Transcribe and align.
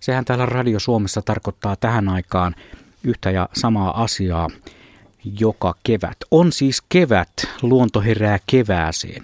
Sehän 0.00 0.24
täällä 0.24 0.46
Radio 0.46 0.78
Suomessa 0.78 1.22
tarkoittaa 1.22 1.76
tähän 1.76 2.08
aikaan 2.08 2.54
yhtä 3.04 3.30
ja 3.30 3.48
samaa 3.52 4.02
asiaa 4.02 4.48
joka 5.40 5.74
kevät. 5.82 6.16
On 6.30 6.52
siis 6.52 6.82
kevät, 6.88 7.32
luonto 7.62 8.00
herää 8.00 8.38
kevääseen. 8.46 9.22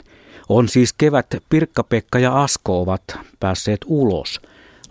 On 0.49 0.69
siis 0.69 0.93
kevät, 0.93 1.27
Pirkka-Pekka 1.49 2.19
ja 2.19 2.43
Asko 2.43 2.81
ovat 2.81 3.03
päässeet 3.41 3.81
ulos 3.87 4.41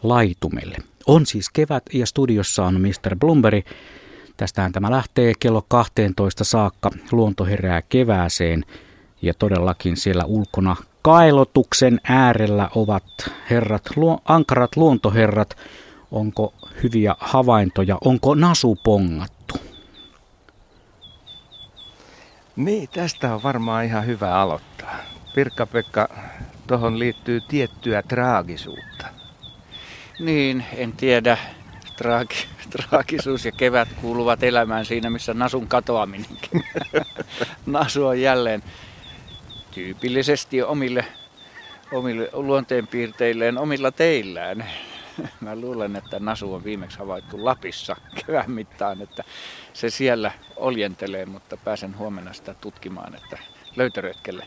laitumelle. 0.03 0.77
On 1.07 1.25
siis 1.25 1.49
kevät 1.49 1.83
ja 1.93 2.05
studiossa 2.05 2.65
on 2.65 2.81
Mr. 2.81 3.15
Blumberi. 3.19 3.63
Tästähän 4.37 4.71
tämä 4.71 4.91
lähtee 4.91 5.33
kello 5.39 5.65
12 5.67 6.43
saakka. 6.43 6.91
Luonto 7.11 7.45
herää 7.45 7.81
kevääseen 7.81 8.65
ja 9.21 9.33
todellakin 9.33 9.97
siellä 9.97 10.25
ulkona 10.25 10.75
kailotuksen 11.03 11.99
äärellä 12.03 12.69
ovat 12.75 13.03
herrat, 13.49 13.83
luo, 13.95 14.19
ankarat 14.25 14.75
luontoherrat. 14.75 15.57
Onko 16.11 16.53
hyviä 16.83 17.15
havaintoja? 17.19 17.97
Onko 18.05 18.35
nasu 18.35 18.77
pongattu? 18.83 19.55
Niin, 22.55 22.89
tästä 22.89 23.35
on 23.35 23.43
varmaan 23.43 23.85
ihan 23.85 24.05
hyvä 24.05 24.35
aloittaa. 24.35 24.95
Pirkka-Pekka, 25.35 26.09
tuohon 26.67 26.99
liittyy 26.99 27.41
tiettyä 27.41 28.01
traagisuutta. 28.01 29.05
Niin, 30.19 30.65
en 30.75 30.91
tiedä. 30.91 31.37
Traagi, 31.97 32.35
traagisuus 32.69 33.45
ja 33.45 33.51
kevät 33.51 33.89
kuuluvat 34.01 34.43
elämään 34.43 34.85
siinä, 34.85 35.09
missä 35.09 35.33
nasun 35.33 35.67
katoaminenkin. 35.67 36.63
Nasu 37.65 38.05
on 38.05 38.21
jälleen 38.21 38.63
tyypillisesti 39.75 40.61
omille, 40.61 41.05
omille 41.91 42.29
luonteenpiirteilleen 42.33 43.57
omilla 43.57 43.91
teillään. 43.91 44.65
Mä 45.41 45.55
luulen, 45.55 45.95
että 45.95 46.19
Nasu 46.19 46.53
on 46.53 46.63
viimeksi 46.63 46.99
havaittu 46.99 47.45
Lapissa 47.45 47.95
kevään 48.25 48.51
mittaan, 48.51 49.01
että 49.01 49.23
se 49.73 49.89
siellä 49.89 50.31
oljentelee, 50.55 51.25
mutta 51.25 51.57
pääsen 51.57 51.97
huomenna 51.97 52.33
sitä 52.33 52.53
tutkimaan, 52.53 53.15
että 53.15 53.37
löytöretkelle. 53.75 54.45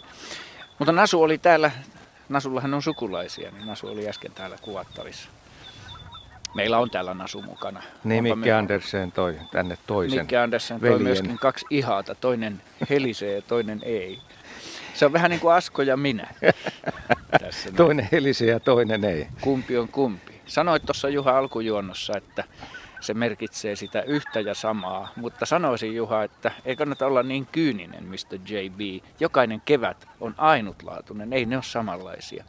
Mutta 0.78 0.92
Nasu 0.92 1.22
oli 1.22 1.38
täällä, 1.38 1.70
Nasullahan 2.28 2.74
on 2.74 2.82
sukulaisia, 2.82 3.50
niin 3.50 3.66
Nasu 3.66 3.86
oli 3.86 4.08
äsken 4.08 4.32
täällä 4.32 4.56
kuvattavissa. 4.62 5.28
Meillä 6.54 6.78
on 6.78 6.90
täällä 6.90 7.14
Nasu 7.14 7.42
mukana. 7.42 7.82
Niin, 8.04 8.22
Mikke 8.22 8.52
Andersen 8.52 9.12
toi 9.12 9.38
tänne 9.52 9.78
toisen 9.86 10.18
Mikke 10.18 10.38
Andersen 10.38 10.80
toi 10.80 10.98
myöskin 10.98 11.38
kaksi 11.38 11.66
ihaata. 11.70 12.14
Toinen 12.14 12.62
helisee 12.90 13.34
ja 13.34 13.42
toinen 13.42 13.80
ei. 13.84 14.18
Se 14.96 15.06
on 15.06 15.12
vähän 15.12 15.30
niin 15.30 15.40
kuin 15.40 15.54
Asko 15.54 15.82
ja 15.82 15.96
minä. 15.96 16.28
Tässä 17.40 17.72
toinen 17.72 18.08
helisee 18.12 18.50
ja 18.50 18.60
toinen 18.60 19.04
ei. 19.04 19.26
Kumpi 19.40 19.78
on 19.78 19.88
kumpi. 19.88 20.40
Sanoit 20.46 20.86
tuossa 20.86 21.08
Juha 21.08 21.38
alkujuonnossa, 21.38 22.12
että 22.16 22.44
se 23.00 23.14
merkitsee 23.14 23.76
sitä 23.76 24.02
yhtä 24.02 24.40
ja 24.40 24.54
samaa, 24.54 25.12
mutta 25.16 25.46
sanoisin 25.46 25.96
Juha, 25.96 26.22
että 26.24 26.50
ei 26.64 26.76
kannata 26.76 27.06
olla 27.06 27.22
niin 27.22 27.46
kyyninen, 27.46 28.04
Mr. 28.04 28.38
JB. 28.48 29.04
Jokainen 29.20 29.62
kevät 29.64 30.08
on 30.20 30.34
ainutlaatuinen, 30.38 31.32
ei 31.32 31.44
ne 31.44 31.56
ole 31.56 31.62
samanlaisia. 31.62 32.44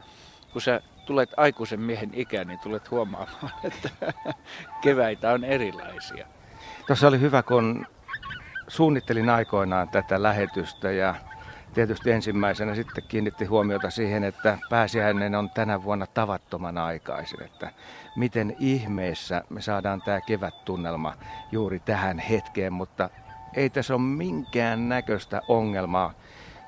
Kun 0.52 0.62
sä 0.62 0.80
tulet 1.06 1.30
aikuisen 1.36 1.80
miehen 1.80 2.10
ikään, 2.14 2.46
niin 2.46 2.58
tulet 2.58 2.90
huomaamaan, 2.90 3.50
että 3.64 3.90
keväitä 4.82 5.32
on 5.32 5.44
erilaisia. 5.44 6.26
Tuossa 6.86 7.08
oli 7.08 7.20
hyvä, 7.20 7.42
kun 7.42 7.86
suunnittelin 8.68 9.30
aikoinaan 9.30 9.88
tätä 9.88 10.22
lähetystä 10.22 10.90
ja 10.90 11.14
tietysti 11.74 12.10
ensimmäisenä 12.10 12.74
sitten 12.74 13.04
kiinnitti 13.08 13.44
huomiota 13.44 13.90
siihen, 13.90 14.24
että 14.24 14.58
pääsiäinen 14.70 15.34
on 15.34 15.50
tänä 15.50 15.82
vuonna 15.82 16.06
tavattoman 16.06 16.78
aikaisin, 16.78 17.42
että 17.42 17.70
miten 18.16 18.56
ihmeessä 18.58 19.42
me 19.50 19.60
saadaan 19.60 20.02
tämä 20.02 20.20
kevättunnelma 20.20 21.14
juuri 21.52 21.80
tähän 21.80 22.18
hetkeen, 22.18 22.72
mutta 22.72 23.10
ei 23.54 23.70
tässä 23.70 23.94
ole 23.94 24.02
minkään 24.02 24.88
näköistä 24.88 25.42
ongelmaa. 25.48 26.12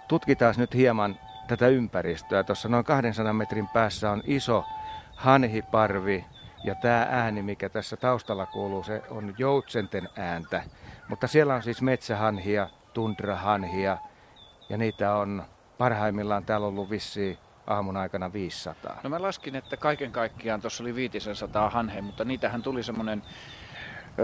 Tutkitaan 0.09 0.55
nyt 0.59 0.75
hieman 0.75 1.17
tätä 1.49 1.69
ympäristöä. 1.69 2.45
Tuossa 2.45 2.69
noin 2.69 2.85
200 2.85 3.33
metrin 3.33 3.69
päässä 3.69 4.11
on 4.11 4.23
iso 4.27 4.65
hanhiparvi 5.17 6.25
ja 6.65 6.75
tämä 6.75 7.07
ääni, 7.11 7.43
mikä 7.43 7.69
tässä 7.69 7.97
taustalla 7.97 8.47
kuuluu, 8.47 8.83
se 8.83 9.03
on 9.11 9.35
joutsenten 9.39 10.09
ääntä. 10.17 10.63
Mutta 11.09 11.27
siellä 11.27 11.55
on 11.55 11.63
siis 11.63 11.83
metsähanhia, 11.83 12.69
tundrahanhia 12.95 13.99
ja 14.71 14.77
niitä 14.77 15.15
on 15.15 15.43
parhaimmillaan 15.79 16.45
täällä 16.45 16.67
ollut 16.67 16.91
vissiin 16.91 17.39
aamun 17.67 17.97
aikana 17.97 18.33
500. 18.33 19.01
No 19.03 19.11
mä 19.11 19.23
laskin, 19.23 19.57
että 19.57 19.77
kaiken 19.77 20.13
kaikkiaan 20.13 20.61
tuossa 20.61 20.85
oli 20.85 20.95
500 20.95 21.71
hanhea, 21.71 22.03
mutta 22.03 22.25
niitähän 22.25 22.63
tuli 22.63 22.83
semmoinen 22.83 23.23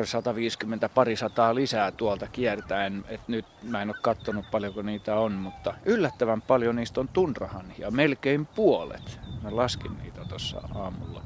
150 0.04 0.88
parisataa 0.88 1.54
lisää 1.54 1.90
tuolta 1.90 2.26
kiertäen. 2.26 3.04
Et 3.08 3.28
nyt 3.28 3.46
mä 3.62 3.82
en 3.82 3.88
ole 3.88 3.96
katsonut 4.02 4.50
paljonko 4.50 4.82
niitä 4.82 5.16
on, 5.16 5.32
mutta 5.32 5.74
yllättävän 5.84 6.42
paljon 6.42 6.76
niistä 6.76 7.00
on 7.00 7.08
tunrahanhia, 7.08 7.90
melkein 7.90 8.46
puolet. 8.46 9.20
Mä 9.42 9.56
laskin 9.56 9.98
niitä 9.98 10.24
tuossa 10.28 10.68
aamulla. 10.74 11.22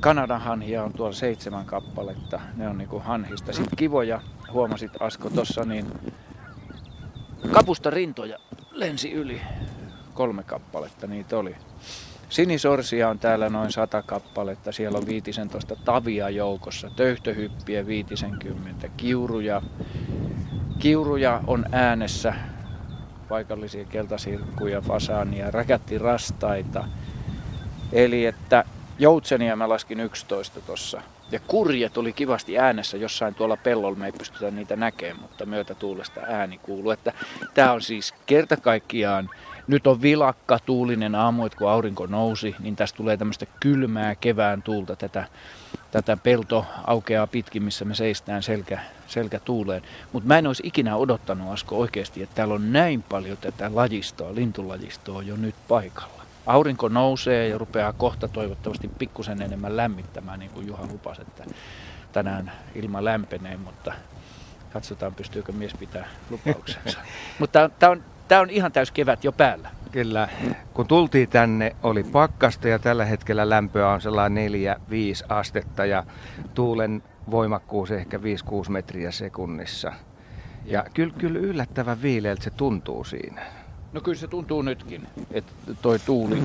Kanadan 0.00 0.40
hanhia 0.40 0.84
on 0.84 0.92
tuolla 0.92 1.14
seitsemän 1.14 1.64
kappaletta, 1.64 2.40
ne 2.56 2.68
on 2.68 2.78
niinku 2.78 2.98
hanhista. 2.98 3.52
Sitten 3.52 3.76
kivoja, 3.76 4.20
huomasit 4.52 5.02
Asko 5.02 5.30
tuossa, 5.30 5.64
niin 5.64 5.86
kapusta 7.52 7.90
rintoja 7.90 8.38
lensi 8.72 9.12
yli. 9.12 9.40
Kolme 10.14 10.42
kappaletta 10.42 11.06
niitä 11.06 11.38
oli. 11.38 11.56
Sinisorsia 12.28 13.08
on 13.08 13.18
täällä 13.18 13.48
noin 13.48 13.72
sata 13.72 14.02
kappaletta, 14.02 14.72
siellä 14.72 14.98
on 14.98 15.06
15 15.06 15.76
tavia 15.76 16.30
joukossa, 16.30 16.90
töyhtöhyppiä 16.96 17.86
50, 17.86 18.88
kiuruja, 18.96 19.62
kiuruja 20.78 21.40
on 21.46 21.66
äänessä, 21.72 22.34
paikallisia 23.28 23.84
keltasirkkuja, 23.84 24.80
fasaania, 24.80 25.50
rakättirastaita. 25.50 26.84
Eli 27.92 28.26
että 28.26 28.64
joutsenia 28.98 29.56
mä 29.56 29.68
laskin 29.68 30.00
11 30.00 30.60
tuossa. 30.60 31.02
Ja 31.34 31.40
kurjet 31.46 31.98
oli 31.98 32.12
kivasti 32.12 32.58
äänessä 32.58 32.96
jossain 32.96 33.34
tuolla 33.34 33.56
pellolla, 33.56 33.96
me 33.96 34.06
ei 34.06 34.12
pystytä 34.12 34.50
niitä 34.50 34.76
näkemään, 34.76 35.20
mutta 35.20 35.46
myötätuulesta 35.46 36.20
ääni 36.20 36.58
kuuluu. 36.58 36.90
Että 36.90 37.12
tämä 37.54 37.72
on 37.72 37.82
siis 37.82 38.14
kerta 38.26 38.56
kaikkiaan 38.56 39.30
nyt 39.66 39.86
on 39.86 40.02
vilakka, 40.02 40.58
tuulinen 40.58 41.14
aamu, 41.14 41.46
että 41.46 41.58
kun 41.58 41.70
aurinko 41.70 42.06
nousi, 42.06 42.54
niin 42.58 42.76
tästä 42.76 42.96
tulee 42.96 43.16
tämmöistä 43.16 43.46
kylmää 43.60 44.14
kevään 44.14 44.62
tuulta. 44.62 44.96
Tätä, 44.96 45.24
tätä 45.90 46.16
pelto 46.16 46.66
aukeaa 46.86 47.26
pitkin, 47.26 47.62
missä 47.62 47.84
me 47.84 47.94
seistään 47.94 48.42
selkä, 48.42 48.78
selkä 49.06 49.40
tuuleen. 49.40 49.82
Mutta 50.12 50.26
mä 50.28 50.38
en 50.38 50.46
olisi 50.46 50.62
ikinä 50.66 50.96
odottanut, 50.96 51.52
Asko, 51.52 51.78
oikeasti, 51.78 52.22
että 52.22 52.34
täällä 52.34 52.54
on 52.54 52.72
näin 52.72 53.02
paljon 53.02 53.36
tätä 53.36 53.70
lajistoa, 53.74 54.34
lintulajistoa 54.34 55.22
jo 55.22 55.36
nyt 55.36 55.54
paikalla. 55.68 56.23
Aurinko 56.46 56.88
nousee 56.88 57.48
ja 57.48 57.58
rupeaa 57.58 57.92
kohta 57.92 58.28
toivottavasti 58.28 58.88
pikkusen 58.88 59.42
enemmän 59.42 59.76
lämmittämään, 59.76 60.38
niin 60.38 60.50
kuin 60.50 60.66
Juha 60.66 60.86
lupasi, 60.86 61.22
että 61.22 61.44
tänään 62.12 62.52
ilma 62.74 63.04
lämpenee, 63.04 63.56
mutta 63.56 63.92
katsotaan 64.72 65.14
pystyykö 65.14 65.52
mies 65.52 65.74
pitää 65.74 66.08
lupauksensa. 66.30 66.98
mutta 67.40 67.70
tämä 67.78 67.92
on, 67.92 68.04
Tämä 68.28 68.40
on 68.40 68.50
ihan 68.50 68.72
täys 68.72 68.90
kevät 68.90 69.24
jo 69.24 69.32
päällä. 69.32 69.70
Kyllä. 69.92 70.28
Kun 70.74 70.86
tultiin 70.86 71.28
tänne, 71.28 71.76
oli 71.82 72.04
pakkasta 72.04 72.68
ja 72.68 72.78
tällä 72.78 73.04
hetkellä 73.04 73.50
lämpöä 73.50 73.88
on 73.88 74.00
sellainen 74.00 74.52
4-5 74.52 74.54
astetta 75.28 75.84
ja 75.84 76.04
tuulen 76.54 77.02
voimakkuus 77.30 77.90
ehkä 77.90 78.16
5-6 78.16 78.20
metriä 78.68 79.10
sekunnissa. 79.10 79.92
Ja 80.64 80.84
kyllä, 80.94 81.14
kyllä 81.18 81.38
yllättävän 81.38 82.02
viileältä 82.02 82.44
se 82.44 82.50
tuntuu 82.50 83.04
siinä. 83.04 83.42
No 83.94 84.00
kyllä 84.00 84.18
se 84.18 84.28
tuntuu 84.28 84.62
nytkin, 84.62 85.06
että 85.30 85.52
toi 85.82 85.98
tuuli. 85.98 86.42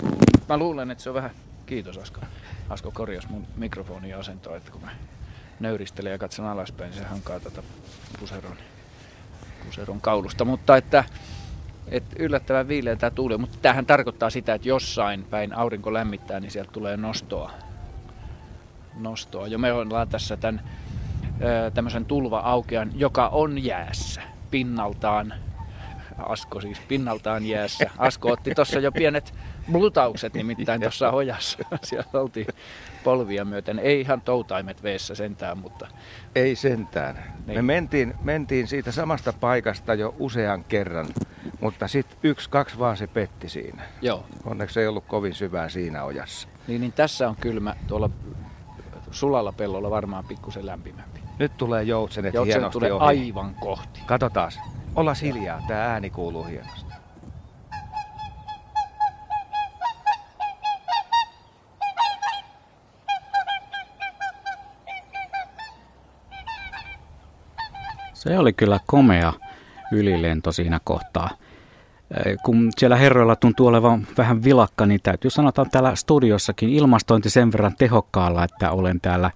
Mä 0.49 0.57
luulen, 0.57 0.91
että 0.91 1.03
se 1.03 1.09
on 1.09 1.15
vähän... 1.15 1.31
Kiitos 1.65 1.97
Asko. 1.97 2.21
Asko 2.69 2.91
korjas 2.91 3.29
mun 3.29 3.47
mikrofonin 3.55 4.17
asentoa, 4.17 4.57
että 4.57 4.71
kun 4.71 4.81
mä 4.81 4.91
nöyristelen 5.59 6.11
ja 6.11 6.17
katson 6.17 6.45
alaspäin, 6.45 6.91
niin 6.91 6.99
se 6.99 7.07
hankaa 7.07 7.39
tätä 7.39 7.63
puseron, 8.19 8.57
puseron 9.65 10.01
kaulusta. 10.01 10.45
Mutta 10.45 10.77
että 10.77 11.03
et 11.87 12.03
yllättävän 12.19 12.67
viileä 12.67 12.95
tämä 12.95 13.11
tuuli, 13.11 13.37
mutta 13.37 13.57
tämähän 13.61 13.85
tarkoittaa 13.85 14.29
sitä, 14.29 14.53
että 14.53 14.67
jossain 14.67 15.23
päin 15.23 15.53
aurinko 15.53 15.93
lämmittää, 15.93 16.39
niin 16.39 16.51
sieltä 16.51 16.71
tulee 16.71 16.97
nostoa. 16.97 17.51
nostoa. 18.95 19.47
Jo 19.47 19.57
me 19.57 19.73
ollaan 19.73 20.07
tässä 20.07 20.37
tämän 20.37 20.61
tämmöisen 21.73 22.05
tulva-aukean, 22.05 22.91
joka 22.95 23.27
on 23.27 23.63
jäässä 23.63 24.21
pinnaltaan. 24.51 25.33
Asko 26.25 26.61
siis 26.61 26.79
pinnaltaan 26.87 27.45
jäässä. 27.45 27.89
Asko 27.97 28.31
otti 28.31 28.55
tuossa 28.55 28.79
jo 28.79 28.91
pienet 28.91 29.33
blutaukset 29.71 30.33
nimittäin 30.33 30.81
tuossa 30.81 31.11
hojassa. 31.11 31.57
Siellä 31.83 32.09
oltiin 32.13 32.47
polvia 33.03 33.45
myöten. 33.45 33.79
Ei 33.79 34.01
ihan 34.01 34.21
toutaimet 34.21 34.83
veessä 34.83 35.15
sentään, 35.15 35.57
mutta... 35.57 35.87
Ei 36.35 36.55
sentään. 36.55 37.15
Niin. 37.47 37.57
Me 37.57 37.61
mentiin, 37.61 38.13
mentiin 38.23 38.67
siitä 38.67 38.91
samasta 38.91 39.33
paikasta 39.33 39.93
jo 39.93 40.15
usean 40.19 40.63
kerran 40.63 41.07
mutta 41.59 41.87
sitten 41.87 42.17
yksi, 42.23 42.49
kaksi 42.49 42.79
vaan 42.79 42.97
se 42.97 43.07
petti 43.07 43.49
siinä. 43.49 43.83
Joo. 44.01 44.25
Onneksi 44.45 44.79
ei 44.79 44.87
ollut 44.87 45.05
kovin 45.07 45.33
syvää 45.33 45.69
siinä 45.69 46.03
ojassa. 46.03 46.47
Niin, 46.67 46.81
niin 46.81 46.93
tässä 46.93 47.29
on 47.29 47.35
kylmä 47.35 47.75
tuolla 47.87 48.09
sulalla 49.11 49.51
pellolla 49.51 49.89
varmaan 49.89 50.25
pikkusen 50.25 50.65
lämpimämpi. 50.65 51.19
Nyt 51.39 51.57
tulee 51.57 51.83
joutsenet, 51.83 52.33
joutsenet 52.33 52.55
hienosti 52.55 52.73
tulee 52.73 52.93
ohi. 52.93 53.05
aivan 53.05 53.55
kohti. 53.55 53.99
Katsotaan. 54.05 54.51
Olla 54.95 55.13
hiljaa, 55.21 55.61
tämä 55.67 55.85
ääni 55.85 56.09
kuuluu 56.09 56.43
hienosti. 56.43 56.93
Se 68.13 68.37
oli 68.37 68.53
kyllä 68.53 68.79
komea 68.85 69.33
ylilento 69.91 70.51
siinä 70.51 70.79
kohtaa. 70.83 71.29
Kun 72.43 72.71
siellä 72.77 72.95
herroilla 72.95 73.35
tuntuu 73.35 73.67
olevan 73.67 74.07
vähän 74.17 74.43
vilakka, 74.43 74.85
niin 74.85 74.99
täytyy 75.03 75.31
sanoa, 75.31 75.49
että 75.49 75.65
täällä 75.71 75.95
studiossakin 75.95 76.69
ilmastointi 76.69 77.29
sen 77.29 77.51
verran 77.51 77.75
tehokkaalla, 77.75 78.43
että 78.43 78.71
olen 78.71 79.01
täällä 79.01 79.31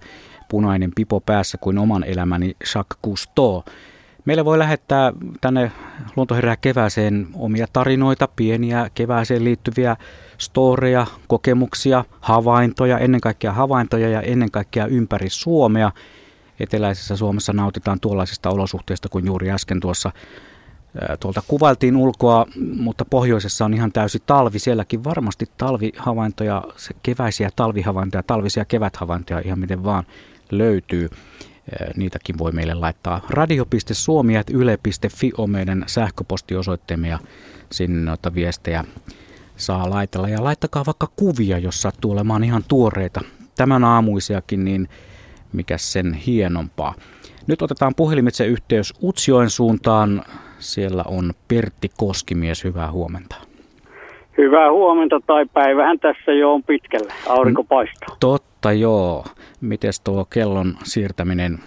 punainen 0.48 0.90
pipo 0.96 1.20
päässä 1.20 1.58
kuin 1.58 1.78
oman 1.78 2.04
elämäni 2.04 2.56
Jacques 2.74 2.98
Cousteau. 3.04 3.62
Meille 4.24 4.44
voi 4.44 4.58
lähettää 4.58 5.12
tänne 5.40 5.72
Luontoherää 6.16 6.56
kevääseen 6.56 7.26
omia 7.34 7.66
tarinoita, 7.72 8.28
pieniä 8.36 8.90
kevääseen 8.94 9.44
liittyviä 9.44 9.96
storeja, 10.38 11.06
kokemuksia, 11.28 12.04
havaintoja, 12.20 12.98
ennen 12.98 13.20
kaikkea 13.20 13.52
havaintoja 13.52 14.08
ja 14.08 14.20
ennen 14.20 14.50
kaikkea 14.50 14.86
ympäri 14.86 15.30
Suomea. 15.30 15.92
Eteläisessä 16.60 17.16
Suomessa 17.16 17.52
nautitaan 17.52 18.00
tuollaisista 18.00 18.50
olosuhteista 18.50 19.08
kuin 19.08 19.26
juuri 19.26 19.50
äsken 19.50 19.80
tuossa 19.80 20.12
tuolta 21.20 21.42
kuvailtiin 21.48 21.96
ulkoa, 21.96 22.46
mutta 22.76 23.04
pohjoisessa 23.04 23.64
on 23.64 23.74
ihan 23.74 23.92
täysi 23.92 24.22
talvi. 24.26 24.58
Sielläkin 24.58 25.04
varmasti 25.04 25.46
talvihavaintoja, 25.58 26.62
keväisiä 27.02 27.50
talvihavaintoja, 27.56 28.22
talvisia 28.22 28.64
keväthavaintoja 28.64 29.40
ihan 29.44 29.58
miten 29.58 29.84
vaan 29.84 30.04
löytyy. 30.50 31.10
Niitäkin 31.96 32.38
voi 32.38 32.52
meille 32.52 32.74
laittaa 32.74 33.20
radio.suomi.yle.fi 33.30 35.32
on 35.38 35.50
meidän 35.50 35.84
sähköpostiosoitteemme 35.86 37.08
ja 37.08 37.18
sinne 37.70 38.04
noita 38.04 38.34
viestejä 38.34 38.84
saa 39.56 39.90
laitella. 39.90 40.28
Ja 40.28 40.44
laittakaa 40.44 40.86
vaikka 40.86 41.08
kuvia, 41.16 41.58
jos 41.58 41.82
sattuu 41.82 42.12
olemaan 42.12 42.44
ihan 42.44 42.62
tuoreita. 42.68 43.20
Tämän 43.56 43.84
aamuisiakin, 43.84 44.64
niin 44.64 44.88
mikä 45.52 45.78
sen 45.78 46.12
hienompaa. 46.12 46.94
Nyt 47.46 47.62
otetaan 47.62 47.94
puhelimitse 47.94 48.46
yhteys 48.46 48.94
Utsjoen 49.02 49.50
suuntaan. 49.50 50.22
Siellä 50.58 51.04
on 51.06 51.32
Pertti 51.48 51.90
Koskimies, 51.96 52.64
hyvää 52.64 52.92
huomenta. 52.92 53.36
Hyvää 54.38 54.72
huomenta 54.72 55.20
tai 55.26 55.46
päivähän 55.46 55.98
tässä 55.98 56.32
jo 56.32 56.54
on 56.54 56.62
pitkällä. 56.62 57.14
Aurinko 57.28 57.64
paistaa. 57.64 58.16
Totta 58.20 58.53
joo. 58.72 59.24
Miten 59.60 59.92
tuo 60.04 60.24
kellon 60.24 60.74
siirtäminen 60.82 61.58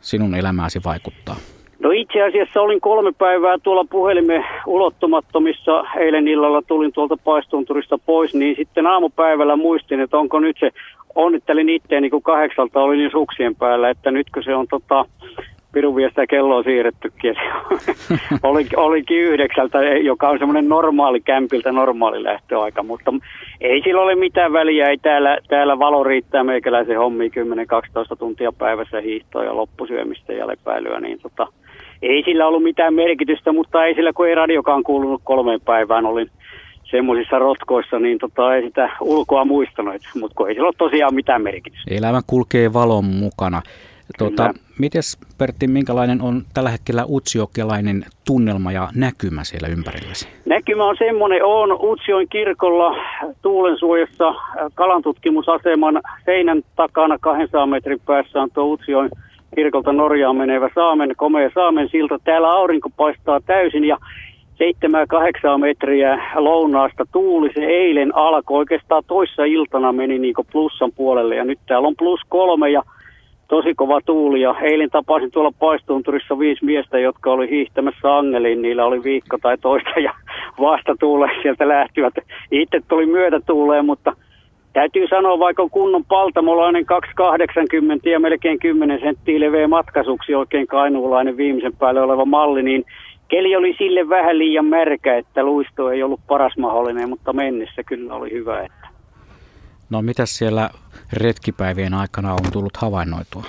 sinun 0.00 0.34
elämääsi 0.34 0.80
vaikuttaa? 0.84 1.36
No 1.82 1.90
itse 1.90 2.22
asiassa 2.22 2.60
olin 2.60 2.80
kolme 2.80 3.12
päivää 3.12 3.58
tuolla 3.62 3.84
puhelimen 3.90 4.44
ulottumattomissa. 4.66 5.84
Eilen 5.96 6.28
illalla 6.28 6.62
tulin 6.62 6.92
tuolta 6.92 7.16
paistunturista 7.16 7.98
pois, 7.98 8.34
niin 8.34 8.56
sitten 8.56 8.86
aamupäivällä 8.86 9.56
muistin, 9.56 10.00
että 10.00 10.18
onko 10.18 10.40
nyt 10.40 10.56
se, 10.60 10.70
onnittelin 11.14 11.68
itteeni 11.68 12.10
kun 12.10 12.22
kahdeksalta 12.22 12.80
olin 12.80 12.98
niin 12.98 13.10
suksien 13.10 13.56
päällä, 13.56 13.90
että 13.90 14.10
nytkö 14.10 14.42
se 14.42 14.54
on 14.54 14.66
tota, 14.68 15.04
pirun 15.72 15.96
viestä 15.96 16.26
kello 16.26 16.56
on 16.56 16.64
siirrettykin. 16.64 17.34
Oli, 18.42 18.66
olikin 18.76 19.18
yhdeksältä, 19.18 19.78
joka 19.82 20.28
on 20.28 20.38
semmoinen 20.38 20.68
normaali 20.68 21.20
kämpiltä 21.20 21.72
normaali 21.72 22.24
lähtöaika, 22.24 22.82
mutta 22.82 23.12
ei 23.60 23.82
sillä 23.82 24.00
ole 24.00 24.14
mitään 24.14 24.52
väliä. 24.52 24.88
Ei 24.88 24.98
täällä, 24.98 25.38
täällä 25.48 25.78
valo 25.78 26.04
riittää 26.04 26.44
meikäläisen 26.44 26.98
hommi 26.98 27.28
10-12 27.28 28.16
tuntia 28.18 28.52
päivässä 28.52 29.00
hiihtoa 29.00 29.44
ja 29.44 29.56
loppusyömistä 29.56 30.32
ja 30.32 30.46
lepäilyä, 30.46 31.00
niin 31.00 31.20
tota, 31.20 31.46
ei 32.02 32.22
sillä 32.22 32.46
ollut 32.46 32.62
mitään 32.62 32.94
merkitystä, 32.94 33.52
mutta 33.52 33.84
ei 33.84 33.94
sillä, 33.94 34.12
kun 34.12 34.28
ei 34.28 34.34
radiokaan 34.34 34.82
kuulunut 34.82 35.20
kolmeen 35.24 35.60
päivään, 35.60 36.06
olin 36.06 36.30
semmoisissa 36.90 37.38
rotkoissa, 37.38 37.98
niin 37.98 38.18
tota, 38.18 38.54
ei 38.54 38.62
sitä 38.62 38.90
ulkoa 39.00 39.44
muistanut, 39.44 39.94
mutta 40.20 40.48
ei 40.48 40.54
sillä 40.54 40.66
ole 40.66 40.74
tosiaan 40.78 41.14
mitään 41.14 41.42
merkitystä. 41.42 41.94
Elämä 41.94 42.20
kulkee 42.26 42.72
valon 42.72 43.04
mukana. 43.04 43.62
Tuota, 44.18 44.54
mites 44.78 45.18
Pertti, 45.38 45.66
minkälainen 45.66 46.22
on 46.22 46.42
tällä 46.54 46.70
hetkellä 46.70 47.04
utsiokelainen 47.08 48.04
tunnelma 48.26 48.72
ja 48.72 48.88
näkymä 48.94 49.44
siellä 49.44 49.68
ympärilläsi? 49.68 50.28
Näkymä 50.46 50.84
on 50.84 50.96
semmoinen, 50.98 51.44
on 51.44 51.78
Utsioin 51.82 52.28
kirkolla 52.28 52.96
tuulensuojassa 53.42 54.34
kalantutkimusaseman 54.74 56.00
seinän 56.24 56.62
takana 56.76 57.18
200 57.18 57.66
metrin 57.66 58.00
päässä 58.06 58.42
on 58.42 58.50
tuo 58.50 58.64
Utsioin 58.64 59.10
kirkolta 59.54 59.92
Norjaan 59.92 60.36
menevä 60.36 60.68
Saamen, 60.74 61.12
komea 61.16 61.50
Saamen 61.54 61.88
silta. 61.88 62.18
Täällä 62.24 62.50
aurinko 62.50 62.90
paistaa 62.96 63.40
täysin 63.40 63.84
ja 63.84 63.96
7-8 65.56 65.58
metriä 65.58 66.22
lounaasta 66.34 67.04
tuuli. 67.12 67.50
Se 67.54 67.64
eilen 67.64 68.16
alkoi 68.16 68.58
oikeastaan 68.58 69.02
toissa 69.06 69.44
iltana 69.44 69.92
meni 69.92 70.18
niin 70.18 70.34
plussan 70.52 70.92
puolelle 70.96 71.36
ja 71.36 71.44
nyt 71.44 71.58
täällä 71.66 71.88
on 71.88 71.96
plus 71.98 72.20
kolme 72.28 72.70
ja 72.70 72.82
tosi 73.50 73.74
kova 73.74 74.00
tuuli 74.06 74.40
ja 74.40 74.54
eilen 74.62 74.90
tapasin 74.90 75.30
tuolla 75.30 75.52
paistunturissa 75.58 76.38
viisi 76.38 76.64
miestä, 76.64 76.98
jotka 76.98 77.32
oli 77.32 77.50
hiihtämässä 77.50 78.16
angeliin. 78.18 78.62
Niillä 78.62 78.84
oli 78.84 79.02
viikko 79.02 79.38
tai 79.42 79.58
toista 79.58 80.00
ja 80.00 80.14
vasta 80.60 80.96
tuule 81.00 81.30
sieltä 81.42 81.68
lähtivät. 81.68 82.14
Itse 82.50 82.80
tuli 82.88 83.06
myötätuuleen, 83.06 83.86
mutta 83.86 84.12
täytyy 84.72 85.06
sanoa, 85.08 85.38
vaikka 85.38 85.62
on 85.62 85.70
kunnon 85.70 86.04
paltamolainen 86.04 86.86
280 86.86 88.08
ja 88.08 88.20
melkein 88.20 88.58
10 88.58 89.00
senttiä 89.00 89.40
leveä 89.40 89.68
matkasuksi 89.68 90.34
oikein 90.34 90.66
kainuulainen 90.66 91.36
viimeisen 91.36 91.76
päälle 91.76 92.00
oleva 92.00 92.24
malli, 92.24 92.62
niin 92.62 92.84
keli 93.28 93.56
oli 93.56 93.74
sille 93.78 94.08
vähän 94.08 94.38
liian 94.38 94.66
märkä, 94.66 95.16
että 95.16 95.44
luisto 95.44 95.90
ei 95.90 96.02
ollut 96.02 96.20
paras 96.26 96.56
mahdollinen, 96.58 97.08
mutta 97.08 97.32
mennessä 97.32 97.82
kyllä 97.82 98.14
oli 98.14 98.30
hyvä. 98.30 98.66
No 99.90 100.02
mitä 100.02 100.26
siellä 100.26 100.70
retkipäivien 101.12 101.94
aikana 101.94 102.32
on 102.32 102.52
tullut 102.52 102.76
havainnoitua? 102.76 103.42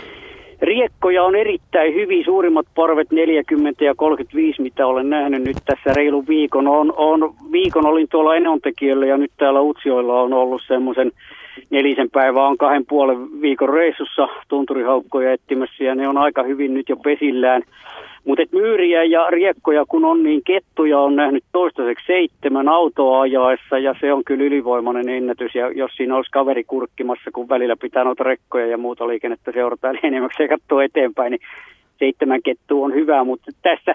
Riekkoja 0.62 1.24
on 1.24 1.36
erittäin 1.36 1.94
hyvin, 1.94 2.26
suurimmat 2.26 2.66
parvet 2.76 3.12
40 3.12 3.86
ja 3.86 3.96
35, 3.96 4.62
mitä 4.62 4.88
olen 4.88 5.10
nähnyt 5.10 5.44
nyt 5.44 5.58
tässä 5.66 5.94
reilu 5.94 6.28
viikon. 6.28 6.68
On, 6.68 6.94
on, 6.98 7.34
viikon 7.52 7.86
olin 7.86 8.08
tuolla 8.12 8.36
Enontekijöllä 8.36 9.06
ja 9.06 9.18
nyt 9.18 9.32
täällä 9.38 9.62
Utsioilla 9.62 10.22
on 10.22 10.34
ollut 10.34 10.62
semmoisen 10.68 11.12
nelisen 11.70 12.10
päivää 12.10 12.48
on 12.48 12.58
kahden 12.58 12.86
puolen 12.86 13.42
viikon 13.42 13.70
reissussa 13.70 14.28
tunturihaukkoja 14.48 15.34
etsimässä 15.34 15.84
ja 15.84 15.96
ne 15.96 16.08
on 16.08 16.18
aika 16.18 16.44
hyvin 16.44 16.74
nyt 16.74 16.90
jo 16.90 16.96
pesillään. 16.96 17.64
Mutta 18.26 18.44
myyriä 18.52 19.04
ja 19.04 19.28
riekkoja 19.30 19.86
kun 19.88 20.06
on, 20.06 20.24
niin 20.24 20.42
kettuja 20.44 21.00
on 21.00 21.16
nähnyt 21.16 21.44
toistaiseksi 21.52 22.06
seitsemän 22.08 22.70
autoa 22.70 23.22
ajaessa 23.22 23.80
ja 23.80 23.96
se 24.02 24.14
on 24.14 24.24
kyllä 24.24 24.44
ylivoimainen 24.44 25.10
ennätys. 25.10 25.56
Ja 25.56 25.72
jos 25.72 25.92
siinä 25.96 26.16
olisi 26.16 26.32
kaveri 26.32 26.64
kurkkimassa, 26.64 27.32
kun 27.34 27.50
välillä 27.50 27.76
pitää 27.76 28.04
noita 28.04 28.24
rekkoja 28.24 28.68
ja 28.68 28.78
muuta 28.78 29.08
liikennettä 29.08 29.52
seurata 29.52 29.92
niin 29.94 30.06
enemmän 30.06 30.30
ja 30.40 30.48
katsoa 30.48 30.84
eteenpäin, 30.84 31.32
niin 31.32 31.42
seitsemän 32.00 32.42
kettua 32.44 32.86
on 32.86 32.94
hyvä. 32.94 33.24
Mutta 33.24 33.52
tässä 33.62 33.94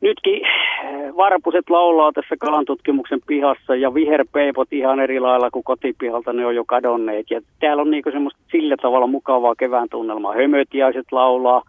nytkin 0.00 0.40
eh, 0.44 1.16
varpuset 1.16 1.70
laulaa 1.70 2.12
tässä 2.12 2.36
kalantutkimuksen 2.38 3.20
pihassa 3.26 3.74
ja 3.74 3.94
viherpeipot 3.94 4.72
ihan 4.72 5.00
eri 5.00 5.20
lailla 5.20 5.50
kuin 5.50 5.64
kotipihalta, 5.64 6.32
ne 6.32 6.46
on 6.46 6.54
jo 6.54 6.64
kadonneet. 6.64 7.30
Ja 7.30 7.40
täällä 7.60 7.80
on 7.80 7.90
niinku 7.90 8.10
semmoista 8.10 8.40
sillä 8.52 8.76
tavalla 8.76 9.06
mukavaa 9.06 9.54
kevään 9.54 9.88
tunnelmaa. 9.90 10.34
Hömötiaiset 10.34 11.12
laulaa, 11.12 11.62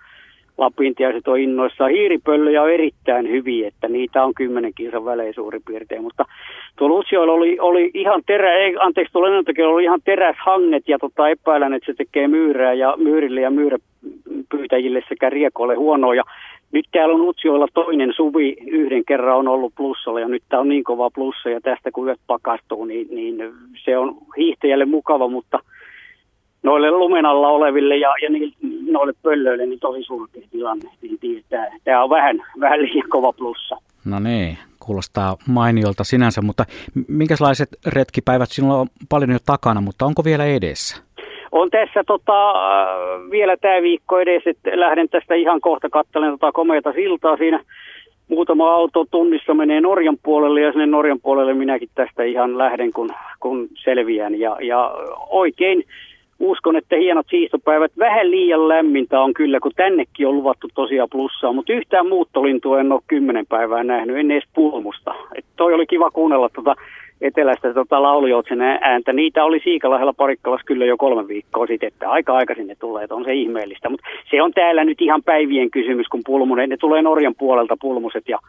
lapintiaiset 0.57 1.27
on 1.27 1.39
innoissaan. 1.39 1.91
Hiiripöllöjä 1.91 2.63
on 2.63 2.71
erittäin 2.71 3.29
hyviä, 3.29 3.67
että 3.67 3.87
niitä 3.87 4.23
on 4.23 4.33
kymmenen 4.33 4.73
kilsan 4.75 5.05
välein 5.05 5.33
suurin 5.33 5.61
piirtein. 5.67 6.03
Mutta 6.03 6.25
tuolla 6.75 6.99
Utsioilla 6.99 7.33
oli, 7.33 7.57
oli 7.59 7.91
ihan 7.93 8.21
terä, 8.25 8.53
ei, 8.53 8.75
anteeksi, 8.79 9.13
tuolla 9.13 9.73
oli 9.73 9.83
ihan 9.83 10.01
teräshanget 10.05 10.83
ja 10.87 10.99
tota, 10.99 11.29
epäilen, 11.29 11.73
että 11.73 11.91
se 11.91 11.97
tekee 11.97 12.27
myyrää 12.27 12.73
ja 12.73 12.93
myyrille 12.97 13.41
ja 13.41 13.51
myyräpyytäjille 13.51 15.03
sekä 15.09 15.29
riekoille 15.29 15.75
huonoa. 15.75 16.15
Ja 16.15 16.23
nyt 16.71 16.85
täällä 16.91 17.15
on 17.15 17.21
Utsioilla 17.21 17.67
toinen 17.73 18.13
suvi, 18.15 18.55
yhden 18.67 19.05
kerran 19.05 19.37
on 19.37 19.47
ollut 19.47 19.73
plussalla 19.75 20.19
ja 20.19 20.27
nyt 20.27 20.43
tämä 20.49 20.61
on 20.61 20.69
niin 20.69 20.83
kova 20.83 21.09
plussa 21.09 21.49
ja 21.49 21.61
tästä 21.61 21.91
kun 21.91 22.07
yöt 22.07 22.19
pakastuu, 22.27 22.85
niin, 22.85 23.07
niin 23.09 23.53
se 23.83 23.97
on 23.97 24.17
hiihtäjälle 24.37 24.85
mukava, 24.85 25.27
mutta– 25.27 25.59
noille 26.63 26.91
lumen 26.91 27.25
alla 27.25 27.47
oleville 27.47 27.97
ja, 27.97 28.13
ja 28.21 28.29
niille, 28.29 28.55
noille 28.91 29.13
pöllöille 29.21 29.65
niin 29.65 29.79
tosi 29.79 30.03
surkea 30.03 30.47
tilanne. 30.51 30.89
Niin 31.01 31.45
tämä, 31.83 32.03
on 32.03 32.09
vähän, 32.09 32.43
vähän 32.59 32.81
liian 32.81 33.09
kova 33.09 33.33
plussa. 33.33 33.77
No 34.05 34.19
niin, 34.19 34.57
kuulostaa 34.79 35.37
mainiolta 35.47 36.03
sinänsä, 36.03 36.41
mutta 36.41 36.65
minkälaiset 37.07 37.69
retkipäivät 37.85 38.49
sinulla 38.49 38.77
on 38.77 38.87
paljon 39.09 39.31
jo 39.31 39.37
takana, 39.45 39.81
mutta 39.81 40.05
onko 40.05 40.23
vielä 40.23 40.45
edessä? 40.45 41.03
On 41.51 41.69
tässä 41.69 42.03
tota, 42.07 42.53
vielä 43.31 43.57
tämä 43.57 43.81
viikko 43.81 44.19
edessä, 44.19 44.49
että 44.49 44.69
lähden 44.73 45.09
tästä 45.09 45.35
ihan 45.35 45.61
kohta 45.61 45.89
katselemaan 45.89 46.39
tota 46.39 46.51
komeata 46.51 46.93
siltaa 46.93 47.37
siinä. 47.37 47.59
Muutama 48.27 48.73
auto 48.73 49.05
tunnissa 49.11 49.53
menee 49.53 49.81
Norjan 49.81 50.17
puolelle 50.23 50.61
ja 50.61 50.71
sinne 50.71 50.85
Norjan 50.85 51.19
puolelle 51.19 51.53
minäkin 51.53 51.89
tästä 51.95 52.23
ihan 52.23 52.57
lähden, 52.57 52.93
kun, 52.93 53.09
kun 53.39 53.67
selviän. 53.83 54.39
Ja, 54.39 54.57
ja 54.61 54.91
oikein 55.29 55.83
uskon, 56.39 56.75
että 56.75 56.95
hienot 56.95 57.25
siistopäivät. 57.29 57.91
Vähän 57.99 58.31
liian 58.31 58.67
lämmintä 58.67 59.21
on 59.21 59.33
kyllä, 59.33 59.59
kun 59.59 59.71
tännekin 59.75 60.27
on 60.27 60.35
luvattu 60.35 60.67
tosiaan 60.73 61.09
plussaa, 61.11 61.53
mutta 61.53 61.73
yhtään 61.73 62.07
muuttolintua 62.07 62.79
en 62.79 62.91
ole 62.91 63.01
kymmenen 63.07 63.45
päivää 63.49 63.83
nähnyt, 63.83 64.17
en 64.17 64.31
edes 64.31 64.49
pulmusta. 64.53 65.15
Et 65.35 65.45
toi 65.55 65.73
oli 65.73 65.85
kiva 65.85 66.11
kuunnella 66.11 66.49
tuota 66.49 66.75
etelästä 67.21 67.73
tota 67.73 68.01
laulujoutsen 68.01 68.61
ääntä. 68.61 69.13
Niitä 69.13 69.43
oli 69.43 69.59
Siikalahdella 69.63 70.13
Parikkalassa 70.13 70.65
kyllä 70.65 70.85
jo 70.85 70.97
kolme 70.97 71.27
viikkoa 71.27 71.67
sitten, 71.67 71.87
että 71.87 72.09
aika 72.09 72.33
aikaisin 72.33 72.67
ne 72.67 72.75
tulee, 72.75 73.03
että 73.03 73.15
on 73.15 73.23
se 73.23 73.33
ihmeellistä. 73.33 73.89
Mutta 73.89 74.07
se 74.31 74.41
on 74.41 74.51
täällä 74.51 74.83
nyt 74.83 75.01
ihan 75.01 75.23
päivien 75.23 75.71
kysymys, 75.71 76.07
kun 76.07 76.21
pulmunen, 76.25 76.69
ne 76.69 76.77
tulee 76.77 77.01
Norjan 77.01 77.35
puolelta 77.39 77.77
pulmuset 77.81 78.29
ja 78.29 78.39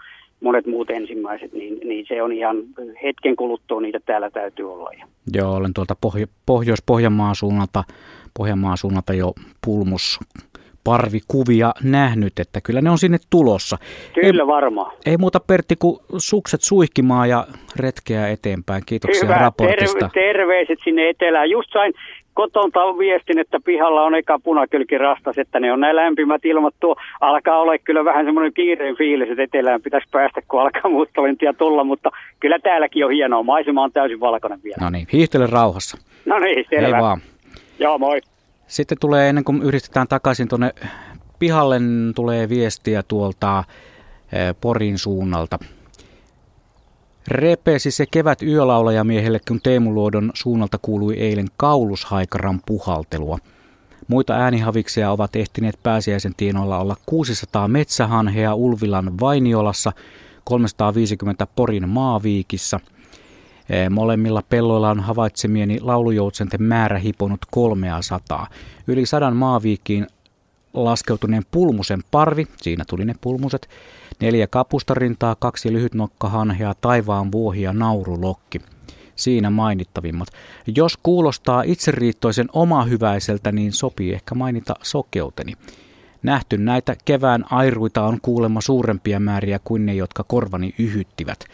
monet 0.40 0.66
muut 0.66 0.90
ensimmäiset, 0.90 1.52
niin, 1.52 1.78
niin 1.84 2.06
se 2.08 2.22
on 2.22 2.32
ihan 2.32 2.56
hetken 3.02 3.36
kuluttua 3.36 3.80
niitä 3.80 4.00
täällä 4.06 4.30
täytyy 4.30 4.72
olla. 4.72 4.90
Joo, 5.34 5.54
olen 5.54 5.74
tuolta 5.74 5.94
Pohjo- 6.00 6.26
Pohjois-Pohjanmaan 6.46 7.34
suunnalta, 7.34 7.84
Pohjanmaan 8.36 8.76
suunnalta 8.76 9.12
jo 9.12 9.32
pulmus 9.64 10.20
parvikuvia 10.84 11.72
nähnyt, 11.82 12.38
että 12.38 12.60
kyllä 12.60 12.80
ne 12.80 12.90
on 12.90 12.98
sinne 12.98 13.18
tulossa. 13.30 13.78
Kyllä 14.14 14.46
varmaan. 14.46 14.92
Ei 15.06 15.16
muuta 15.16 15.40
Pertti 15.40 15.76
kuin 15.76 15.98
sukset 16.18 16.60
suihkimaan 16.62 17.28
ja 17.28 17.46
retkeä 17.76 18.28
eteenpäin. 18.28 18.82
Kiitoksia 18.86 19.24
Hyvä, 19.24 19.38
raportista. 19.38 20.10
Terve, 20.14 20.32
terveiset 20.32 20.78
sinne 20.84 21.08
etelään. 21.08 21.50
Just 21.50 21.72
sain 21.72 21.92
kotonta 22.34 22.80
viestin, 22.98 23.38
että 23.38 23.60
pihalla 23.64 24.02
on 24.02 24.14
eka 24.14 24.38
punakylki 24.38 24.98
rastas, 24.98 25.38
että 25.38 25.60
ne 25.60 25.72
on 25.72 25.80
näin 25.80 25.96
lämpimät 25.96 26.44
ilmat. 26.44 26.74
Tuo 26.80 26.96
alkaa 27.20 27.58
olla 27.60 27.78
kyllä 27.78 28.04
vähän 28.04 28.24
semmoinen 28.24 28.52
kiireen 28.52 28.96
fiilis, 28.96 29.30
että 29.30 29.42
etelään 29.42 29.82
pitäisi 29.82 30.08
päästä, 30.10 30.40
kun 30.48 30.60
alkaa 30.60 30.90
muuttolintia 30.90 31.52
tulla, 31.52 31.84
mutta 31.84 32.10
kyllä 32.40 32.58
täälläkin 32.58 33.04
on 33.04 33.12
hienoa. 33.12 33.42
Maisema 33.42 33.82
on 33.82 33.92
täysin 33.92 34.20
valkoinen 34.20 34.62
vielä. 34.64 34.76
No 34.80 34.90
niin, 34.90 35.06
hiihtele 35.12 35.46
rauhassa. 35.46 35.98
No 36.26 36.38
niin, 36.38 36.64
selvä. 36.70 36.96
Ei 36.96 37.02
vaan. 37.02 37.20
Joo, 37.78 37.98
moi. 37.98 38.20
Sitten 38.72 38.98
tulee, 38.98 39.28
ennen 39.28 39.44
kuin 39.44 39.62
yhdistetään 39.62 40.08
takaisin 40.08 40.48
tuonne 40.48 40.74
pihalle, 41.38 41.78
niin 41.78 42.14
tulee 42.14 42.48
viestiä 42.48 43.02
tuolta 43.02 43.64
eh, 44.32 44.54
Porin 44.60 44.98
suunnalta. 44.98 45.58
Repesi 47.28 47.90
se 47.90 48.06
kevät 48.10 48.42
yölaulajamiehelle, 48.42 49.40
kun 49.48 49.60
Teemu 49.62 49.94
Luodon 49.94 50.30
suunnalta 50.34 50.78
kuului 50.82 51.18
eilen 51.18 51.46
kaulushaikaran 51.56 52.60
puhaltelua. 52.66 53.38
Muita 54.08 54.34
äänihaviksia 54.34 55.10
ovat 55.10 55.36
ehtineet 55.36 55.78
pääsiäisen 55.82 56.34
tienoilla 56.36 56.78
olla 56.78 56.96
600 57.06 57.68
metsähanhea 57.68 58.54
Ulvilan 58.54 59.20
Vainiolassa, 59.20 59.92
350 60.44 61.46
Porin 61.46 61.88
Maaviikissa. 61.88 62.80
Eh, 63.70 63.90
molemmilla 63.90 64.42
pelloilla 64.48 64.90
on 64.90 65.00
havaitsemieni 65.00 65.80
laulujoutsenten 65.80 66.62
määrä 66.62 66.98
hiponut 66.98 67.40
300. 67.50 68.46
Yli 68.86 69.06
sadan 69.06 69.36
maaviikkiin 69.36 70.06
laskeutuneen 70.74 71.42
pulmusen 71.50 72.00
parvi, 72.10 72.46
siinä 72.56 72.84
tuli 72.88 73.04
ne 73.04 73.14
pulmuset, 73.20 73.68
neljä 74.20 74.46
kapustarintaa, 74.46 75.34
kaksi 75.34 75.72
lyhytnokkahanhea, 75.72 76.74
taivaan 76.80 77.32
vuohia, 77.32 77.72
naurulokki. 77.72 78.60
Siinä 79.16 79.50
mainittavimmat. 79.50 80.28
Jos 80.76 80.98
kuulostaa 81.02 81.62
itseriittoisen 81.62 82.48
omahyväiseltä, 82.52 83.52
niin 83.52 83.72
sopii 83.72 84.12
ehkä 84.12 84.34
mainita 84.34 84.74
sokeuteni. 84.82 85.52
Nähty 86.22 86.58
näitä 86.58 86.96
kevään 87.04 87.44
airuita 87.50 88.02
on 88.02 88.18
kuulemma 88.22 88.60
suurempia 88.60 89.20
määriä 89.20 89.60
kuin 89.64 89.86
ne, 89.86 89.94
jotka 89.94 90.24
korvani 90.24 90.74
yhyttivät. 90.78 91.44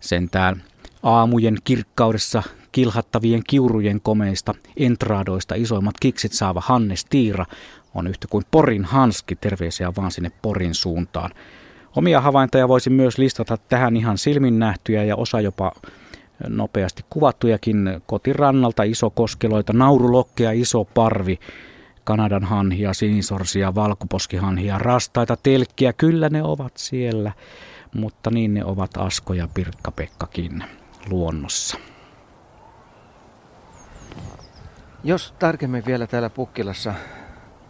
Sentään 0.00 0.62
aamujen 1.02 1.56
kirkkaudessa 1.64 2.42
kilhattavien 2.72 3.42
kiurujen 3.46 4.00
komeista 4.00 4.54
entraadoista 4.76 5.54
isoimmat 5.54 5.94
kiksit 6.00 6.32
saava 6.32 6.62
Hannes 6.64 7.04
Tiira 7.04 7.46
on 7.94 8.06
yhtä 8.06 8.26
kuin 8.30 8.44
Porin 8.50 8.84
Hanski, 8.84 9.36
terveisiä 9.36 9.92
vaan 9.96 10.10
sinne 10.10 10.32
Porin 10.42 10.74
suuntaan. 10.74 11.30
Omia 11.96 12.20
havaintoja 12.20 12.68
voisi 12.68 12.90
myös 12.90 13.18
listata 13.18 13.56
tähän 13.56 13.96
ihan 13.96 14.18
silmin 14.18 14.58
nähtyjä 14.58 15.04
ja 15.04 15.16
osa 15.16 15.40
jopa 15.40 15.72
nopeasti 16.48 17.04
kuvattujakin. 17.10 18.00
Kotirannalta, 18.06 18.82
iso 18.82 19.10
koskeloita, 19.10 19.72
naurulokkeja, 19.72 20.52
iso 20.52 20.84
parvi, 20.84 21.38
Kanadan 22.04 22.44
hanhia, 22.44 22.94
sinisorsia, 22.94 23.74
valkoposkihanhia, 23.74 24.78
rastaita, 24.78 25.36
telkkiä, 25.42 25.92
kyllä 25.92 26.28
ne 26.28 26.42
ovat 26.42 26.72
siellä, 26.76 27.32
mutta 27.94 28.30
niin 28.30 28.54
ne 28.54 28.64
ovat 28.64 28.90
Asko 28.96 29.34
ja 29.34 29.48
Pirkka-Pekkakin 29.54 30.64
luonnossa. 31.08 31.78
Jos 35.04 35.34
tarkemmin 35.38 35.86
vielä 35.86 36.06
täällä 36.06 36.30
Pukkilassa 36.30 36.94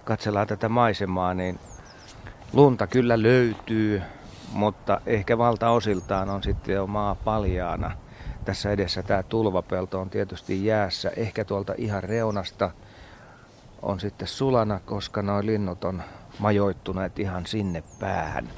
katsellaan 0.05 0.47
tätä 0.47 0.69
maisemaa, 0.69 1.35
niin 1.35 1.59
lunta 2.53 2.87
kyllä 2.87 3.23
löytyy, 3.23 4.03
mutta 4.53 5.01
ehkä 5.07 5.39
valtaosiltaan 5.39 6.31
on 6.31 6.43
sitten 6.43 6.75
jo 6.75 6.87
maa 6.87 7.15
paljaana. 7.15 7.97
Tässä 8.45 8.71
edessä 8.71 9.03
tämä 9.03 9.23
tulvapelto 9.23 10.01
on 10.01 10.11
tietysti 10.11 10.65
jäässä. 10.65 11.11
Ehkä 11.17 11.45
tuolta 11.45 11.75
ihan 11.77 12.03
reunasta 12.03 12.71
on 13.83 14.01
sitten 14.01 14.29
sulana, 14.29 14.81
koska 14.81 15.23
nuo 15.23 15.41
linnut 15.43 15.85
on 15.85 16.03
majoittuneet 16.39 17.19
ihan 17.19 17.47
sinne 17.47 17.83
päähän. 18.01 18.49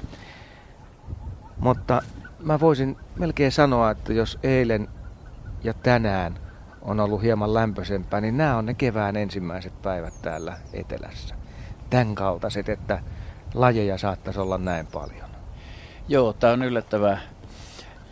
Mutta 1.57 2.01
mä 2.43 2.59
voisin 2.59 2.97
melkein 3.15 3.51
sanoa, 3.51 3.91
että 3.91 4.13
jos 4.13 4.39
eilen 4.43 4.87
ja 5.63 5.73
tänään 5.73 6.39
on 6.81 6.99
ollut 6.99 7.21
hieman 7.21 7.53
lämpöisempää, 7.53 8.21
niin 8.21 8.37
nämä 8.37 8.57
on 8.57 8.65
ne 8.65 8.73
kevään 8.73 9.15
ensimmäiset 9.15 9.81
päivät 9.81 10.13
täällä 10.21 10.57
etelässä. 10.73 11.35
Tämän 11.89 12.15
kaltaiset, 12.15 12.69
että 12.69 12.99
lajeja 13.53 13.97
saattaisi 13.97 14.39
olla 14.39 14.57
näin 14.57 14.87
paljon. 14.87 15.29
Joo, 16.07 16.33
tämä 16.33 16.53
on 16.53 16.63
yllättävää, 16.63 17.17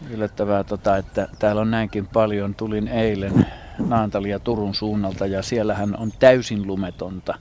yllättävää 0.09 0.63
tota, 0.63 0.97
että 0.97 1.27
täällä 1.39 1.61
on 1.61 1.71
näinkin 1.71 2.07
paljon. 2.07 2.55
Tulin 2.55 2.87
eilen 2.87 3.45
Naantali 3.87 4.29
ja 4.29 4.39
Turun 4.39 4.75
suunnalta 4.75 5.25
ja 5.25 5.41
siellähän 5.41 5.97
on 5.97 6.11
täysin 6.19 6.67
lumetonta. 6.67 7.33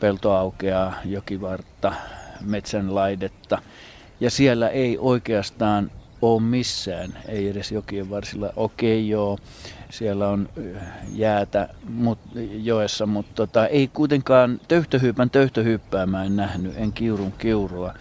Peltoaukeaa, 0.00 0.94
jokivartta, 1.04 1.92
metsänlaidetta. 2.40 3.62
Ja 4.20 4.30
siellä 4.30 4.68
ei 4.68 4.98
oikeastaan 5.00 5.90
ole 6.22 6.42
missään, 6.42 7.18
ei 7.28 7.48
edes 7.48 7.72
jokien 7.72 8.10
varsilla. 8.10 8.52
Okei 8.56 9.08
joo, 9.08 9.38
siellä 9.90 10.28
on 10.28 10.48
jäätä 11.12 11.68
mut, 11.88 12.18
joessa, 12.62 13.06
mutta 13.06 13.32
tota, 13.34 13.66
ei 13.66 13.88
kuitenkaan 13.88 14.60
töyhtöhyypän 14.68 15.30
töyhtöhyyppää 15.30 16.06
mä 16.06 16.24
en 16.24 16.36
nähnyt, 16.36 16.72
en 16.76 16.92
kiurun 16.92 17.32
kiurua. 17.32 17.94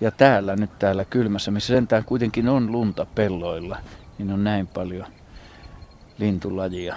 Ja 0.00 0.10
täällä 0.10 0.56
nyt 0.56 0.78
täällä 0.78 1.04
kylmässä, 1.04 1.50
missä 1.50 1.74
sentään 1.74 2.04
kuitenkin 2.04 2.48
on 2.48 2.72
lunta 2.72 3.06
pelloilla, 3.14 3.78
niin 4.18 4.32
on 4.32 4.44
näin 4.44 4.66
paljon 4.66 5.06
lintulajia. 6.18 6.96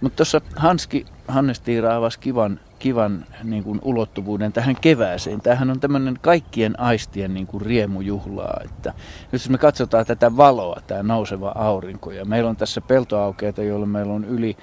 Mutta 0.00 0.16
tuossa 0.16 0.40
Hanski, 0.56 1.06
Hannes 1.28 1.60
Tiira 1.60 1.96
avasi 1.96 2.18
kivan 2.18 2.60
kivan 2.84 3.26
niin 3.44 3.64
kuin, 3.64 3.80
ulottuvuuden 3.82 4.52
tähän 4.52 4.76
kevääseen. 4.80 5.40
Tämähän 5.40 5.70
on 5.70 5.80
tämmöinen 5.80 6.18
kaikkien 6.20 6.80
aistien 6.80 7.34
niin 7.34 7.46
kuin, 7.46 7.60
riemujuhlaa. 7.60 8.60
Että 8.64 8.92
nyt 9.32 9.42
jos 9.42 9.48
me 9.48 9.58
katsotaan 9.58 10.06
tätä 10.06 10.36
valoa, 10.36 10.80
tämä 10.86 11.02
nouseva 11.02 11.52
aurinko, 11.54 12.10
ja 12.10 12.24
meillä 12.24 12.50
on 12.50 12.56
tässä 12.56 12.80
peltoaukeita, 12.80 13.62
joilla 13.62 13.86
meillä 13.86 14.12
on 14.12 14.24
yli 14.24 14.56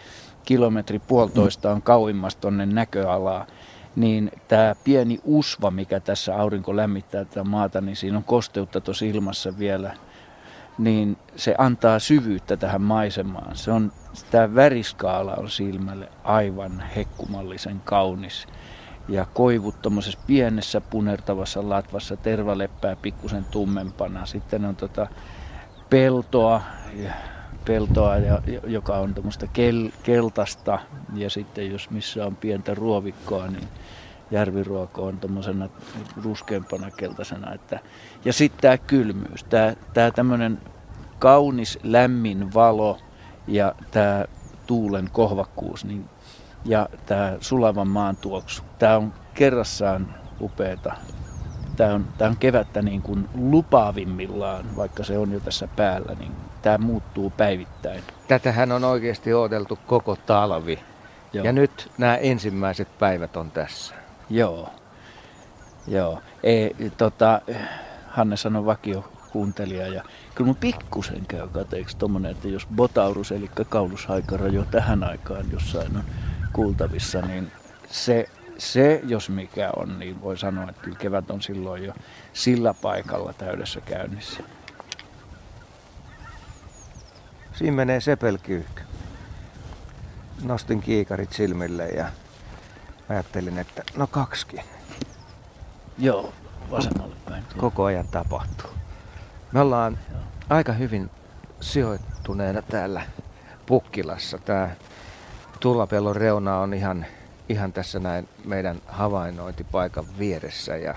kilometri 0.46 1.00
puolitoista 1.00 1.72
on 1.72 1.82
kauimmasta 1.82 2.42
tuonne 2.42 2.66
näköalaa, 2.66 3.46
niin 3.96 4.32
tämä 4.48 4.76
pieni 4.84 5.20
usva, 5.24 5.72
mikä 5.72 6.00
tässä 6.00 6.36
aurinko 6.36 6.76
lämmittää 6.76 7.26
tätä 7.26 7.44
maata, 7.44 7.82
niin 7.82 7.96
siinä 7.96 8.18
on 8.18 8.24
kosteutta 8.24 8.82
tuossa 8.82 9.06
ilmassa 9.06 9.58
vielä, 9.58 9.94
niin 10.78 11.18
se 11.36 11.56
antaa 11.58 12.00
syvyyttä 12.00 12.58
tähän 12.58 12.82
maisemaan. 12.82 13.56
Se 13.56 13.72
on 13.72 13.92
tämä 14.32 14.56
väriskaala 14.56 15.34
on 15.34 15.50
silmälle 15.50 16.10
aivan 16.24 16.84
hekkumallisen 16.96 17.82
kaunis. 17.86 18.48
Ja 19.08 19.26
koivut 19.34 19.82
tuommoisessa 19.82 20.20
pienessä 20.28 20.82
punertavassa 20.82 21.70
latvassa, 21.70 22.18
tervaleppää 22.18 22.96
pikkusen 22.96 23.46
tummempana. 23.46 24.26
Sitten 24.26 24.66
on 24.66 24.76
tota 24.76 25.08
peltoa, 25.90 26.62
ja, 26.94 27.12
peltoa 27.66 28.18
ja, 28.18 28.42
joka 28.68 28.98
on 28.98 29.14
tuommoista 29.14 29.48
kel, 29.48 29.90
keltaista. 30.04 30.80
Ja 31.14 31.30
sitten 31.30 31.72
jos 31.72 31.90
missä 31.90 32.26
on 32.26 32.36
pientä 32.36 32.74
ruovikkoa, 32.74 33.48
niin 33.48 33.68
järviruoko 34.32 35.06
on 35.06 35.18
tuommoisena 35.18 35.70
ruskeampana 36.24 36.92
keltaisena. 36.92 37.54
Että, 37.54 37.80
ja 38.26 38.34
sitten 38.34 38.62
tämä 38.62 38.78
kylmyys, 38.78 39.44
tämä 39.94 40.12
tämmöinen 40.16 40.60
kaunis 41.22 41.80
lämmin 41.84 42.54
valo– 42.54 42.98
ja 43.48 43.76
tämä 43.92 44.26
tuulen 44.68 45.10
kohvakkuus 45.12 45.86
niin, 45.86 46.10
ja 46.66 46.90
tämä 47.06 47.38
sulavan 47.40 47.88
maan 47.88 48.18
tuoksu. 48.18 48.64
Tämä 48.80 48.98
on 48.98 49.14
kerrassaan 49.34 50.16
upeeta. 50.42 50.94
Tämä 51.76 51.94
on, 51.94 52.08
tämä 52.18 52.30
on 52.30 52.38
kevättä 52.38 52.82
niin 52.82 53.02
kuin 53.02 53.30
lupaavimmillaan, 53.36 54.76
vaikka 54.76 55.04
se 55.04 55.18
on 55.18 55.32
jo 55.32 55.40
tässä 55.40 55.68
päällä, 55.76 56.16
niin 56.20 56.32
tämä 56.62 56.78
muuttuu 56.78 57.30
päivittäin. 57.30 58.04
Tätähän 58.28 58.72
on 58.72 58.84
oikeasti 58.84 59.34
odoteltu 59.34 59.80
koko 59.88 60.16
talvi. 60.16 60.80
Joo. 61.34 61.46
Ja 61.46 61.52
nyt 61.52 61.92
nämä 61.98 62.16
ensimmäiset 62.16 63.00
päivät 63.00 63.38
on 63.38 63.52
tässä. 63.52 63.96
Joo. 64.30 64.70
Joo. 65.88 66.22
Ei, 66.44 66.76
tota, 66.98 67.42
Hanne 68.08 68.38
sanoi 68.38 68.66
vakio 68.66 69.12
kuuntelija 69.32 69.88
ja 69.88 70.04
kyllä 70.36 70.48
mun 70.48 70.56
pikkusen 70.56 71.26
käy 71.28 71.48
kateeksi 71.48 71.98
tommonen, 71.98 72.32
että 72.32 72.48
jos 72.48 72.68
botaurus 72.76 73.32
eli 73.32 73.50
kaulushaikara 73.70 74.48
jo 74.48 74.66
tähän 74.66 75.04
aikaan 75.04 75.52
jossain 75.52 75.98
on 75.98 76.04
kuultavissa, 76.54 77.22
niin 77.22 77.52
se, 77.90 78.30
se 78.58 79.02
jos 79.04 79.30
mikä 79.30 79.72
on, 79.76 80.00
niin 80.00 80.22
voi 80.22 80.38
sanoa, 80.38 80.70
että 80.70 80.82
kyllä 80.82 80.98
kevät 80.98 81.32
on 81.32 81.42
silloin 81.42 81.84
jo 81.84 81.94
sillä 82.34 82.74
paikalla 82.74 83.34
täydessä 83.34 83.82
käynnissä. 83.82 84.44
Siinä 87.54 87.76
menee 87.76 88.02
sepelkyyhky. 88.02 88.82
Nostin 90.44 90.82
kiikarit 90.82 91.34
silmille 91.34 91.88
ja 91.88 92.06
ajattelin, 93.10 93.58
että 93.58 93.84
no 93.98 94.08
kaksikin. 94.08 94.64
Joo, 95.98 96.34
vasemmalle 96.72 97.16
päin. 97.26 97.44
Koko 97.58 97.84
ajan 97.84 98.08
tapahtuu. 98.08 98.81
Me 99.52 99.60
ollaan 99.60 99.98
aika 100.50 100.74
hyvin 100.74 101.10
sijoittuneena 101.62 102.62
täällä 102.62 103.02
Pukkilassa. 103.66 104.38
Tämä 104.38 104.70
Tullapellon 105.60 106.16
reuna 106.16 106.58
on 106.58 106.74
ihan, 106.74 107.06
ihan 107.50 107.74
tässä 107.74 108.00
näin 108.00 108.30
meidän 108.46 108.82
havainnointipaikan 108.88 110.06
vieressä 110.20 110.78
ja 110.78 110.96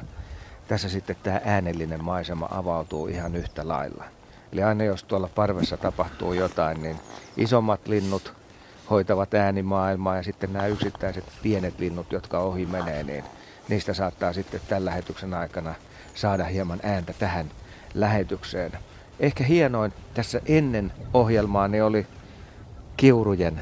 tässä 0.68 0.88
sitten 0.88 1.16
tämä 1.22 1.40
äänellinen 1.44 2.04
maisema 2.04 2.48
avautuu 2.50 3.06
ihan 3.06 3.36
yhtä 3.36 3.68
lailla. 3.68 4.04
Eli 4.52 4.62
aina 4.62 4.84
jos 4.84 5.04
tuolla 5.04 5.28
parvessa 5.34 5.76
tapahtuu 5.76 6.32
jotain, 6.32 6.82
niin 6.82 6.96
isommat 7.36 7.88
linnut 7.88 8.32
hoitavat 8.90 9.34
äänimaailmaa 9.34 10.16
ja 10.16 10.22
sitten 10.22 10.52
nämä 10.52 10.66
yksittäiset 10.66 11.24
pienet 11.42 11.78
linnut, 11.78 12.12
jotka 12.12 12.38
ohi 12.38 12.66
menee, 12.66 13.02
niin 13.02 13.24
niistä 13.68 13.94
saattaa 13.94 14.32
sitten 14.32 14.60
tämän 14.68 14.84
lähetyksen 14.84 15.34
aikana 15.34 15.74
saada 16.14 16.44
hieman 16.44 16.80
ääntä 16.82 17.12
tähän 17.18 17.50
lähetykseen. 17.94 18.72
Ehkä 19.20 19.44
hienoin 19.44 19.92
tässä 20.14 20.40
ennen 20.46 20.92
ohjelmaa 21.14 21.68
niin 21.68 21.84
oli 21.84 22.06
Kiurujen 22.96 23.60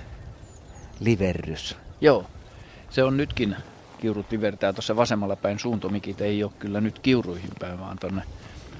liverrys. 1.00 1.76
Joo, 2.00 2.26
se 2.90 3.02
on 3.02 3.16
nytkin 3.16 3.56
kiurut 4.00 4.26
livertää 4.30 4.72
tuossa 4.72 4.96
vasemmalla 4.96 5.36
päin 5.36 5.58
suuntomikit 5.58 6.20
ei 6.20 6.44
ole 6.44 6.52
kyllä 6.58 6.80
nyt 6.80 6.98
kiuruihin 6.98 7.50
päin, 7.60 7.80
vaan 7.80 7.98
tuonne 7.98 8.22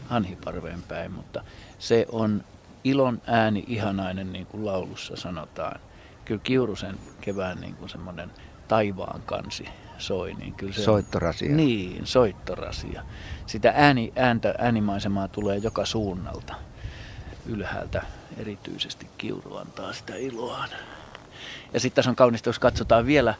Hanhiparveen 0.08 0.82
päin, 0.82 1.12
mutta 1.12 1.44
se 1.78 2.06
on 2.12 2.44
ilon 2.84 3.22
ääni 3.26 3.64
ihanainen, 3.66 4.32
niin 4.32 4.46
kuin 4.46 4.64
laulussa 4.64 5.16
sanotaan. 5.16 5.80
Kyllä 6.24 6.40
Kiurusen 6.44 6.98
kevään 7.20 7.60
niin 7.60 7.74
kuin 7.74 7.88
semmoinen 7.88 8.30
taivaan 8.68 9.22
kansi 9.26 9.64
soi. 9.98 10.34
Niin 10.34 10.54
kyllä 10.54 10.72
se 10.72 10.82
Soittorasia. 10.82 11.50
On, 11.50 11.56
niin, 11.56 12.06
soittorasia. 12.06 13.02
Sitä 13.46 13.72
ääni, 13.76 14.12
ääntä, 14.16 14.54
äänimaisemaa 14.58 15.28
tulee 15.28 15.56
joka 15.56 15.84
suunnalta. 15.84 16.54
Ylhäältä 17.46 18.02
erityisesti 18.36 19.06
Kiuru 19.18 19.56
antaa 19.56 19.92
sitä 19.92 20.16
iloaan. 20.16 20.68
Ja 21.74 21.80
sitten 21.80 21.96
tässä 21.96 22.10
on 22.10 22.16
kaunista, 22.16 22.48
jos 22.48 22.58
katsotaan 22.58 23.06
vielä 23.06 23.34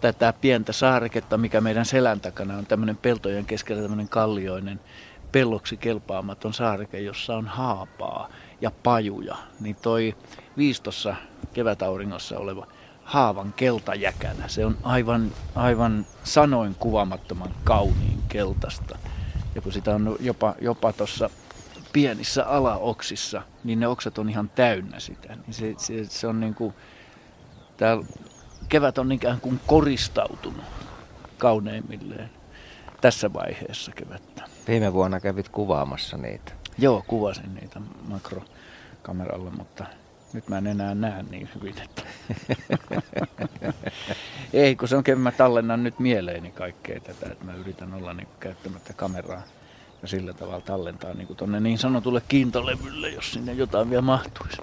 tätä 0.00 0.32
pientä 0.40 0.72
saareketta, 0.72 1.38
mikä 1.38 1.60
meidän 1.60 1.84
selän 1.84 2.20
takana 2.20 2.56
on 2.56 2.66
tämmöinen 2.66 2.96
peltojen 2.96 3.44
keskellä 3.44 3.82
tämmöinen 3.82 4.08
kallioinen 4.08 4.80
pelloksi 5.32 5.76
kelpaamaton 5.76 6.54
saareke, 6.54 7.00
jossa 7.00 7.36
on 7.36 7.46
haapaa 7.46 8.28
ja 8.60 8.70
pajuja. 8.82 9.36
Niin 9.60 9.76
toi 9.82 10.14
viistossa 10.56 11.14
kevätauringossa 11.52 12.38
oleva 12.38 12.66
haavan 13.12 13.52
keltajäkänä. 13.52 14.48
Se 14.48 14.66
on 14.66 14.78
aivan, 14.82 15.32
aivan 15.54 16.06
sanoin 16.24 16.74
kuvamattoman 16.74 17.54
kauniin 17.64 18.22
keltaista. 18.28 18.98
Ja 19.54 19.62
kun 19.62 19.72
sitä 19.72 19.94
on 19.94 20.16
jopa, 20.20 20.54
jopa 20.60 20.92
tuossa 20.92 21.30
pienissä 21.92 22.44
alaoksissa, 22.44 23.42
niin 23.64 23.80
ne 23.80 23.86
oksat 23.88 24.18
on 24.18 24.28
ihan 24.28 24.50
täynnä 24.54 25.00
sitä. 25.00 25.28
Niin 25.28 25.54
se, 25.54 25.74
se, 25.76 26.04
se 26.04 26.26
on 26.26 26.40
niin 26.40 26.54
kuin, 26.54 26.74
täällä 27.76 28.04
kevät 28.68 28.98
on 28.98 29.12
ikään 29.12 29.40
kuin 29.40 29.60
koristautunut 29.66 30.64
kauneimmilleen 31.38 32.30
tässä 33.00 33.32
vaiheessa 33.32 33.92
kevättä. 33.92 34.44
Viime 34.68 34.92
vuonna 34.92 35.20
kävit 35.20 35.48
kuvaamassa 35.48 36.16
niitä. 36.16 36.52
Joo, 36.78 37.04
kuvasin 37.06 37.54
niitä 37.54 37.80
makrokameralla, 38.08 39.50
mutta 39.50 39.86
nyt 40.32 40.48
mä 40.48 40.58
en 40.58 40.66
enää 40.66 40.94
näe 40.94 41.22
niin 41.30 41.48
hyvin, 41.54 41.74
että... 41.82 42.02
Ei, 44.52 44.76
kun 44.76 44.88
se 44.88 44.96
on, 44.96 45.04
mä 45.16 45.32
tallennan 45.32 45.82
nyt 45.82 45.98
mieleeni 45.98 46.50
kaikkea 46.50 47.00
tätä, 47.00 47.32
että 47.32 47.44
mä 47.44 47.54
yritän 47.54 47.94
olla 47.94 48.14
niin 48.14 48.28
käyttämättä 48.40 48.92
kameraa 48.92 49.42
ja 50.02 50.08
sillä 50.08 50.32
tavalla 50.32 50.60
tallentaa 50.60 51.14
niin 51.14 51.36
tuonne 51.36 51.60
niin 51.60 51.78
sanotulle 51.78 52.22
kiintolevylle, 52.28 53.08
jos 53.08 53.32
sinne 53.32 53.52
jotain 53.52 53.90
vielä 53.90 54.02
mahtuisi. 54.02 54.62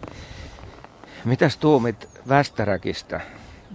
Mitäs 1.25 1.57
tuumit 1.57 2.09
Västäräkistä? 2.27 3.21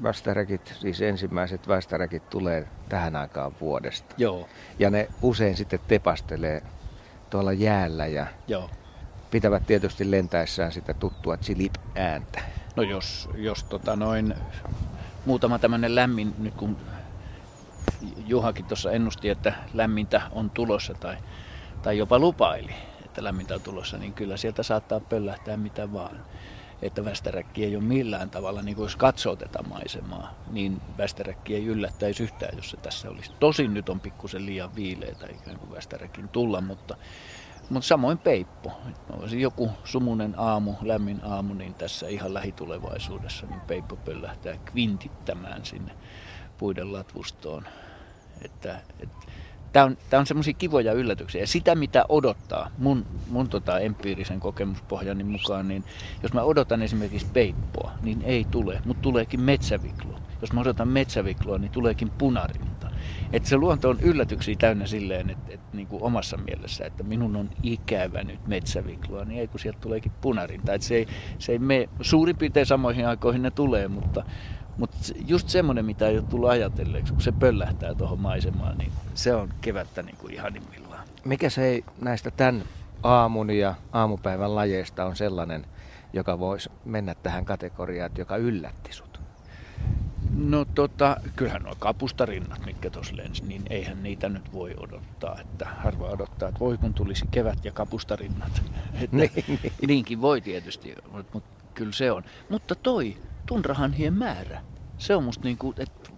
Västäräkit, 0.03 0.75
siis 0.81 1.03
ensimmäiset 1.03 1.69
västäräkit 1.69 2.31
tulee 2.31 2.69
tähän 2.89 3.17
aikaan 3.17 3.53
vuodesta. 3.61 4.15
Joo. 4.19 4.49
Ja 4.79 4.91
ne 4.91 5.09
usein 5.23 5.57
sitten 5.57 5.81
tepastelee 5.89 6.63
tuolla 7.31 7.53
jäällä 7.53 8.07
ja 8.07 8.27
Joo. 8.49 8.71
Pitävät 9.35 9.67
tietysti 9.67 10.11
lentäessään 10.11 10.73
sitä 10.73 10.95
tuttua 10.95 11.37
chilip-ääntä. 11.37 12.43
No 12.77 12.83
jos, 12.83 13.29
jos 13.37 13.65
tota 13.65 13.97
noin, 13.97 14.35
muutama 15.27 15.59
tämmöinen 15.59 15.95
lämmin, 15.95 16.35
nyt 16.39 16.55
kun 16.55 16.77
Juhakin 18.27 18.65
tuossa 18.65 18.93
ennusti, 18.93 19.29
että 19.29 19.53
lämmintä 19.73 20.23
on 20.33 20.51
tulossa 20.51 20.95
tai, 20.95 21.17
tai 21.83 21.99
jopa 21.99 22.19
lupaili, 22.19 22.75
että 23.05 23.25
lämmintä 23.25 23.55
on 23.55 23.61
tulossa, 23.61 23.99
niin 23.99 24.13
kyllä 24.13 24.37
sieltä 24.37 24.63
saattaa 24.63 25.01
pöllähtää 25.01 25.57
mitä 25.57 25.93
vaan. 25.93 26.25
Että 26.83 27.05
västäräkki 27.05 27.65
ei 27.65 27.77
ole 27.77 27.85
millään 27.85 28.31
tavalla, 28.31 28.63
niin 28.63 28.77
kuin 28.77 28.85
jos 28.85 28.97
katsoo 28.97 29.37
tätä 29.37 29.63
maisemaa, 29.63 30.35
niin 30.51 30.81
västäräkki 30.99 31.55
ei 31.55 31.67
yllättäisi 31.67 32.23
yhtään, 32.23 32.57
jos 32.57 32.71
se 32.71 32.77
tässä 32.77 33.11
olisi. 33.11 33.33
Tosin 33.41 33.75
nyt 33.75 33.89
on 33.89 34.01
pikkusen 34.01 34.47
liian 34.47 34.75
viileitä 34.75 35.27
ikään 35.27 35.59
kuin 35.59 35.73
västäräkin 35.73 36.29
tulla, 36.29 36.61
mutta, 36.61 36.97
mutta 37.71 37.87
samoin 37.87 38.19
peippo. 38.19 38.73
Olisi 39.11 39.41
joku 39.41 39.71
sumunen 39.85 40.35
aamu, 40.37 40.75
lämmin 40.83 41.21
aamu, 41.25 41.55
niin 41.55 41.75
tässä 41.75 42.09
ihan 42.09 42.35
lähitulevaisuudessa 42.35 43.47
niin 43.47 43.61
peippo 43.61 43.97
pöllähtää 43.97 44.57
kvintittämään 44.65 45.65
sinne 45.65 45.93
puiden 46.59 46.93
latvustoon. 46.93 47.65
Että, 48.43 48.81
että 49.01 49.25
Tämä 49.75 49.87
on, 49.87 49.97
tää 50.11 50.21
on 50.21 50.27
semmoisia 50.27 50.55
kivoja 50.55 50.93
yllätyksiä. 50.93 51.41
Ja 51.41 51.47
sitä, 51.47 51.75
mitä 51.75 52.05
odottaa, 52.09 52.71
mun, 52.79 53.07
mun 53.29 53.49
tota 53.49 53.79
empiirisen 53.79 54.41
kokemuspohjani 54.41 55.25
mukaan, 55.25 55.69
niin 55.69 55.85
jos 56.23 56.33
mä 56.33 56.43
odotan 56.43 56.83
esimerkiksi 56.83 57.27
peippoa, 57.33 57.93
niin 58.03 58.23
ei 58.23 58.47
tule, 58.51 58.83
mutta 58.85 59.03
tuleekin 59.03 59.41
metsäviklo. 59.41 60.19
Jos 60.41 60.53
mä 60.53 60.61
odotan 60.61 60.89
metsävikloa, 60.89 61.59
niin 61.59 61.71
tuleekin 61.71 62.11
punarinta. 62.11 62.84
Että 63.35 63.49
se 63.49 63.57
luonto 63.57 63.89
on 63.89 64.01
yllätyksiä 64.01 64.55
täynnä 64.59 64.87
silleen, 64.87 65.31
että, 65.31 65.55
että 65.55 65.77
niin 65.77 65.87
kuin 65.87 66.03
omassa 66.03 66.37
mielessä, 66.37 66.87
että 66.87 67.03
minun 67.03 67.37
on 67.37 67.51
ikävä 67.63 68.25
nyt 68.25 68.47
metsävikloa, 68.47 69.25
niin 69.25 69.41
ei 69.41 69.49
kun 69.49 69.61
sieltä 69.61 69.79
tuleekin 69.81 70.13
punarinta. 70.21 70.75
Että 70.75 70.87
se 70.87 70.95
ei, 70.95 71.07
se 71.39 71.53
ei 71.53 71.59
mene, 71.59 71.89
suurin 72.01 72.37
piirtein 72.37 72.67
samoihin 72.67 73.09
aikoihin 73.09 73.43
ne 73.43 73.51
tulee, 73.51 73.89
mutta, 73.89 74.25
mutta 74.79 74.99
just 75.27 75.49
semmoinen, 75.49 75.85
mitä 75.85 76.09
ei 76.09 76.19
ole 76.19 76.27
tullut 76.31 76.49
ajatelleeksi, 76.49 77.13
kun 77.13 77.23
se 77.23 77.33
pöllähtää 77.33 77.95
tuohon 77.95 78.21
maisemaan, 78.21 78.79
niin 78.79 78.93
se 79.15 79.35
on 79.35 79.49
kevättä 79.61 80.03
niin 80.03 80.17
kuin 80.17 80.35
ihanimmillaan. 80.35 81.05
Mikä 81.25 81.51
se 81.51 81.65
ei 81.65 81.85
näistä 82.01 82.31
tämän 82.31 82.63
aamun 83.03 83.51
ja 83.51 83.75
aamupäivän 83.93 84.55
lajeista 84.55 85.05
on 85.05 85.17
sellainen, 85.17 85.67
joka 86.13 86.39
voisi 86.39 86.71
mennä 86.85 87.15
tähän 87.15 87.45
kategoriaan, 87.45 88.11
joka 88.19 88.37
yllätti 88.37 88.93
sut? 88.93 89.21
No 90.37 90.65
tota, 90.65 91.17
kyllähän 91.37 91.63
nuo 91.63 91.75
kapustarinnat, 91.79 92.67
mitkä 92.67 92.91
tuossa 92.91 93.17
lensi, 93.17 93.45
niin 93.45 93.63
eihän 93.71 94.03
niitä 94.03 94.29
nyt 94.29 94.53
voi 94.53 94.75
odottaa. 94.77 95.41
Että 95.41 95.67
harva 95.83 96.07
odottaa, 96.07 96.49
että 96.49 96.61
voi 96.61 96.79
kun 96.79 96.95
tulisi 96.95 97.25
kevät 97.31 97.65
ja 97.65 97.73
kapustarinnat. 97.73 98.63
Että 99.03 99.17
Niin, 99.17 99.31
niin. 99.49 99.73
Niinkin 99.87 100.21
voi 100.21 100.41
tietysti, 100.41 100.95
mutta 101.13 101.31
mut, 101.33 101.45
kyllä 101.75 101.93
se 101.93 102.13
on. 102.13 102.23
Mutta 102.49 102.75
toi 102.75 103.17
tunrahanhien 103.47 104.15
määrä, 104.15 104.63
se 104.99 105.17
on 105.17 105.25
musta 105.25 105.45
niinku, 105.45 105.75
että 105.79 106.11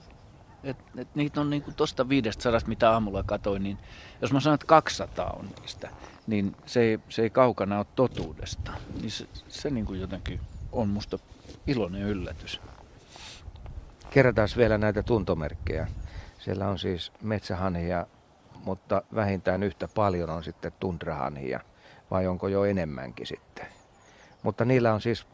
et, 0.65 0.77
et 0.97 1.09
niitä 1.15 1.41
on 1.41 1.51
niinku 1.51 1.73
tosta 1.77 2.09
500, 2.09 2.61
mitä 2.67 2.91
aamulla 2.91 3.23
katoin, 3.23 3.63
niin 3.63 3.79
jos 4.23 4.33
mä 4.33 4.41
sanon, 4.41 4.55
että 4.55 4.67
200 4.67 5.31
on 5.31 5.49
niistä, 5.61 5.91
niin 6.27 6.57
se 6.67 6.81
ei, 6.81 6.99
se 7.09 7.23
ei 7.23 7.31
kaukana 7.31 7.79
ole 7.79 7.87
totuudesta. 7.95 8.73
Niin 9.01 9.11
se, 9.11 9.27
se 9.49 9.71
niinku 9.71 9.95
jotenkin 9.95 10.41
on 10.73 10.89
musta 10.89 11.19
iloinen 11.67 12.03
yllätys. 12.03 12.61
Kerrataan 14.17 14.49
vielä 14.57 14.79
näitä 14.79 15.03
tuntomerkkejä. 15.03 15.87
Siellä 16.39 16.69
on 16.69 16.79
siis 16.79 17.13
metsähanhia, 17.23 18.07
mutta 18.65 19.03
vähintään 19.15 19.63
yhtä 19.63 19.89
paljon 19.89 20.31
on 20.31 20.45
sitten 20.45 20.73
tundrahanhia. 20.81 21.61
Vai 22.11 22.27
onko 22.27 22.49
jo 22.49 22.65
enemmänkin 22.65 23.27
sitten? 23.27 23.67
Mutta 24.43 24.65
niillä 24.65 24.95
on 24.95 25.01
siis 25.01 25.27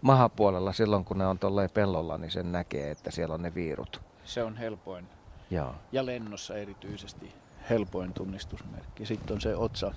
mahapuolella 0.00 0.72
silloin, 0.72 1.04
kun 1.04 1.18
ne 1.18 1.26
on 1.26 1.38
tuolleen 1.38 1.70
pellolla, 1.70 2.18
niin 2.18 2.30
sen 2.30 2.52
näkee, 2.52 2.90
että 2.90 3.10
siellä 3.10 3.34
on 3.34 3.42
ne 3.42 3.54
viirut. 3.54 4.00
Se 4.24 4.42
on 4.42 4.56
helpoin. 4.56 5.08
Joo. 5.50 5.74
Ja 5.92 6.06
lennossa 6.06 6.56
erityisesti 6.56 7.32
helpoin 7.70 8.12
tunnistusmerkki. 8.12 9.06
Sitten 9.06 9.34
on 9.34 9.40
se 9.40 9.56
otsa, 9.56 9.94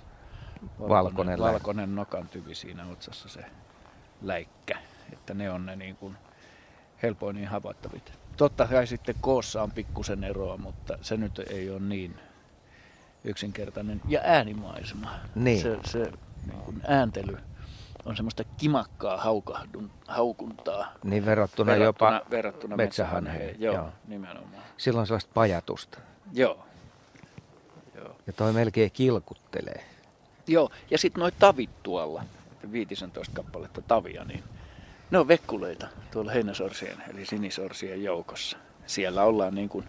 Valkoinen, 0.79 1.39
valkoinen 1.39 1.95
nokan 1.95 2.27
tyvi 2.27 2.55
siinä 2.55 2.85
otsassa 2.87 3.29
se 3.29 3.45
läikkä. 4.21 4.77
Että 5.13 5.33
ne 5.33 5.51
on 5.51 5.65
ne 5.65 5.75
niin 5.75 5.95
kuin 5.95 6.17
helpoin 7.03 7.35
niin 7.35 7.47
havaittavit. 7.47 8.20
Totta 8.37 8.67
kai 8.67 8.87
sitten 8.87 9.15
koossa 9.21 9.63
on 9.63 9.71
pikkusen 9.71 10.23
eroa, 10.23 10.57
mutta 10.57 10.97
se 11.01 11.17
nyt 11.17 11.39
ei 11.39 11.69
ole 11.69 11.79
niin 11.79 12.15
yksinkertainen. 13.23 14.01
Ja 14.07 14.21
äänimaisema. 14.23 15.11
Niin. 15.35 15.61
Se, 15.61 15.79
se 15.85 16.11
niin 16.45 16.61
kuin 16.65 16.81
ääntely 16.87 17.37
on 18.05 18.15
semmoista 18.15 18.43
kimakkaa 18.57 19.17
haukahdun, 19.17 19.91
haukuntaa. 20.07 20.93
Niin 21.03 21.25
verrattuna, 21.25 21.71
verrattuna 21.71 22.11
jopa 22.15 22.31
verrattuna 22.31 22.75
metsähanheen. 22.77 23.33
metsähanheen. 23.35 23.61
Joo, 23.61 23.75
Joo. 23.75 23.89
nimenomaan. 24.07 24.63
silloin 24.77 25.07
sellaista 25.07 25.31
pajatusta. 25.33 25.97
Joo. 26.33 26.65
Joo. 27.95 28.15
Ja 28.27 28.33
toi 28.33 28.53
melkein 28.53 28.91
kilkuttelee. 28.91 29.85
Joo, 30.47 30.69
ja 30.91 30.97
sitten 30.97 31.21
noi 31.21 31.31
tavit 31.39 31.69
tuolla, 31.83 32.23
15 32.71 33.31
kappaletta 33.35 33.81
tavia, 33.81 34.23
niin 34.23 34.43
ne 35.11 35.19
on 35.19 35.27
vekkuleita 35.27 35.87
tuolla 36.11 36.31
heinäsorsien 36.31 37.03
eli 37.13 37.25
sinisorsien 37.25 38.03
joukossa. 38.03 38.57
Siellä 38.85 39.23
ollaan 39.23 39.55
niin 39.55 39.69
kuin 39.69 39.85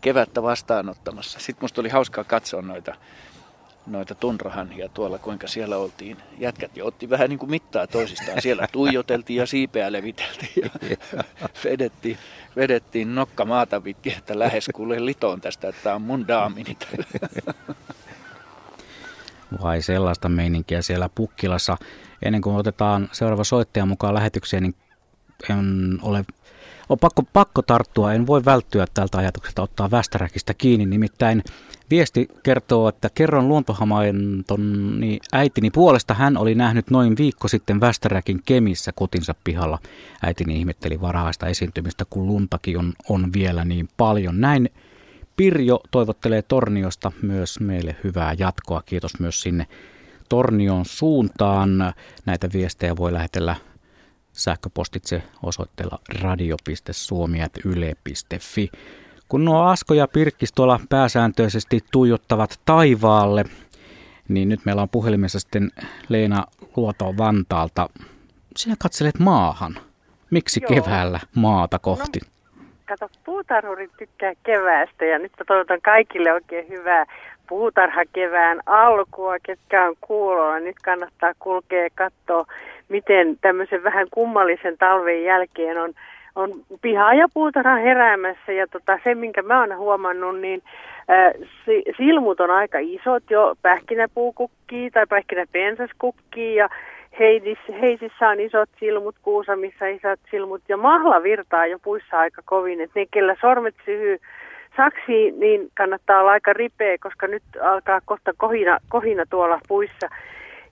kevättä 0.00 0.42
vastaanottamassa. 0.42 1.38
Sitten 1.38 1.64
musta 1.64 1.80
oli 1.80 1.88
hauskaa 1.88 2.24
katsoa 2.24 2.62
noita, 2.62 2.94
noita 3.86 4.14
tunrahanhia 4.14 4.88
tuolla, 4.88 5.18
kuinka 5.18 5.48
siellä 5.48 5.76
oltiin. 5.76 6.16
Jätkät 6.38 6.76
jo 6.76 6.86
otti 6.86 7.10
vähän 7.10 7.30
niin 7.30 7.38
kuin 7.38 7.50
mittaa 7.50 7.86
toisistaan. 7.86 8.42
Siellä 8.42 8.68
tuijoteltiin 8.72 9.36
ja 9.36 9.46
siipeä 9.46 9.92
leviteltiin 9.92 10.52
ja 10.56 10.70
vedettiin, 11.64 12.18
vedettiin 12.56 13.14
nokka 13.14 13.44
maata 13.44 13.80
pitkin, 13.80 14.12
että 14.18 14.38
lähes 14.38 14.70
kuule 14.74 15.06
litoon 15.06 15.40
tästä, 15.40 15.68
että 15.68 15.82
tämä 15.82 15.94
on 15.94 16.02
mun 16.02 16.28
daamini. 16.28 16.76
Vai 19.62 19.82
sellaista 19.82 20.28
meininkiä 20.28 20.82
siellä 20.82 21.08
Pukkilassa. 21.14 21.76
Ennen 22.22 22.42
kuin 22.42 22.56
otetaan 22.56 23.08
seuraava 23.12 23.44
soittaja 23.44 23.86
mukaan 23.86 24.14
lähetykseen, 24.14 24.62
niin 24.62 24.74
en 25.50 25.98
ole, 26.02 26.24
on 26.88 26.98
pakko, 26.98 27.22
pakko 27.32 27.62
tarttua. 27.62 28.12
En 28.12 28.26
voi 28.26 28.44
välttyä 28.44 28.86
tältä 28.94 29.18
ajatukselta 29.18 29.62
ottaa 29.62 29.90
Västäräkistä 29.90 30.54
kiinni. 30.54 30.86
Nimittäin 30.86 31.42
viesti 31.90 32.28
kertoo, 32.42 32.88
että 32.88 33.10
kerron 33.14 33.48
luontohamaintoni 33.48 35.18
äitini 35.32 35.70
puolesta. 35.70 36.14
Hän 36.14 36.36
oli 36.36 36.54
nähnyt 36.54 36.90
noin 36.90 37.16
viikko 37.16 37.48
sitten 37.48 37.80
Västäräkin 37.80 38.40
Kemissä 38.46 38.92
kotinsa 38.92 39.34
pihalla. 39.44 39.78
Äitini 40.22 40.58
ihmetteli 40.58 41.00
varhaista 41.00 41.46
esiintymistä, 41.46 42.04
kun 42.10 42.26
luntakin 42.26 42.78
on, 42.78 42.92
on 43.08 43.32
vielä 43.32 43.64
niin 43.64 43.88
paljon. 43.96 44.40
Näin 44.40 44.70
Pirjo 45.38 45.80
toivottelee 45.90 46.42
Torniosta 46.42 47.12
myös 47.22 47.60
meille 47.60 47.96
hyvää 48.04 48.34
jatkoa. 48.38 48.82
Kiitos 48.86 49.20
myös 49.20 49.42
sinne 49.42 49.66
Tornion 50.28 50.84
suuntaan. 50.84 51.94
Näitä 52.26 52.48
viestejä 52.52 52.96
voi 52.96 53.12
lähetellä 53.12 53.56
sähköpostitse 54.32 55.22
osoitteella 55.42 55.98
radio.suomi.yle.fi. 56.22 58.70
Kun 59.28 59.44
nuo 59.44 59.62
Asko 59.62 59.94
ja 59.94 60.08
Pirkkis 60.08 60.52
tuolla 60.52 60.80
pääsääntöisesti 60.88 61.84
tuijottavat 61.92 62.60
taivaalle, 62.64 63.44
niin 64.28 64.48
nyt 64.48 64.60
meillä 64.64 64.82
on 64.82 64.88
puhelimessa 64.88 65.40
sitten 65.40 65.70
Leena 66.08 66.44
Luoto 66.76 67.16
Vantaalta. 67.16 67.88
Sinä 68.56 68.76
katselet 68.78 69.18
maahan. 69.18 69.78
Miksi 70.30 70.60
Joo. 70.62 70.68
keväällä 70.68 71.20
maata 71.34 71.78
kohti? 71.78 72.20
Kato, 72.88 73.08
puutarhurit 73.24 73.90
tykkää 73.98 74.32
keväästä 74.42 75.04
ja 75.04 75.18
nyt 75.18 75.32
toivotan 75.46 75.80
kaikille 75.82 76.32
oikein 76.32 76.68
hyvää 76.68 77.04
puutarhakevään 77.48 78.60
alkua, 78.66 79.36
ketkä 79.42 79.84
on 79.84 79.94
kuulolla. 80.00 80.58
Nyt 80.60 80.76
kannattaa 80.84 81.32
kulkea 81.38 81.82
ja 81.82 81.88
katsoa, 81.94 82.46
miten 82.88 83.36
tämmöisen 83.40 83.84
vähän 83.84 84.06
kummallisen 84.10 84.78
talven 84.78 85.24
jälkeen 85.24 85.78
on, 85.78 85.92
on 86.34 86.50
piha 86.82 87.14
ja 87.14 87.26
puutarha 87.34 87.76
heräämässä. 87.76 88.52
Ja 88.52 88.66
tota, 88.66 88.98
se, 89.04 89.14
minkä 89.14 89.42
mä 89.42 89.60
oon 89.60 89.76
huomannut, 89.76 90.40
niin 90.40 90.62
si- 91.64 91.84
silmut 91.96 92.40
on 92.40 92.50
aika 92.50 92.78
isot 92.80 93.22
jo, 93.30 93.54
pähkinäpuukukkii 93.62 94.90
tai 94.90 95.06
pähkinäpensaskukkii 95.08 96.54
ja 96.54 96.68
Heidis, 97.18 97.58
Heisissä 97.80 98.28
on 98.28 98.40
isot 98.40 98.70
silmut, 98.80 99.16
Kuusamissa 99.22 99.86
isot 99.86 100.20
silmut 100.30 100.62
ja 100.68 100.76
mahla 100.76 101.22
virtaa 101.22 101.66
jo 101.66 101.78
puissa 101.78 102.18
aika 102.18 102.42
kovin. 102.44 102.80
Että 102.80 103.00
ne, 103.00 103.06
kellä 103.10 103.36
sormet 103.40 103.74
syhyy 103.84 104.18
saksiin, 104.76 105.40
niin 105.40 105.68
kannattaa 105.74 106.20
olla 106.20 106.30
aika 106.30 106.52
ripeä, 106.52 106.96
koska 107.00 107.26
nyt 107.26 107.42
alkaa 107.62 108.00
kohta 108.04 108.32
kohina, 108.36 108.78
kohina 108.88 109.24
tuolla 109.30 109.60
puissa. 109.68 110.08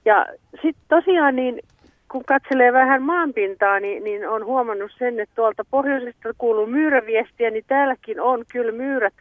Ja 0.04 0.26
sitten 0.62 0.85
tosiaan 0.88 1.37
niin 1.37 1.61
kun 2.09 2.24
katselee 2.24 2.72
vähän 2.72 3.02
maanpintaa, 3.02 3.80
niin, 3.80 4.04
niin 4.04 4.28
on 4.28 4.44
huomannut 4.44 4.90
sen, 4.98 5.20
että 5.20 5.35
tuolta 5.35 5.64
pohjoisesta 5.70 6.28
kuuluu 6.38 6.66
myyräviestiä, 6.66 7.50
niin 7.50 7.64
täälläkin 7.66 8.20
on 8.20 8.44
kyllä 8.52 8.72
myyrät 8.72 9.14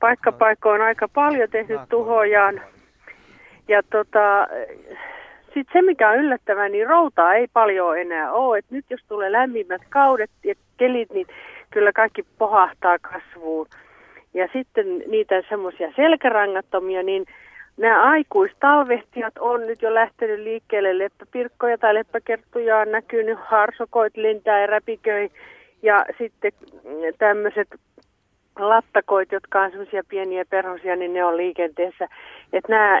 paikkapaikoin 0.00 0.80
aika 0.80 1.08
paljon 1.08 1.50
tehnyt 1.50 1.80
tuhojaan. 1.88 2.60
Ja 3.68 3.82
tota, 3.82 4.46
sitten 5.54 5.72
se, 5.72 5.82
mikä 5.82 6.10
on 6.10 6.16
yllättävää, 6.16 6.68
niin 6.68 6.86
routaa 6.86 7.34
ei 7.34 7.46
paljon 7.52 7.98
enää 7.98 8.32
ole. 8.32 8.58
Et 8.58 8.64
nyt 8.70 8.84
jos 8.90 9.00
tulee 9.08 9.32
lämpimät 9.32 9.82
kaudet 9.88 10.30
ja 10.44 10.54
kelit, 10.76 11.12
niin 11.12 11.26
kyllä 11.70 11.92
kaikki 11.92 12.24
pohahtaa 12.38 12.98
kasvuun. 12.98 13.66
Ja 14.34 14.48
sitten 14.52 14.98
niitä 15.06 15.42
semmoisia 15.48 15.92
selkärangattomia, 15.96 17.02
niin 17.02 17.26
nämä 17.76 18.10
aikuistalvehtijat 18.10 19.38
on 19.38 19.66
nyt 19.66 19.82
jo 19.82 19.94
lähtenyt 19.94 20.40
liikkeelle. 20.40 20.98
Leppäpirkkoja 20.98 21.78
tai 21.78 21.94
leppäkerttuja 21.94 22.78
on 22.78 22.92
näkynyt, 22.92 23.38
harsokoit 23.42 24.16
lentää 24.16 24.60
ja 24.60 24.66
räpiköi. 24.66 25.30
Ja 25.82 26.06
sitten 26.18 26.52
tämmöiset 27.18 27.68
lattakoit, 28.58 29.32
jotka 29.32 29.62
on 29.62 29.70
semmoisia 29.70 30.02
pieniä 30.08 30.44
perhosia, 30.50 30.96
niin 30.96 31.12
ne 31.12 31.24
on 31.24 31.36
liikenteessä. 31.36 32.08
Että 32.52 32.72
nämä 32.72 32.94
äh, 32.94 33.00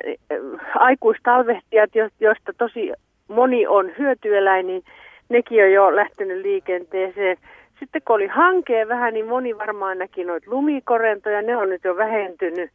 aikuistalvehtijat, 0.74 1.94
jo- 1.94 2.08
joista 2.20 2.52
tosi 2.58 2.92
moni 3.28 3.66
on 3.66 3.90
hyötyeläin, 3.98 4.66
niin 4.66 4.82
nekin 5.28 5.64
on 5.64 5.72
jo 5.72 5.96
lähtenyt 5.96 6.42
liikenteeseen. 6.42 7.36
Sitten 7.78 8.02
kun 8.04 8.16
oli 8.16 8.26
hankea 8.26 8.88
vähän, 8.88 9.14
niin 9.14 9.26
moni 9.26 9.58
varmaan 9.58 9.98
näki 9.98 10.24
noita 10.24 10.50
lumikorentoja, 10.50 11.42
ne 11.42 11.56
on 11.56 11.68
nyt 11.68 11.84
jo 11.84 11.96
vähentynyt. 11.96 12.70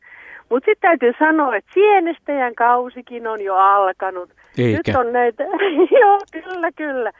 Mutta 0.50 0.66
sitten 0.66 0.90
täytyy 0.90 1.14
sanoa, 1.20 1.56
että 1.56 1.74
sienestäjän 1.74 2.56
kausikin 2.56 3.28
on 3.28 3.42
jo 3.42 3.56
alkanut. 3.56 4.30
Eikä. 4.58 4.82
Nyt 4.88 4.96
on 4.96 5.14
näitä, 5.14 5.44
joo 6.02 6.20
kyllä 6.32 6.72
kyllä. 6.72 7.12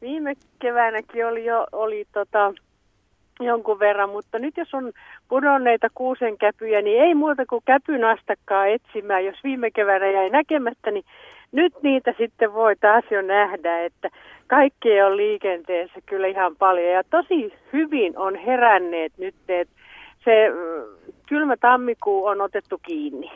Viime 0.00 0.34
keväänäkin 0.58 1.26
oli 1.26 1.44
jo 1.44 1.66
oli 1.72 2.04
tota, 2.12 2.52
jonkun 3.40 3.78
verran, 3.78 4.10
mutta 4.10 4.38
nyt 4.38 4.56
jos 4.56 4.74
on 4.74 4.92
pudonneita 5.28 5.88
kuusenkäpyjä, 5.94 6.82
niin 6.82 7.02
ei 7.02 7.14
muuta 7.14 7.46
kuin 7.46 7.62
käpyn 7.64 8.04
astakkaa 8.04 8.66
etsimään. 8.66 9.24
Jos 9.24 9.36
viime 9.44 9.70
keväänä 9.70 10.10
jäi 10.10 10.30
näkemättä, 10.30 10.90
niin 10.90 11.04
nyt 11.52 11.72
niitä 11.82 12.14
sitten 12.18 12.54
voi 12.54 12.76
taas 12.76 13.04
jo 13.10 13.22
nähdä, 13.22 13.84
että 13.84 14.08
kaikki 14.46 15.02
on 15.02 15.16
liikenteessä 15.16 16.00
kyllä 16.06 16.26
ihan 16.26 16.56
paljon. 16.56 16.92
Ja 16.92 17.02
tosi 17.10 17.52
hyvin 17.72 18.18
on 18.18 18.34
heränneet 18.36 19.12
nyt, 19.18 19.34
että 19.48 19.74
se 20.24 20.48
kylmä 21.28 21.56
tammikuu 21.56 22.26
on 22.26 22.40
otettu 22.40 22.78
kiinni. 22.86 23.30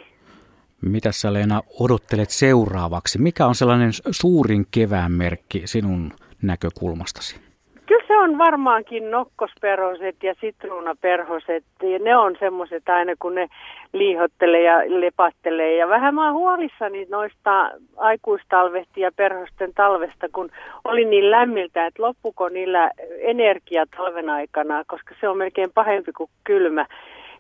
Mitä 0.82 1.12
sä 1.12 1.32
Leena 1.32 1.62
odottelet 1.80 2.30
seuraavaksi? 2.30 3.18
Mikä 3.18 3.46
on 3.46 3.54
sellainen 3.54 3.90
suurin 4.11 4.66
kevään 4.70 5.12
merkki 5.12 5.62
sinun 5.64 6.12
näkökulmastasi? 6.42 7.45
Kyllä 7.87 8.07
se 8.07 8.16
on 8.16 8.38
varmaankin 8.38 9.11
nokkosperhoset 9.11 10.22
ja 10.22 10.35
sitruunaperhoset. 10.40 11.64
Ja 11.83 11.99
ne 11.99 12.16
on 12.16 12.37
semmoiset 12.38 12.88
aina, 12.88 13.12
kun 13.18 13.35
ne 13.35 13.49
liihottelee 13.92 14.62
ja 14.62 14.79
lepattelee. 14.87 15.77
Ja 15.77 15.88
vähän 15.88 16.14
mä 16.14 16.25
oon 16.25 16.35
huolissani 16.35 17.07
noista 17.11 17.70
aikuistalvehti 17.96 19.01
ja 19.01 19.11
perhosten 19.16 19.75
talvesta, 19.75 20.27
kun 20.33 20.51
oli 20.85 21.05
niin 21.05 21.31
lämmiltä, 21.31 21.87
että 21.87 22.03
loppuko 22.03 22.49
niillä 22.49 22.90
energia 23.18 23.85
talven 23.96 24.31
aikana, 24.31 24.85
koska 24.87 25.14
se 25.20 25.29
on 25.29 25.38
melkein 25.38 25.70
pahempi 25.75 26.12
kuin 26.12 26.31
kylmä. 26.44 26.87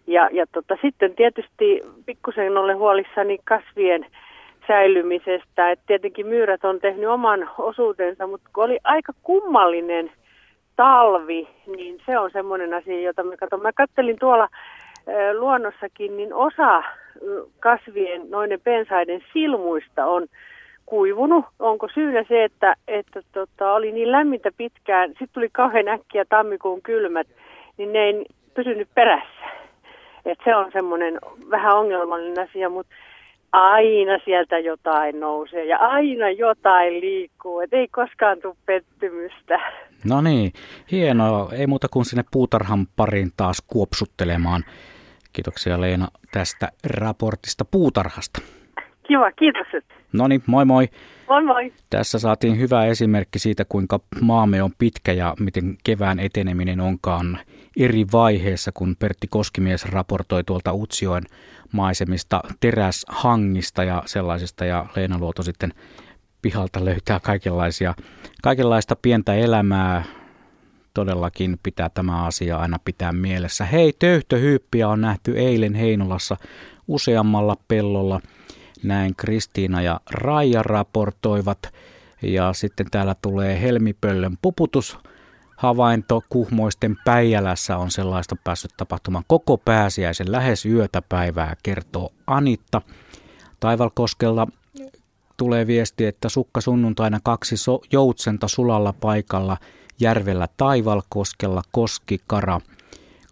Ja, 0.06 0.28
ja 0.32 0.46
tota, 0.52 0.76
sitten 0.82 1.14
tietysti 1.14 1.82
pikkusen 2.06 2.56
olen 2.56 2.78
huolissani 2.78 3.38
kasvien 3.44 4.06
säilymisestä. 4.66 5.70
Et 5.70 5.80
tietenkin 5.86 6.26
myyrät 6.26 6.64
on 6.64 6.80
tehnyt 6.80 7.08
oman 7.08 7.50
osuutensa, 7.58 8.26
mutta 8.26 8.50
oli 8.56 8.78
aika 8.84 9.12
kummallinen 9.22 10.10
talvi, 10.76 11.48
niin 11.76 11.98
se 12.06 12.18
on 12.18 12.30
semmoinen 12.30 12.74
asia, 12.74 13.00
jota 13.00 13.22
mä 13.22 13.36
katson. 13.36 13.62
Mä 13.62 13.72
kattelin 13.72 14.18
tuolla 14.18 14.48
luonnossakin, 15.38 16.16
niin 16.16 16.34
osa 16.34 16.82
kasvien, 17.60 18.30
noiden 18.30 18.60
pensaiden 18.64 19.20
silmuista 19.32 20.06
on 20.06 20.26
kuivunut. 20.86 21.44
Onko 21.58 21.88
syynä 21.94 22.24
se, 22.28 22.44
että, 22.44 22.74
että 22.88 23.22
tota, 23.32 23.72
oli 23.72 23.92
niin 23.92 24.12
lämmintä 24.12 24.50
pitkään, 24.56 25.08
sitten 25.08 25.28
tuli 25.32 25.48
kauhean 25.52 25.88
äkkiä 25.88 26.24
tammikuun 26.24 26.82
kylmät, 26.82 27.26
niin 27.76 27.92
ne 27.92 27.98
ei 27.98 28.26
pysynyt 28.54 28.88
perässä. 28.94 29.46
Et 30.24 30.38
se 30.44 30.56
on 30.56 30.72
semmoinen 30.72 31.18
vähän 31.50 31.76
ongelmallinen 31.76 32.48
asia, 32.48 32.68
mutta 32.68 32.94
aina 33.52 34.18
sieltä 34.24 34.58
jotain 34.58 35.20
nousee 35.20 35.64
ja 35.64 35.78
aina 35.78 36.30
jotain 36.30 37.00
liikkuu, 37.00 37.60
et 37.60 37.72
ei 37.72 37.88
koskaan 37.88 38.40
tule 38.40 38.54
pettymystä. 38.66 39.60
No 40.04 40.20
niin, 40.20 40.52
hienoa. 40.90 41.52
Ei 41.52 41.66
muuta 41.66 41.88
kuin 41.88 42.04
sinne 42.04 42.24
puutarhan 42.30 42.86
pariin 42.96 43.32
taas 43.36 43.62
kuopsuttelemaan. 43.66 44.64
Kiitoksia 45.32 45.80
Leena 45.80 46.08
tästä 46.32 46.72
raportista 46.84 47.64
puutarhasta. 47.64 48.40
Kiva, 49.08 49.32
kiitos. 49.32 49.66
No 50.12 50.28
niin, 50.28 50.42
moi 50.46 50.64
moi. 50.64 50.88
Moi 51.28 51.44
moi. 51.44 51.72
Tässä 51.90 52.18
saatiin 52.18 52.58
hyvä 52.58 52.86
esimerkki 52.86 53.38
siitä, 53.38 53.64
kuinka 53.64 54.00
maamme 54.20 54.62
on 54.62 54.70
pitkä 54.78 55.12
ja 55.12 55.34
miten 55.40 55.76
kevään 55.84 56.20
eteneminen 56.20 56.80
onkaan 56.80 57.38
eri 57.76 58.06
vaiheessa, 58.12 58.72
kun 58.74 58.96
Pertti 58.98 59.26
Koskimies 59.30 59.84
raportoi 59.84 60.44
tuolta 60.44 60.72
Utsioen 60.72 61.22
maisemista 61.72 62.40
teräshangista 62.60 63.84
ja 63.84 64.02
sellaisista, 64.06 64.64
ja 64.64 64.86
Leena 64.96 65.18
Luoto 65.18 65.42
sitten 65.42 65.72
pihalta 66.46 66.84
löytää 66.84 67.20
kaikenlaisia, 67.20 67.94
kaikenlaista 68.42 68.96
pientä 68.96 69.34
elämää. 69.34 70.04
Todellakin 70.94 71.58
pitää 71.62 71.88
tämä 71.88 72.24
asia 72.24 72.56
aina 72.56 72.78
pitää 72.84 73.12
mielessä. 73.12 73.64
Hei, 73.64 73.92
töyhtöhyyppiä 73.98 74.88
on 74.88 75.00
nähty 75.00 75.38
eilen 75.38 75.74
Heinolassa 75.74 76.36
useammalla 76.88 77.56
pellolla. 77.68 78.20
Näin 78.82 79.16
Kristiina 79.16 79.82
ja 79.82 80.00
Raija 80.10 80.62
raportoivat. 80.62 81.58
Ja 82.22 82.52
sitten 82.52 82.86
täällä 82.90 83.14
tulee 83.22 83.60
Helmipöllön 83.60 84.38
puputus 84.42 84.98
havainto 85.56 86.22
Kuhmoisten 86.30 86.96
Päijälässä 87.04 87.76
on 87.76 87.90
sellaista 87.90 88.36
päässyt 88.44 88.70
tapahtumaan 88.76 89.24
koko 89.26 89.56
pääsiäisen 89.56 90.32
lähes 90.32 90.66
yötä 90.66 91.02
päivää, 91.08 91.56
kertoo 91.62 92.10
Anitta. 92.26 92.82
Taivalkoskella 93.60 94.46
tulee 95.36 95.66
viesti, 95.66 96.06
että 96.06 96.28
sukka 96.28 96.60
sunnuntaina 96.60 97.20
kaksi 97.22 97.56
so- 97.56 97.82
joutsenta 97.92 98.48
sulalla 98.48 98.92
paikalla 98.92 99.56
järvellä 100.00 100.48
Taivalkoskella 100.56 101.62
Koski 101.72 102.20
Kara 102.26 102.60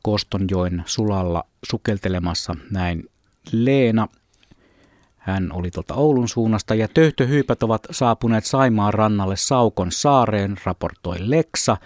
Kostonjoen 0.02 0.82
sulalla 0.86 1.44
sukeltelemassa 1.70 2.56
näin 2.70 3.04
Leena. 3.52 4.08
Hän 5.16 5.52
oli 5.52 5.70
tuolta 5.70 5.94
Oulun 5.94 6.28
suunnasta 6.28 6.74
ja 6.74 6.88
töyhtöhyypät 6.88 7.62
ovat 7.62 7.86
saapuneet 7.90 8.44
Saimaan 8.44 8.94
rannalle 8.94 9.36
Saukon 9.36 9.92
saareen, 9.92 10.56
raportoi 10.64 11.16
Leksa. 11.20 11.76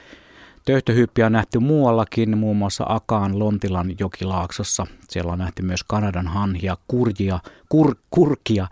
Töyhtöhyyppiä 0.65 1.27
on 1.27 1.33
nähty 1.33 1.59
muuallakin, 1.59 2.39
muun 2.39 2.57
muassa 2.57 2.85
Akaan 2.89 3.39
Lontilan 3.39 3.95
jokilaaksossa. 3.99 4.87
Siellä 5.09 5.33
on 5.33 5.39
nähty 5.39 5.63
myös 5.63 5.85
Kanadan 5.85 6.27
hanhia, 6.27 6.77
kurjia, 6.89 7.41
kur, 7.69 7.95
kurkia, 8.11 8.67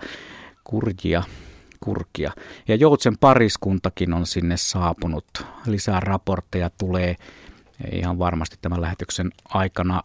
kurjia, 0.66 1.22
kurkia. 1.80 2.32
Ja 2.68 2.74
Joutsen 2.76 3.18
pariskuntakin 3.18 4.14
on 4.14 4.26
sinne 4.26 4.56
saapunut. 4.56 5.24
Lisää 5.66 6.00
raportteja 6.00 6.70
tulee 6.78 7.16
ihan 7.92 8.18
varmasti 8.18 8.56
tämän 8.62 8.80
lähetyksen 8.80 9.30
aikana 9.48 10.02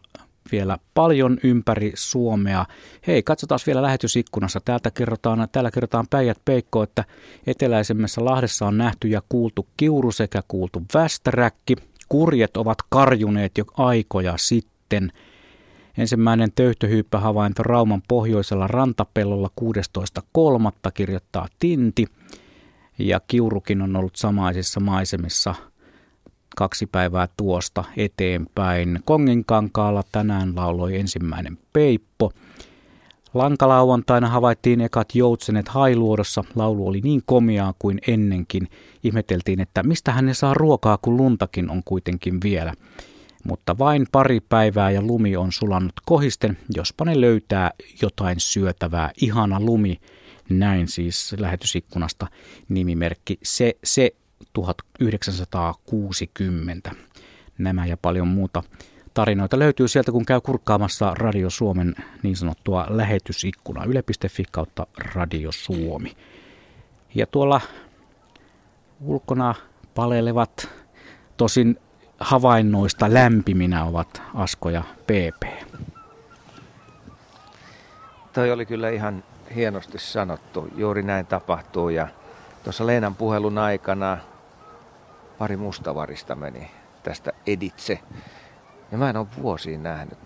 vielä 0.52 0.78
paljon 0.94 1.38
ympäri 1.44 1.92
Suomea. 1.96 2.66
Hei, 3.08 3.24
katsotaan 3.24 3.60
vielä 3.68 3.82
lähetysikkunassa. 3.82 4.60
Täältä 4.66 4.92
kerrotaan, 4.92 5.48
täällä 5.52 5.72
kerrotaan 5.72 6.08
Päijät 6.10 6.38
Peikko, 6.46 6.84
että 6.84 7.06
eteläisemmässä 7.48 8.26
Lahdessa 8.26 8.68
on 8.68 8.78
nähty 8.78 9.08
ja 9.08 9.22
kuultu 9.30 9.68
kiuru 9.78 10.12
sekä 10.12 10.42
kuultu 10.48 10.84
västäräkki. 10.94 11.76
Kurjet 12.10 12.58
ovat 12.58 12.78
karjuneet 12.90 13.58
jo 13.58 13.66
aikoja 13.78 14.34
sitten. 14.38 15.12
Ensimmäinen 15.98 16.50
havainto 17.18 17.64
Rauman 17.64 18.02
pohjoisella 18.08 18.68
rantapellolla 18.68 19.50
16.3. 19.62 20.92
kirjoittaa 20.94 21.48
Tinti. 21.60 22.06
Ja 23.00 23.20
kiurukin 23.28 23.82
on 23.82 23.96
ollut 23.96 24.16
samaisissa 24.16 24.80
maisemissa– 24.80 25.56
kaksi 26.56 26.86
päivää 26.86 27.28
tuosta 27.38 27.84
eteenpäin. 27.98 29.00
Konginkankaalla 29.06 30.04
tänään 30.12 30.56
lauloi 30.56 31.00
ensimmäinen 31.00 31.58
peippo. 31.74 32.32
Lankalauantaina 33.34 34.30
havaittiin 34.30 34.82
ekat 34.82 35.16
joutsenet 35.16 35.68
hailuodossa. 35.68 36.44
Laulu 36.56 36.88
oli 36.88 37.02
niin 37.04 37.22
komiaa 37.26 37.74
kuin 37.80 38.00
ennenkin. 38.08 38.68
Ihmeteltiin, 39.04 39.60
että 39.60 39.84
mistä 39.84 40.12
hän 40.12 40.36
saa 40.36 40.54
ruokaa, 40.54 40.98
kun 41.02 41.18
luntakin 41.18 41.70
on 41.70 41.82
kuitenkin 41.86 42.38
vielä. 42.44 42.74
Mutta 43.44 43.78
vain 43.78 44.08
pari 44.12 44.40
päivää 44.40 44.92
ja 44.92 45.02
lumi 45.02 45.38
on 45.38 45.52
sulannut 45.52 45.94
kohisten, 46.06 46.58
jospa 46.76 47.06
ne 47.06 47.22
löytää 47.22 47.72
jotain 48.02 48.40
syötävää. 48.40 49.12
Ihana 49.22 49.60
lumi, 49.60 50.02
näin 50.50 50.88
siis 50.88 51.36
lähetysikkunasta 51.40 52.28
nimimerkki 52.70 53.40
se, 53.44 53.74
se 53.84 54.12
1960. 54.54 56.92
Nämä 57.58 57.86
ja 57.86 57.98
paljon 57.98 58.28
muuta 58.28 58.64
tarinoita 59.14 59.60
löytyy 59.60 59.88
sieltä, 59.88 60.12
kun 60.12 60.26
käy 60.26 60.42
kurkkaamassa 60.42 61.14
Radio 61.14 61.50
Suomen 61.50 61.96
niin 62.24 62.36
sanottua 62.36 62.86
lähetysikkuna 62.90 63.86
yle.fi 63.86 64.44
kautta 64.52 64.88
Radio 64.98 65.52
Suomi. 65.52 66.12
Ja 67.16 67.28
tuolla 67.28 67.62
ulkona 69.02 69.56
palelevat 69.96 70.70
tosin 71.38 71.78
havainnoista 72.22 73.14
lämpiminä 73.14 73.86
ovat 73.86 74.22
Asko 74.36 74.70
ja 74.70 74.84
PP. 75.04 75.44
Toi 78.34 78.52
oli 78.52 78.66
kyllä 78.66 78.90
ihan 78.90 79.24
hienosti 79.56 80.00
sanottu. 80.00 80.68
Juuri 80.76 81.04
näin 81.04 81.26
tapahtuu 81.26 81.90
ja 81.90 82.08
tuossa 82.64 82.88
Leenan 82.88 83.16
puhelun 83.16 83.58
aikana 83.58 84.18
pari 85.38 85.58
mustavarista 85.58 86.36
meni 86.36 86.72
tästä 87.04 87.32
editse. 87.48 88.00
Ja 88.92 88.98
mä 88.98 89.10
en 89.10 89.18
ole 89.18 89.28
vuosiin 89.42 89.84
nähnyt 89.84 90.20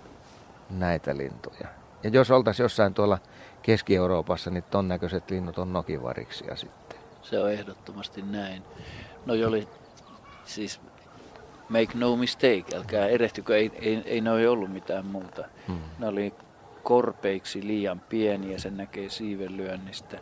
näitä 0.70 1.18
lintuja. 1.18 1.68
Ja 2.04 2.10
jos 2.10 2.32
oltaisiin 2.32 2.64
jossain 2.64 2.94
tuolla 2.94 3.18
Keski-Euroopassa, 3.62 4.50
niin 4.52 4.64
ton 4.64 4.88
näköiset 4.88 5.32
linnut 5.32 5.58
on 5.58 5.74
nokivariksia 5.74 6.56
sitten. 6.56 7.00
Se 7.22 7.40
on 7.40 7.52
ehdottomasti 7.52 8.22
näin. 8.22 8.64
No 9.26 9.34
oli 9.48 9.68
siis 10.46 10.82
make 11.70 11.98
no 11.98 12.16
mistake, 12.16 12.66
älkää 12.76 13.08
erehtykö, 13.08 13.58
ei, 13.58 13.72
ei, 13.82 14.02
ei 14.06 14.22
ne 14.22 14.32
ole 14.32 14.50
ollut 14.50 14.72
mitään 14.72 15.06
muuta. 15.06 15.46
Hmm. 15.68 15.80
Ne 16.00 16.08
oli 16.08 16.34
korpeiksi 16.84 17.68
liian 17.68 18.00
pieniä, 18.00 18.58
sen 18.58 18.78
näkee 18.78 19.10
siivenlyönnistä. 19.10 20.18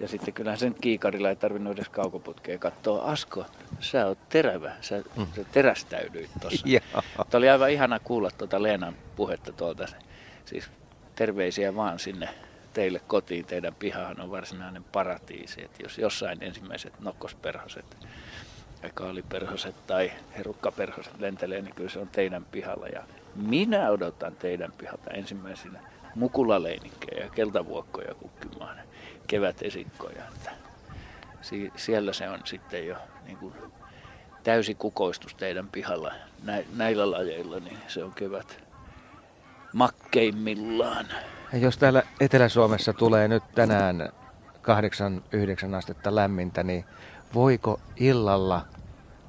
Ja 0.00 0.08
sitten 0.08 0.34
kyllähän 0.34 0.58
sen 0.58 0.74
kiikarilla 0.80 1.28
ei 1.28 1.36
tarvinnut 1.36 1.72
edes 1.72 1.88
kaukoputkea 1.88 2.58
katsoa. 2.58 3.04
Asko, 3.04 3.46
sä 3.80 4.06
oot 4.06 4.28
terävä, 4.28 4.72
sä, 4.80 5.02
mm. 5.16 5.26
sä 5.36 5.44
terästäydyit 5.44 6.30
tuossa. 6.40 6.66
Tämä 7.30 7.38
oli 7.38 7.48
aivan 7.48 7.70
ihana 7.70 7.98
kuulla 7.98 8.30
tuota 8.38 8.62
Leenan 8.62 8.94
puhetta 9.16 9.52
tuolta. 9.52 9.86
Siis 10.44 10.70
terveisiä 11.14 11.74
vaan 11.74 11.98
sinne 11.98 12.28
teille 12.72 13.00
kotiin. 13.06 13.44
Teidän 13.44 13.74
pihahan 13.74 14.20
on 14.20 14.30
varsinainen 14.30 14.84
paratiisi. 14.84 15.64
Et 15.64 15.80
jos 15.82 15.98
jossain 15.98 16.42
ensimmäiset 16.42 17.00
nokkosperhoset, 17.00 17.96
kaaliperhoset 18.94 19.86
tai 19.86 20.12
herukkaperhoset 20.36 21.20
lentelee, 21.20 21.62
niin 21.62 21.74
kyllä 21.74 21.90
se 21.90 21.98
on 21.98 22.08
teidän 22.08 22.44
pihalla. 22.44 22.86
Ja 22.86 23.02
minä 23.36 23.90
odotan 23.90 24.36
teidän 24.36 24.72
pihalta 24.78 25.10
ensimmäisenä 25.10 25.80
mukulaleininkkejä 26.14 27.24
ja 27.24 27.30
keltavuokkoja 27.30 28.14
kukkimaan 28.14 28.76
kevätesikkoja. 29.26 30.22
Että 30.34 30.50
siellä 31.76 32.12
se 32.12 32.28
on 32.28 32.40
sitten 32.44 32.86
jo 32.86 32.96
niin 33.24 33.36
kuin 33.36 33.54
täysi 34.42 34.74
kukoistus 34.74 35.34
teidän 35.34 35.68
pihalla 35.68 36.12
näillä 36.76 37.10
lajeilla, 37.10 37.60
niin 37.60 37.78
se 37.88 38.04
on 38.04 38.12
kevät 38.14 38.62
makkeimmillaan. 39.72 41.06
Ja 41.52 41.58
jos 41.58 41.78
täällä 41.78 42.02
Etelä-Suomessa 42.20 42.92
tulee 42.92 43.28
nyt 43.28 43.42
tänään 43.54 44.08
8-9 45.72 45.74
astetta 45.74 46.14
lämmintä, 46.14 46.62
niin 46.62 46.84
voiko 47.34 47.80
illalla 47.96 48.66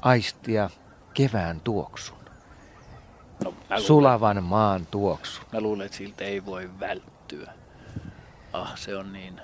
aistia 0.02 0.70
kevään 1.14 1.62
tuoksun? 1.62 2.18
No, 3.44 3.54
luulen, 3.70 3.84
Sulavan 3.84 4.44
maan 4.44 4.88
tuoksun. 4.92 5.46
Mä 5.54 5.62
luulen, 5.62 5.86
että 5.86 5.98
siltä 5.98 6.24
ei 6.24 6.46
voi 6.46 6.70
välttyä. 6.80 7.54
Ah, 8.54 8.78
se 8.78 8.98
on 8.98 9.14
niin 9.14 9.42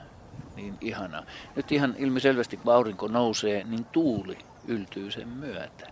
niin 0.62 0.78
ihanaa. 0.82 1.24
Nyt 1.56 1.72
ihan 1.72 1.96
ilmiselvästi, 1.98 2.58
kun 2.58 2.74
aurinko 2.74 3.08
nousee, 3.08 3.64
niin 3.64 3.86
tuuli 3.86 4.38
yltyy 4.68 5.12
sen 5.12 5.28
myötä. 5.28 5.88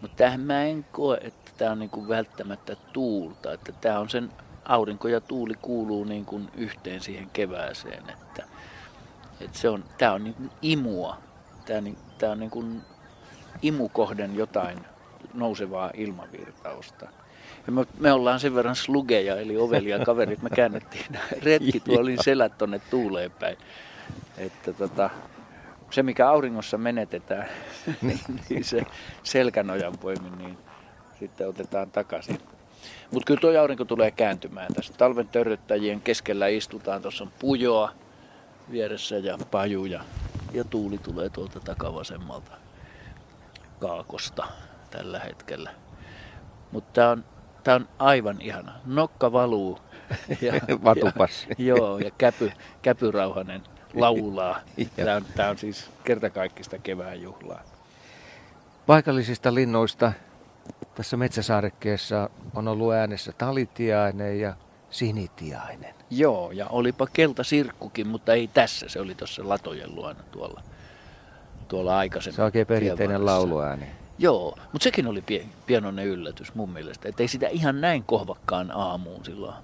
Mutta 0.00 0.16
tähän 0.16 0.40
mä 0.40 0.62
en 0.62 0.84
koe, 0.84 1.18
että 1.22 1.52
tämä 1.56 1.70
on 1.70 1.78
niinku 1.78 2.08
välttämättä 2.08 2.76
tuulta. 2.92 3.52
Että 3.52 3.72
tämä 3.72 3.98
on 3.98 4.10
sen 4.10 4.32
aurinko 4.64 5.08
ja 5.08 5.20
tuuli 5.20 5.54
kuuluu 5.62 6.04
niinku 6.04 6.40
yhteen 6.54 7.00
siihen 7.00 7.30
kevääseen. 7.32 8.10
Että, 8.10 8.44
Et 9.40 9.54
se 9.54 9.68
on, 9.68 9.84
tää 9.98 10.12
on 10.12 10.24
niin 10.24 10.50
imua. 10.62 11.16
Tää, 11.66 11.80
niin, 11.80 11.96
tää 12.22 12.30
on 12.30 12.40
niin 12.40 12.50
kuin 12.50 12.82
imukohden 13.62 14.36
jotain 14.36 14.78
nousevaa 15.34 15.90
ilmavirtausta. 15.94 17.08
Ja 17.66 17.72
me, 17.72 17.86
me 17.98 18.12
ollaan 18.12 18.40
sen 18.40 18.54
verran 18.54 18.76
slugeja, 18.76 19.36
eli 19.36 19.56
ovelia 19.56 19.98
kaverit, 19.98 20.42
me 20.42 20.50
käännettiin 20.50 21.06
retkituolin 21.42 22.18
selät 22.24 22.58
tonne 22.58 22.78
tuuleen 22.90 23.30
päin. 23.30 23.56
Että 24.38 24.72
tota, 24.72 25.10
se, 25.90 26.02
mikä 26.02 26.28
auringossa 26.28 26.78
menetetään, 26.78 27.48
niin, 28.02 28.20
niin 28.48 28.64
se 28.64 28.82
selkänojan 29.22 29.98
poimin, 29.98 30.38
niin 30.38 30.58
sitten 31.18 31.48
otetaan 31.48 31.90
takaisin. 31.90 32.38
Mutta 33.10 33.26
kyllä 33.26 33.40
tuo 33.40 33.60
aurinko 33.60 33.84
tulee 33.84 34.10
kääntymään 34.10 34.74
tässä. 34.74 34.94
Talven 34.98 35.28
törröttäjien 35.28 36.00
keskellä 36.00 36.46
istutaan, 36.48 37.02
tuossa 37.02 37.24
on 37.24 37.32
pujoa 37.38 37.92
vieressä 38.70 39.16
ja 39.16 39.38
pajuja. 39.50 40.04
Ja 40.52 40.64
tuuli 40.64 40.98
tulee 40.98 41.30
tuolta 41.30 41.60
takavasemmalta 41.60 42.52
kaakosta 43.80 44.46
tällä 44.90 45.18
hetkellä. 45.20 45.70
Mutta 46.72 46.92
tämä 46.92 47.10
on, 47.10 47.24
tää 47.64 47.74
on 47.74 47.88
aivan 47.98 48.40
ihana. 48.40 48.72
Nokka 48.86 49.32
valuu. 49.32 49.78
Ja, 50.40 50.52
Vatupassi. 50.84 51.46
Ja, 51.48 51.54
joo, 51.58 51.98
ja 51.98 52.10
käpy, 52.10 52.52
käpyrauhanen 52.82 53.62
laulaa. 53.94 54.60
Tämä 54.96 55.16
on, 55.16 55.24
tää 55.36 55.50
on 55.50 55.58
siis 55.58 55.90
kertakaikkista 56.04 56.78
kevään 56.78 57.22
juhlaa. 57.22 57.62
Paikallisista 58.86 59.54
linnoista 59.54 60.12
tässä 60.94 61.16
metsäsaarekkeessa 61.16 62.30
on 62.54 62.68
ollut 62.68 62.92
äänessä 62.92 63.32
talitiainen 63.38 64.40
ja 64.40 64.54
sinitiainen. 64.92 65.94
Joo, 66.10 66.50
ja 66.50 66.66
olipa 66.66 67.06
keltasirkkukin, 67.12 68.08
mutta 68.08 68.34
ei 68.34 68.48
tässä. 68.48 68.88
Se 68.88 69.00
oli 69.00 69.14
tuossa 69.14 69.48
latojen 69.48 69.94
luona 69.94 70.22
tuolla, 70.30 70.62
tuolla 71.68 71.98
aikaisemmin. 71.98 72.36
Se 72.36 72.42
on 72.42 72.46
oikein 72.46 72.66
perinteinen 72.66 73.26
lauluääni. 73.26 73.86
Joo, 74.18 74.58
mutta 74.72 74.84
sekin 74.84 75.06
oli 75.06 75.22
pie, 75.22 75.46
pienoinen 75.66 76.06
yllätys 76.06 76.54
mun 76.54 76.70
mielestä. 76.70 77.08
Että 77.08 77.22
ei 77.22 77.28
sitä 77.28 77.48
ihan 77.48 77.80
näin 77.80 78.04
kohvakkaan 78.04 78.70
aamuun 78.70 79.24
silloin 79.24 79.54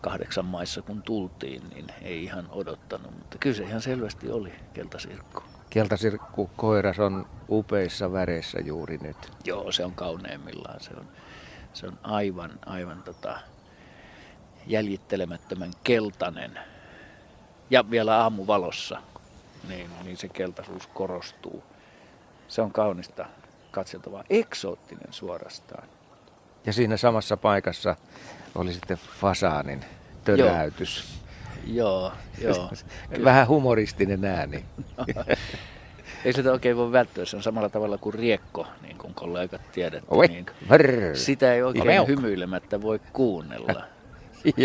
kahdeksan 0.00 0.44
maissa 0.44 0.82
kun 0.82 1.02
tultiin, 1.02 1.62
niin 1.74 1.86
ei 2.02 2.24
ihan 2.24 2.48
odottanut. 2.50 3.10
Mutta 3.18 3.38
kyllä 3.38 3.56
se 3.56 3.62
ihan 3.62 3.80
selvästi 3.80 4.30
oli 4.30 4.52
keltasirkku. 4.74 5.42
Keltasirkku 5.70 6.50
koiras 6.56 6.98
on 6.98 7.26
upeissa 7.50 8.12
väreissä 8.12 8.58
juuri 8.60 8.98
nyt. 8.98 9.16
Joo, 9.44 9.72
se 9.72 9.84
on 9.84 9.92
kauneimmillaan. 9.92 10.80
Se 10.80 10.90
on, 10.96 11.06
se 11.72 11.86
on 11.86 11.98
aivan, 12.02 12.50
aivan 12.66 13.02
tota, 13.02 13.38
jäljittelemättömän 14.66 15.70
keltainen. 15.84 16.58
Ja 17.70 17.90
vielä 17.90 18.16
aamuvalossa, 18.22 19.02
niin, 19.68 19.90
niin 20.04 20.16
se 20.16 20.28
keltaisuus 20.28 20.86
korostuu. 20.86 21.62
Se 22.48 22.62
on 22.62 22.72
kaunista 22.72 23.26
katseltavaa, 23.70 24.24
eksoottinen 24.30 25.12
suorastaan. 25.12 25.88
Ja 26.66 26.72
siinä 26.72 26.96
samassa 26.96 27.36
paikassa 27.36 27.96
oli 28.54 28.72
sitten 28.72 28.98
fasaanin 29.20 29.84
töräytys. 30.24 31.22
Joo, 31.66 32.12
joo. 32.38 32.70
Vähän 33.24 33.48
humoristinen 33.48 34.24
ääni. 34.24 34.64
Ei 36.24 36.32
sitä 36.32 36.52
oikein 36.52 36.76
voi 36.76 36.92
välttyä, 36.92 37.24
se 37.24 37.36
on 37.36 37.42
samalla 37.42 37.68
tavalla 37.68 37.98
kuin 37.98 38.14
riekko, 38.14 38.66
niin 38.82 38.98
kuin 38.98 39.14
kollegat 39.14 39.72
tiedätte. 39.72 40.14
Niin 40.28 40.46
sitä 41.14 41.54
ei 41.54 41.62
oikein 41.62 42.08
hymyilemättä 42.08 42.82
voi 42.82 43.00
kuunnella. 43.12 43.82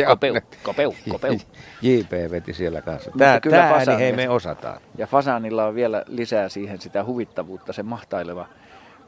Kopeu, 0.08 0.34
kopeu, 0.64 0.96
kopeu. 1.12 1.38
JP 1.82 2.12
veti 2.32 2.54
siellä 2.54 2.82
kanssa. 2.82 3.12
Tää, 3.18 3.40
kyllä 3.40 3.58
tää 3.58 3.66
ääni 3.72 3.86
fasaani- 3.86 4.00
hei 4.00 4.12
me 4.12 4.30
osataan. 4.30 4.82
Ja 4.98 5.08
fasaanilla 5.08 5.66
on 5.66 5.76
vielä 5.76 6.04
lisää 6.08 6.50
siihen 6.50 6.82
sitä 6.82 7.04
huvittavuutta, 7.04 7.74
se 7.74 7.84
mahtaileva 7.84 8.48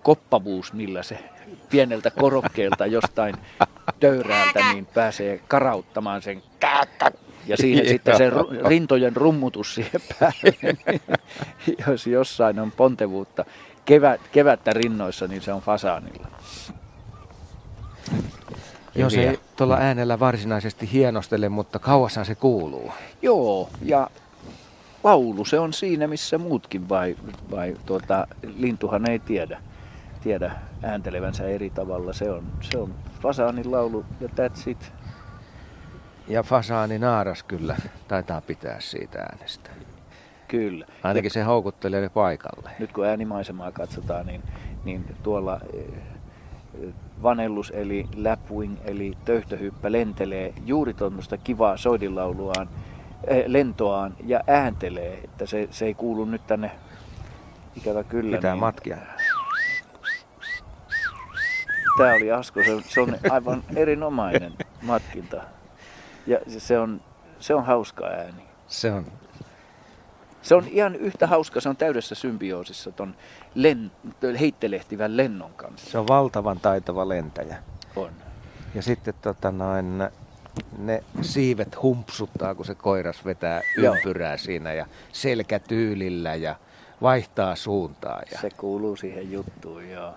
koppavuus, 0.04 0.74
millä 0.74 1.04
se 1.04 1.20
pieneltä 1.70 2.12
korokkeelta 2.12 2.86
jostain 2.86 3.36
töyräältä 4.00 4.74
niin 4.74 4.86
pääsee 4.86 5.40
karauttamaan 5.48 6.22
sen. 6.22 6.44
Ja 7.46 7.58
siihen 7.58 7.86
Joo. 7.86 7.90
sitten 7.92 8.18
se 8.18 8.32
rintojen 8.68 9.16
rummutus 9.16 9.76
siihen 9.76 10.02
päälle. 10.20 10.78
Jos 11.88 12.08
jossain 12.08 12.60
on 12.60 12.72
pontevuutta 12.72 13.46
kevät, 13.86 14.22
kevättä 14.32 14.74
rinnoissa, 14.74 15.28
niin 15.28 15.42
se 15.42 15.54
on 15.54 15.62
fasaanilla. 15.62 16.28
Jos 18.96 19.14
ei 19.14 19.40
tuolla 19.56 19.78
äänellä 19.78 20.20
varsinaisesti 20.20 20.92
hienostele, 20.92 21.50
mutta 21.50 21.80
kauashan 21.80 22.26
se 22.26 22.36
kuuluu. 22.36 22.92
Joo, 23.22 23.70
ja 23.82 24.10
laulu 25.04 25.46
se 25.46 25.60
on 25.60 25.74
siinä, 25.74 26.08
missä 26.08 26.38
muutkin, 26.38 26.90
vai, 26.90 27.16
vai 27.52 27.78
tuota, 27.86 28.28
lintuhan 28.58 29.10
ei 29.10 29.20
tiedä, 29.20 29.62
tiedä 30.24 30.52
ääntelevänsä 30.84 31.48
eri 31.48 31.70
tavalla. 31.70 32.14
Se 32.14 32.32
on, 32.32 32.44
se 32.62 32.78
on 32.78 32.94
fasaanin 33.22 33.72
laulu 33.72 34.06
ja 34.22 34.28
that's 34.28 34.70
it. 34.70 34.92
Ja 36.28 36.44
fasaani 36.44 37.00
naaras 37.00 37.44
kyllä 37.44 37.76
taitaa 38.08 38.42
pitää 38.42 38.80
siitä 38.80 39.20
äänestä. 39.20 39.70
Kyllä. 40.48 40.86
Ainakin 41.04 41.32
se 41.32 41.44
houkuttelee 41.44 42.10
paikalle. 42.10 42.72
Nyt 42.80 42.92
kun 42.92 43.06
äänimaisemaa 43.06 43.72
katsotaan, 43.72 44.26
niin, 44.26 44.44
niin 44.84 45.16
tuolla 45.24 45.60
eh, 45.74 46.94
vanellus 47.24 47.72
eli 47.76 48.08
lapwing 48.18 48.78
eli 48.86 49.14
töyhtöhyppä 49.26 49.92
lentelee 49.92 50.54
juuri 50.66 50.94
tuommoista 50.94 51.38
kivaa 51.38 51.78
soidinlauluaan, 51.78 52.70
eh, 53.28 53.44
lentoaan 53.48 54.16
ja 54.26 54.40
ääntelee, 54.48 55.20
että 55.24 55.46
se, 55.46 55.68
se 55.72 55.86
ei 55.86 55.94
kuulu 55.94 56.26
nyt 56.26 56.48
tänne 56.48 56.72
ikävä 57.78 58.04
kyllä. 58.04 58.38
Pitää 58.38 58.54
niin, 58.54 58.60
matkia. 58.60 58.98
Tämä 61.98 62.14
oli 62.14 62.32
Asko, 62.32 62.60
se, 62.64 62.82
se 62.88 63.02
on 63.02 63.16
aivan 63.32 63.64
erinomainen 63.76 64.54
matkinta. 64.82 65.42
Ja 66.28 66.40
se- 66.48 66.60
se 66.60 66.80
on, 66.80 67.02
se 67.40 67.54
on 67.56 67.66
hauska 67.66 68.06
ääni. 68.06 68.44
Se 68.68 68.92
on. 68.92 69.06
Se 70.42 70.56
on 70.56 70.68
ihan 70.68 70.96
yhtä 70.96 71.28
hauska, 71.28 71.62
se 71.62 71.70
on 71.70 71.78
täydessä 71.78 72.16
symbioosissa 72.16 72.92
ton 72.92 73.16
len, 73.56 73.92
heittelehtivän 74.40 75.18
lennon 75.18 75.54
kanssa. 75.54 75.92
Se 75.92 75.98
on 75.98 76.08
valtavan 76.08 76.60
taitava 76.60 77.10
lentäjä. 77.10 77.58
On. 77.96 78.12
Ja 78.76 78.82
sitten 78.82 79.14
tota 79.22 79.52
noin, 79.52 80.04
ne 80.78 81.04
siivet 81.22 81.82
humpsuttaa, 81.82 82.56
kun 82.56 82.66
se 82.66 82.76
koiras 82.76 83.26
vetää 83.26 83.62
Joo. 83.78 83.96
ympyrää 83.96 84.38
siinä 84.38 84.74
ja 84.74 84.86
selkätyylillä 85.12 86.36
ja 86.36 86.56
vaihtaa 87.02 87.56
suuntaa. 87.56 88.22
Ja... 88.32 88.40
Se 88.42 88.50
kuuluu 88.50 88.96
siihen 88.96 89.32
juttuun, 89.32 89.90
joo. 89.90 90.14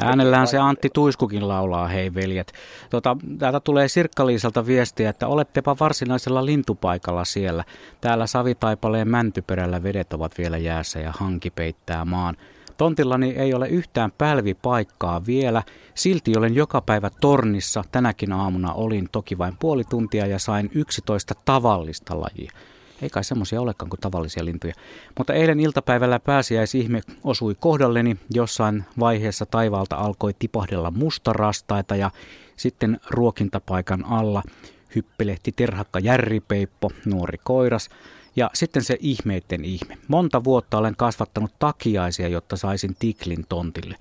Äänellään 0.00 0.46
se 0.46 0.58
Antti 0.58 0.90
Tuiskukin 0.94 1.48
laulaa, 1.48 1.88
hei 1.88 2.14
veljet. 2.14 2.52
Tota, 2.90 3.16
täältä 3.38 3.60
tulee 3.60 3.88
Sirkka-Liisalta 3.88 4.66
viestiä, 4.66 5.10
että 5.10 5.26
olettepa 5.26 5.76
varsinaisella 5.80 6.44
lintupaikalla 6.44 7.24
siellä. 7.24 7.64
Täällä 8.00 8.26
savitaipaleen 8.26 9.08
mäntyperällä 9.08 9.82
vedet 9.82 10.12
ovat 10.12 10.38
vielä 10.38 10.58
jäässä 10.58 10.98
ja 11.00 11.12
hanki 11.18 11.50
peittää 11.50 12.04
maan. 12.04 12.36
Tontillani 12.76 13.30
ei 13.30 13.54
ole 13.54 13.68
yhtään 13.68 14.12
pälvipaikkaa 14.18 15.26
vielä, 15.26 15.62
silti 15.94 16.36
olen 16.36 16.54
joka 16.54 16.80
päivä 16.80 17.10
tornissa. 17.20 17.84
Tänäkin 17.92 18.32
aamuna 18.32 18.72
olin 18.72 19.08
toki 19.12 19.38
vain 19.38 19.54
puoli 19.58 19.84
tuntia 19.84 20.26
ja 20.26 20.38
sain 20.38 20.70
11 20.74 21.34
tavallista 21.44 22.20
lajia. 22.20 22.52
Ei 23.02 23.10
kai 23.10 23.24
semmoisia 23.24 23.60
olekaan 23.60 23.90
kuin 23.90 24.00
tavallisia 24.00 24.44
lintuja. 24.44 24.74
Mutta 25.18 25.34
eilen 25.34 25.60
iltapäivällä 25.60 26.20
pääsiäisihme 26.20 27.00
osui 27.24 27.56
kohdalleni. 27.60 28.16
Jossain 28.34 28.84
vaiheessa 28.98 29.46
taivaalta 29.46 29.96
alkoi 29.96 30.34
tipahdella 30.38 30.90
mustarastaita 30.90 31.96
ja 31.96 32.10
sitten 32.56 33.00
ruokintapaikan 33.10 34.04
alla 34.04 34.42
hyppelehti 34.94 35.52
terhakka 35.52 35.98
järripeippo, 35.98 36.90
nuori 37.04 37.38
koiras. 37.44 37.88
Ja 38.36 38.50
sitten 38.54 38.84
se 38.84 38.96
ihmeitten 39.00 39.64
ihme. 39.64 39.98
Monta 40.08 40.44
vuotta 40.44 40.78
olen 40.78 40.96
kasvattanut 40.96 41.52
takiaisia, 41.58 42.28
jotta 42.28 42.56
saisin 42.56 42.96
tiklin 42.98 43.46
tontille. 43.48 43.96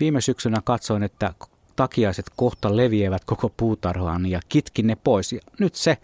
Viime 0.00 0.20
syksynä 0.20 0.60
katsoin, 0.64 1.02
että 1.02 1.34
takiaiset 1.76 2.26
kohta 2.36 2.76
leviävät 2.76 3.24
koko 3.24 3.48
puutarhaan 3.56 4.26
ja 4.26 4.40
kitkin 4.48 4.86
ne 4.86 4.96
pois. 5.04 5.32
Ja 5.32 5.40
nyt 5.58 5.74
se, 5.74 5.98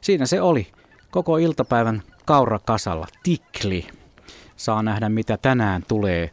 siinä 0.00 0.26
se 0.26 0.40
oli. 0.40 0.66
Koko 1.14 1.36
iltapäivän 1.36 2.02
kaura 2.24 2.58
kasalla. 2.58 3.06
Tikli. 3.22 3.86
Saa 4.56 4.82
nähdä, 4.82 5.08
mitä 5.08 5.36
tänään 5.36 5.82
tulee. 5.88 6.30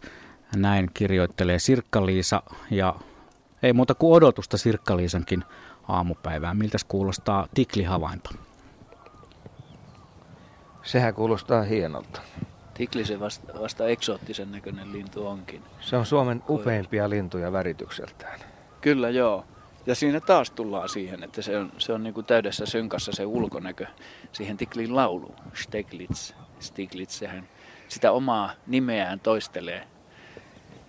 Näin 0.55 0.89
kirjoittelee 0.93 1.59
Sirkka-Liisa 1.59 2.43
ja 2.71 2.95
ei 3.63 3.73
muuta 3.73 3.95
kuin 3.95 4.13
odotusta 4.13 4.57
Sirkka-Liisankin 4.57 5.43
aamupäivään. 5.87 6.57
Miltäs 6.57 6.83
kuulostaa 6.83 7.47
tiklihavainto? 7.53 8.29
Sehän 10.83 11.13
kuulostaa 11.13 11.63
hienolta. 11.63 12.21
Tikli 12.73 13.05
se 13.05 13.19
vasta, 13.19 13.53
vasta 13.61 13.87
eksoottisen 13.87 14.51
näköinen 14.51 14.93
lintu 14.93 15.27
onkin. 15.27 15.63
Se 15.79 15.97
on 15.97 16.05
Suomen 16.05 16.43
upeimpia 16.49 17.09
lintuja 17.09 17.51
väritykseltään. 17.51 18.39
Kyllä 18.81 19.09
joo. 19.09 19.45
Ja 19.85 19.95
siinä 19.95 20.19
taas 20.19 20.51
tullaan 20.51 20.89
siihen, 20.89 21.23
että 21.23 21.41
se 21.41 21.57
on, 21.57 21.71
se 21.77 21.93
on 21.93 22.03
niin 22.03 22.13
kuin 22.13 22.25
täydessä 22.25 22.65
synkassa 22.65 23.11
se 23.11 23.25
ulkonäkö 23.25 23.85
siihen 24.31 24.57
tiklin 24.57 24.95
lauluun. 24.95 25.35
Steglitz. 25.53 26.33
Stiglitz, 26.59 27.11
sehän 27.11 27.47
sitä 27.87 28.11
omaa 28.11 28.51
nimeään 28.67 29.19
toistelee 29.19 29.87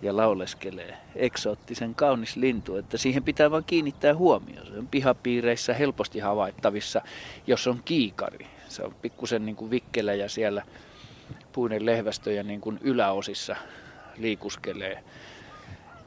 ja 0.01 0.17
lauleskelee. 0.17 0.97
Eksoottisen 1.15 1.95
kaunis 1.95 2.35
lintu, 2.35 2.75
että 2.75 2.97
siihen 2.97 3.23
pitää 3.23 3.51
vain 3.51 3.63
kiinnittää 3.63 4.15
huomioon. 4.15 4.67
Se 4.67 4.73
on 4.77 4.87
pihapiireissä 4.87 5.73
helposti 5.73 6.19
havaittavissa, 6.19 7.01
jos 7.47 7.67
on 7.67 7.81
kiikari. 7.85 8.47
Se 8.67 8.83
on 8.83 8.93
pikkusen 9.01 9.45
niin 9.45 9.69
vikkelä 9.69 10.13
ja 10.13 10.29
siellä 10.29 10.63
puinen 11.53 11.85
lehvästöjä 11.85 12.43
niin 12.43 12.61
kuin 12.61 12.79
yläosissa 12.81 13.55
liikuskelee. 14.17 15.03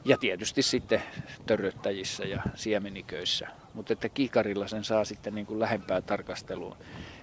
Ja 0.06 0.18
tietysti 0.18 0.62
sitten 0.62 1.02
törröttäjissä 1.46 2.24
ja 2.24 2.42
siemeniköissä. 2.54 3.48
Mutta 3.74 3.92
että 3.92 4.08
kiikarilla 4.08 4.68
sen 4.68 4.84
saa 4.84 5.04
sitten 5.04 5.34
niin 5.34 5.46
kuin 5.46 5.60
lähempää 5.60 6.00
tarkasteluun, 6.00 6.76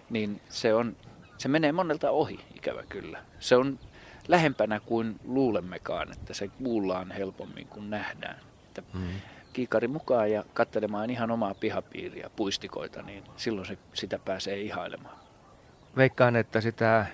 niin 0.09 0.41
se, 0.49 0.73
on, 0.73 0.95
se 1.38 1.47
menee 1.47 1.71
monelta 1.71 2.11
ohi, 2.11 2.39
ikävä 2.55 2.84
kyllä. 2.89 3.23
Se 3.39 3.55
on 3.55 3.79
lähempänä 4.27 4.79
kuin 4.79 5.19
luulemmekaan, 5.23 6.11
että 6.11 6.34
se 6.34 6.47
kuullaan 6.47 7.11
helpommin 7.11 7.67
kuin 7.67 7.89
nähdään. 7.89 8.39
Että 8.67 8.84
mm. 8.93 9.07
Kiikari 9.53 9.88
mukaan 9.88 10.31
ja 10.31 10.43
katselemaan 10.53 11.09
ihan 11.09 11.31
omaa 11.31 11.53
pihapiiriä, 11.53 12.29
puistikoita, 12.36 13.01
niin 13.01 13.23
silloin 13.38 13.67
se, 13.67 13.77
sitä 13.93 14.19
pääsee 14.25 14.61
ihailemaan. 14.61 15.15
Veikkaan, 15.95 16.36
että 16.36 16.61
sitä 16.61 17.05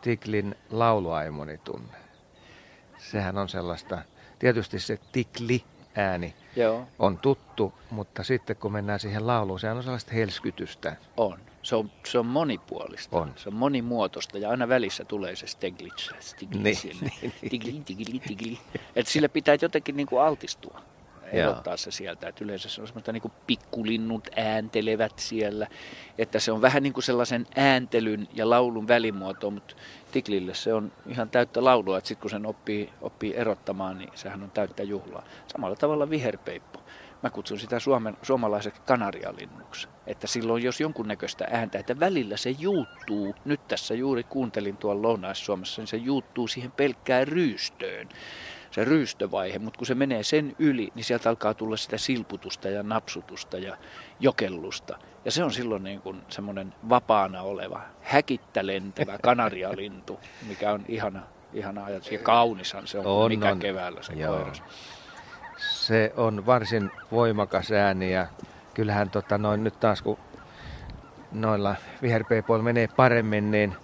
Tiklin 0.00 0.54
laulua 0.70 1.22
ei 1.22 1.30
moni 1.30 1.58
tunne. 1.58 1.98
Sehän 2.98 3.38
on 3.38 3.48
sellaista, 3.48 4.02
tietysti 4.38 4.80
se 4.80 4.98
Tikli 5.12 5.64
ääni 5.96 6.34
Joo. 6.56 6.88
on 6.98 7.18
tuttu, 7.18 7.72
mutta 7.90 8.24
sitten 8.24 8.56
kun 8.56 8.72
mennään 8.72 9.00
siihen 9.00 9.26
lauluun, 9.26 9.60
sehän 9.60 9.76
on 9.76 9.82
sellaista 9.82 10.14
helskytystä. 10.14 10.96
On. 11.16 11.38
Se 11.62 11.76
on, 11.76 11.90
se 12.06 12.18
on 12.18 12.26
monipuolista. 12.26 13.16
On. 13.16 13.32
Se 13.36 13.48
on 13.48 13.54
monimuotoista 13.54 14.38
ja 14.38 14.50
aina 14.50 14.68
välissä 14.68 15.04
tulee 15.04 15.36
se 15.36 15.46
steglitz. 15.46 16.10
Stiglitz 16.20 16.84
niin, 16.84 17.32
tigli, 17.50 17.82
tigli, 17.84 18.20
tigli. 18.20 18.58
Että 18.96 19.12
sille 19.12 19.28
pitää 19.28 19.56
jotenkin 19.62 19.96
niin 19.96 20.06
kuin 20.06 20.22
altistua 20.22 20.80
erottaa 21.32 21.76
se 21.76 21.90
sieltä. 21.90 22.28
Että 22.28 22.44
yleensä 22.44 22.68
se 22.68 22.80
on 22.80 22.86
semmoista 22.86 23.12
niin 23.12 23.22
kuin 23.22 23.32
pikkulinnut 23.46 24.28
ääntelevät 24.36 25.18
siellä. 25.18 25.66
Että 26.18 26.38
se 26.38 26.52
on 26.52 26.62
vähän 26.62 26.82
niin 26.82 26.92
kuin 26.92 27.04
sellaisen 27.04 27.46
ääntelyn 27.56 28.28
ja 28.34 28.50
laulun 28.50 28.88
välimuoto, 28.88 29.50
mutta 29.50 29.74
Tiklille 30.12 30.54
se 30.54 30.74
on 30.74 30.92
ihan 31.06 31.30
täyttä 31.30 31.64
laulua. 31.64 31.98
Että 31.98 32.08
sitten 32.08 32.20
kun 32.20 32.30
sen 32.30 32.46
oppii, 32.46 32.92
oppii 33.00 33.36
erottamaan, 33.36 33.98
niin 33.98 34.10
sehän 34.14 34.42
on 34.42 34.50
täyttä 34.50 34.82
juhlaa. 34.82 35.22
Samalla 35.46 35.76
tavalla 35.76 36.10
viherpeippo. 36.10 36.82
Mä 37.22 37.30
kutsun 37.30 37.58
sitä 37.58 37.78
suomen, 37.78 38.16
suomalaiseksi 38.22 38.80
kanarialinnuksi. 38.86 39.88
Että 40.06 40.26
silloin 40.26 40.62
jos 40.62 40.80
jonkunnäköistä 40.80 41.48
ääntä, 41.50 41.78
että 41.78 42.00
välillä 42.00 42.36
se 42.36 42.50
juuttuu, 42.50 43.34
nyt 43.44 43.68
tässä 43.68 43.94
juuri 43.94 44.24
kuuntelin 44.24 44.76
tuolla 44.76 45.02
Lounais-Suomessa, 45.02 45.82
niin 45.82 45.88
se 45.88 45.96
juuttuu 45.96 46.48
siihen 46.48 46.72
pelkkään 46.72 47.28
ryystöön 47.28 48.08
se 48.70 48.84
ryystövaihe, 48.84 49.58
mutta 49.58 49.78
kun 49.78 49.86
se 49.86 49.94
menee 49.94 50.22
sen 50.22 50.56
yli, 50.58 50.88
niin 50.94 51.04
sieltä 51.04 51.28
alkaa 51.28 51.54
tulla 51.54 51.76
sitä 51.76 51.98
silputusta 51.98 52.68
ja 52.68 52.82
napsutusta 52.82 53.58
ja 53.58 53.76
jokellusta. 54.20 54.98
Ja 55.28 55.32
se 55.32 55.44
on 55.44 55.52
silloin 55.52 55.82
niin 55.82 56.00
kuin 56.00 56.22
semmoinen 56.28 56.74
vapaana 56.88 57.42
oleva, 57.42 57.80
häkittä 58.02 58.66
lentävä 58.66 59.18
kanarialintu, 59.22 60.20
mikä 60.48 60.72
on 60.72 60.84
ihana, 60.88 61.22
ihana 61.52 61.84
ajatus. 61.84 62.12
Ja 62.12 62.18
kaunishan 62.18 62.86
se 62.86 62.98
on, 62.98 63.06
on 63.06 63.30
mikä 63.30 63.50
on. 63.50 63.58
keväällä 63.58 64.02
se 64.02 64.12
Joo. 64.12 64.36
koiras. 64.36 64.62
Se 65.56 66.12
on 66.16 66.46
varsin 66.46 66.90
voimakas 67.12 67.72
ääni 67.72 68.12
ja 68.12 68.26
kyllähän 68.74 69.10
tota 69.10 69.38
noin 69.38 69.64
nyt 69.64 69.80
taas 69.80 70.02
kun 70.02 70.18
noilla 71.32 71.76
viherpeipoilla 72.02 72.64
menee 72.64 72.88
paremmin, 72.96 73.50
niin 73.50 73.76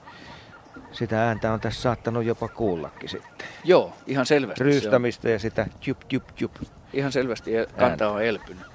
sitä 0.92 1.26
ääntä 1.26 1.52
on 1.52 1.60
tässä 1.60 1.82
saattanut 1.82 2.24
jopa 2.24 2.48
kuullakin 2.48 3.08
sitten. 3.08 3.48
Joo, 3.64 3.92
ihan 4.06 4.26
selvästi. 4.26 4.64
Ryystämistä 4.64 5.30
ja 5.30 5.38
sitä 5.38 5.66
tjup 5.80 5.98
tjup 6.08 6.24
tjup. 6.34 6.52
Ihan 6.92 7.12
selvästi 7.12 7.50
kanta 7.78 8.10
on 8.10 8.24
elpynyt. 8.24 8.73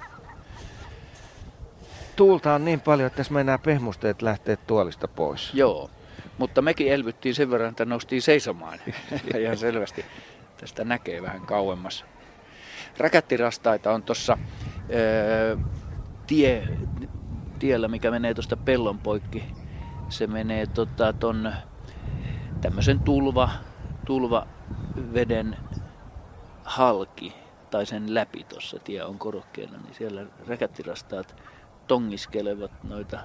Tuulta 2.20 2.54
on 2.54 2.64
niin 2.64 2.80
paljon, 2.80 3.06
että 3.06 3.16
tässä 3.16 3.34
mennään 3.34 3.60
pehmusteet 3.60 4.22
lähtee 4.22 4.56
tuolista 4.56 5.08
pois. 5.08 5.54
Joo, 5.54 5.90
mutta 6.38 6.62
mekin 6.62 6.92
elvyttiin 6.92 7.34
sen 7.34 7.50
verran, 7.50 7.70
että 7.70 7.84
noustiin 7.84 8.22
seisomaan. 8.22 8.78
ihan 9.40 9.56
selvästi 9.56 10.04
tästä 10.56 10.84
näkee 10.84 11.22
vähän 11.22 11.40
kauemmas. 11.40 12.04
Räkättirastaita 12.98 13.92
on 13.92 14.02
tuossa 14.02 14.38
tie, 16.26 16.68
tiellä, 17.58 17.88
mikä 17.88 18.10
menee 18.10 18.34
tuosta 18.34 18.56
pellon 18.56 18.98
poikki. 18.98 19.44
Se 20.08 20.26
menee 20.26 20.66
tota, 20.66 21.12
ton 21.12 21.52
tämmöisen 22.60 23.00
tulva, 23.00 23.50
tulvaveden 24.06 25.56
halki 26.64 27.32
tai 27.70 27.86
sen 27.86 28.14
läpi 28.14 28.44
tuossa 28.44 28.78
tie 28.78 29.04
on 29.04 29.18
korokkeena, 29.18 29.78
niin 29.78 29.94
siellä 29.94 30.26
räkättirastaat 30.46 31.36
tongiskelevat 31.90 32.84
noita 32.84 33.18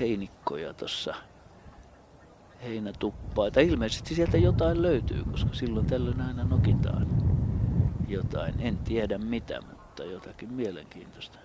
heinikkoja 0.00 0.74
tuossa 0.74 1.14
heinätuppaa. 2.62 3.50
Tai 3.50 3.66
ilmeisesti 3.66 4.14
sieltä 4.14 4.36
jotain 4.36 4.82
löytyy, 4.82 5.24
koska 5.30 5.54
silloin 5.54 5.86
tällöin 5.86 6.20
aina 6.20 6.44
nokitaan 6.44 7.06
jotain. 8.08 8.54
En 8.58 8.78
tiedä 8.78 9.18
mitä, 9.18 9.60
mutta 9.70 10.04
jotakin 10.04 10.52
mielenkiintoista. 10.52 11.38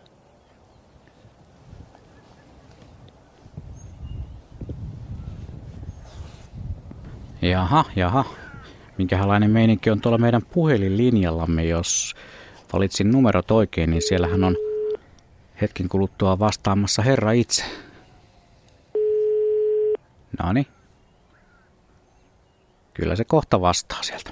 Jaha, 7.42 7.86
jaha. 7.96 8.26
Minkälainen 8.98 9.52
meininki 9.52 9.90
on 9.90 10.02
tuolla 10.02 10.18
meidän 10.18 10.42
puhelinlinjallamme, 10.54 11.64
jos 11.64 12.16
valitsin 12.74 13.12
numerot 13.12 13.52
oikein, 13.52 13.90
niin 13.90 14.02
siellähän 14.02 14.44
on 14.44 14.56
hetken 15.62 15.90
kuluttua 15.90 16.40
vastaamassa 16.40 17.02
Herra 17.02 17.32
itse. 17.32 17.66
Noni. 20.44 20.68
Kyllä 22.94 23.16
se 23.16 23.24
kohta 23.24 23.62
vastaa 23.62 24.02
sieltä. 24.02 24.32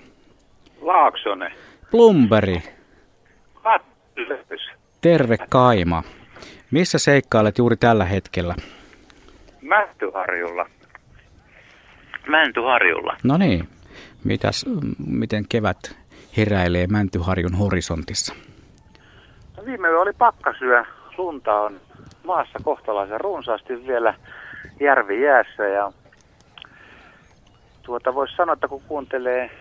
Laaksonen. 0.82 1.52
Plumberi. 1.92 2.64
Kattelös. 3.64 4.70
Terve 5.02 5.38
Kaima. 5.50 6.04
Missä 6.72 7.00
seikkailet 7.00 7.58
juuri 7.58 7.78
tällä 7.78 8.06
hetkellä? 8.06 8.56
Mähtyharjulla. 9.62 10.70
Mäntyharjulla. 12.28 13.18
No 13.24 13.38
niin. 13.38 13.70
Mitäs, 14.24 14.66
miten 15.08 15.46
kevät 15.50 15.98
heräilee 16.38 16.88
Mäntyharjun 16.88 17.56
horisontissa? 17.56 18.36
No 19.58 19.66
viime 19.66 19.90
oli 19.90 20.14
pakkasyö. 20.14 20.84
Lunta 21.18 21.56
on 21.56 21.80
maassa 22.24 22.60
kohtalaisen 22.64 23.22
runsaasti 23.22 23.88
vielä 23.88 24.14
järvi 24.80 25.22
jäässä 25.22 25.64
ja 25.64 25.92
tuota 27.84 28.16
voisi 28.16 28.36
sanoa, 28.36 28.54
että 28.54 28.68
kun 28.68 28.82
kuuntelee 28.88 29.52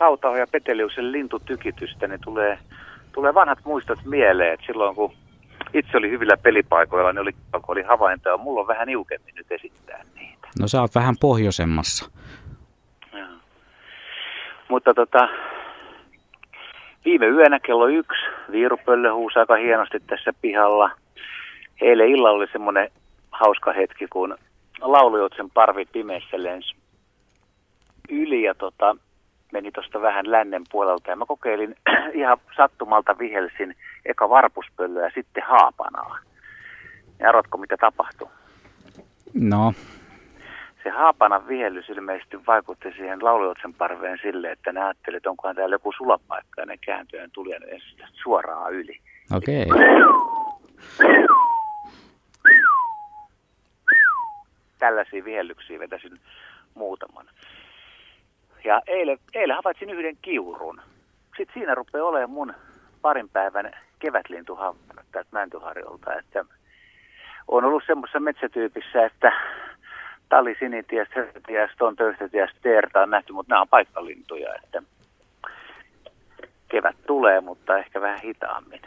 Hautaho 0.00 0.36
ja 0.36 0.46
Peteliuksen 0.46 1.12
lintutykitystä, 1.12 2.08
niin 2.08 2.20
tulee, 2.20 2.58
tulee 3.12 3.34
vanhat 3.34 3.58
muistot 3.64 3.98
mieleen, 4.04 4.52
että 4.52 4.66
silloin 4.66 4.94
kun 4.94 5.12
itse 5.74 5.96
oli 5.96 6.10
hyvillä 6.10 6.36
pelipaikoilla, 6.36 7.12
niin 7.12 7.22
oli, 7.22 7.32
kun 7.32 7.64
oli 7.68 7.82
havaintoja, 7.82 8.36
mulla 8.36 8.60
on 8.60 8.66
vähän 8.66 8.86
niukemmin 8.86 9.34
nyt 9.34 9.52
esittää 9.52 10.02
niitä. 10.14 10.48
No 10.60 10.68
sä 10.68 10.80
oot 10.80 10.94
vähän 10.94 11.14
pohjoisemmassa. 11.20 12.10
Ja. 13.12 13.26
Mutta 14.68 14.94
tota, 14.94 15.28
viime 17.04 17.26
yönä 17.26 17.60
kello 17.60 17.86
yksi 17.86 18.22
viirupöllö 18.50 19.14
huusi 19.14 19.38
aika 19.38 19.56
hienosti 19.56 20.00
tässä 20.00 20.32
pihalla. 20.42 20.90
Eilen 21.80 22.08
illalla 22.08 22.38
oli 22.38 22.46
semmoinen 22.52 22.88
hauska 23.30 23.72
hetki, 23.72 24.06
kun 24.06 24.36
laulujoutsen 24.80 25.50
parvi 25.50 25.84
pimeässä 25.84 26.42
lensi 26.42 26.74
yli 28.10 28.42
ja 28.42 28.54
tota, 28.54 28.96
meni 29.52 29.72
tuosta 29.72 30.02
vähän 30.02 30.30
lännen 30.30 30.62
puolelta. 30.72 31.10
Ja 31.10 31.16
mä 31.16 31.26
kokeilin 31.26 31.76
ihan 32.14 32.38
sattumalta 32.56 33.18
vihelsin 33.18 33.76
eka 34.06 34.28
varpuspöllöä 34.28 35.04
ja 35.04 35.10
sitten 35.14 35.42
haapanaa. 35.46 36.18
Ja 37.18 37.28
arvatko 37.28 37.58
mitä 37.58 37.76
tapahtui? 37.76 38.28
No. 39.34 39.72
Se 40.82 40.90
haapanan 40.90 41.48
vihellys 41.48 41.88
ilmeisesti 41.88 42.46
vaikutti 42.46 42.92
siihen 42.92 43.24
laulujoutsen 43.24 43.74
parveen 43.74 44.18
sille, 44.22 44.50
että 44.50 44.72
ne 44.72 44.84
ajattelivat, 44.84 45.16
että 45.16 45.30
onkohan 45.30 45.56
täällä 45.56 45.74
joku 45.74 45.92
sulapaikka 45.92 46.60
ja 46.60 46.66
ne 46.66 46.76
kääntöjen 46.76 47.30
tuli 47.30 47.50
ja 47.50 47.58
suoraan 48.12 48.72
yli. 48.72 49.00
Okei. 49.36 49.66
Okay. 49.66 49.78
Tällaisia 54.78 55.24
vihellyksiä 55.24 55.78
vetäisin 55.78 56.20
muutaman. 56.74 57.26
Ja 58.64 58.82
eilen, 58.86 59.18
eilen 59.34 59.56
havaitsin 59.56 59.90
yhden 59.90 60.16
kiurun. 60.22 60.80
Sitten 61.36 61.54
siinä 61.54 61.74
rupeaa 61.74 62.04
olemaan 62.06 62.30
mun 62.30 62.54
parin 63.02 63.28
päivän 63.28 63.72
kevätlintu 63.98 64.58
täältä 65.12 65.28
Mäntyharjolta. 65.32 66.14
Että 66.14 66.44
on 67.48 67.64
ollut 67.64 67.82
semmoisessa 67.86 68.20
metsätyypissä, 68.20 69.04
että 69.06 69.32
tali, 70.30 70.56
sinities, 70.58 71.08
höhtöties, 71.10 71.70
tontöyhtöties, 71.78 72.50
teertä 72.62 73.02
on 73.02 73.10
nähty, 73.10 73.32
mutta 73.32 73.52
nämä 73.52 73.60
on 73.60 73.68
paikkalintuja, 73.68 74.54
että 74.54 74.82
kevät 76.68 76.96
tulee, 77.06 77.40
mutta 77.40 77.78
ehkä 77.78 78.00
vähän 78.00 78.20
hitaammin. 78.24 78.80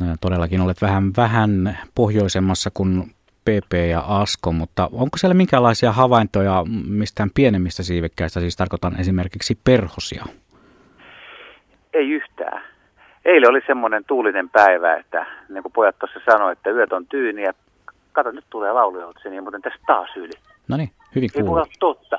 No, 0.00 0.06
todellakin 0.20 0.60
olet 0.60 0.82
vähän, 0.82 1.04
vähän 1.16 1.78
pohjoisemmassa 1.94 2.70
kuin 2.74 3.02
PP 3.44 3.72
ja 3.90 4.00
Asko, 4.00 4.52
mutta 4.52 4.88
onko 4.92 5.16
siellä 5.16 5.34
minkälaisia 5.34 5.92
havaintoja 5.92 6.64
mistään 6.88 7.30
pienemmistä 7.34 7.82
siivekkäistä, 7.82 8.40
siis 8.40 8.56
tarkoitan 8.56 9.00
esimerkiksi 9.00 9.58
perhosia? 9.64 10.24
Ei 11.94 12.10
yhtään. 12.10 12.62
Eilen 13.24 13.50
oli 13.50 13.60
semmoinen 13.66 14.04
tuulinen 14.04 14.50
päivä, 14.50 14.96
että 14.96 15.26
niin 15.48 15.62
kuin 15.62 15.72
pojat 15.72 15.98
tuossa 15.98 16.20
sanoi, 16.30 16.52
että 16.52 16.70
yöt 16.70 16.92
on 16.92 17.06
tyyniä. 17.06 17.54
Kato, 18.12 18.30
nyt 18.30 18.44
tulee 18.50 18.72
laulujoutsi, 18.72 19.30
niin 19.30 19.42
muuten 19.42 19.62
tässä 19.62 19.80
taas 19.86 20.10
yli. 20.16 20.32
No 20.68 20.76
niin, 20.76 20.90
hyvin 21.14 21.30
Ei 21.34 21.40
kuuluu. 21.42 21.54
olla 21.54 21.66
totta. 21.80 22.18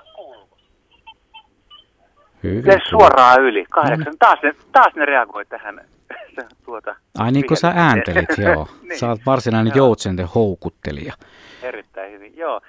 Hyvin 2.44 2.64
Se 2.64 2.70
kuuluu. 2.70 2.90
suoraan 2.90 3.42
yli. 3.42 3.66
Kahdeksan. 3.70 4.14
Taas 4.20 4.40
ne, 4.44 4.56
taas 4.72 4.96
ne 4.96 5.06
reagoi 5.06 5.46
tähän. 5.46 5.82
tuota, 6.66 6.96
Ai 7.18 7.32
niin 7.32 7.48
kuin 7.48 7.58
sä 7.58 7.74
ääntelit, 7.76 8.30
joo. 8.46 8.68
niin, 8.82 9.00
Sä 9.00 9.10
oot 9.10 9.20
varsinainen 9.26 9.74
joutsenten 9.76 10.28
houkuttelija. 10.36 11.14
erittäin 11.62 12.12
hyvin. 12.12 12.38
Joo. 12.38 12.62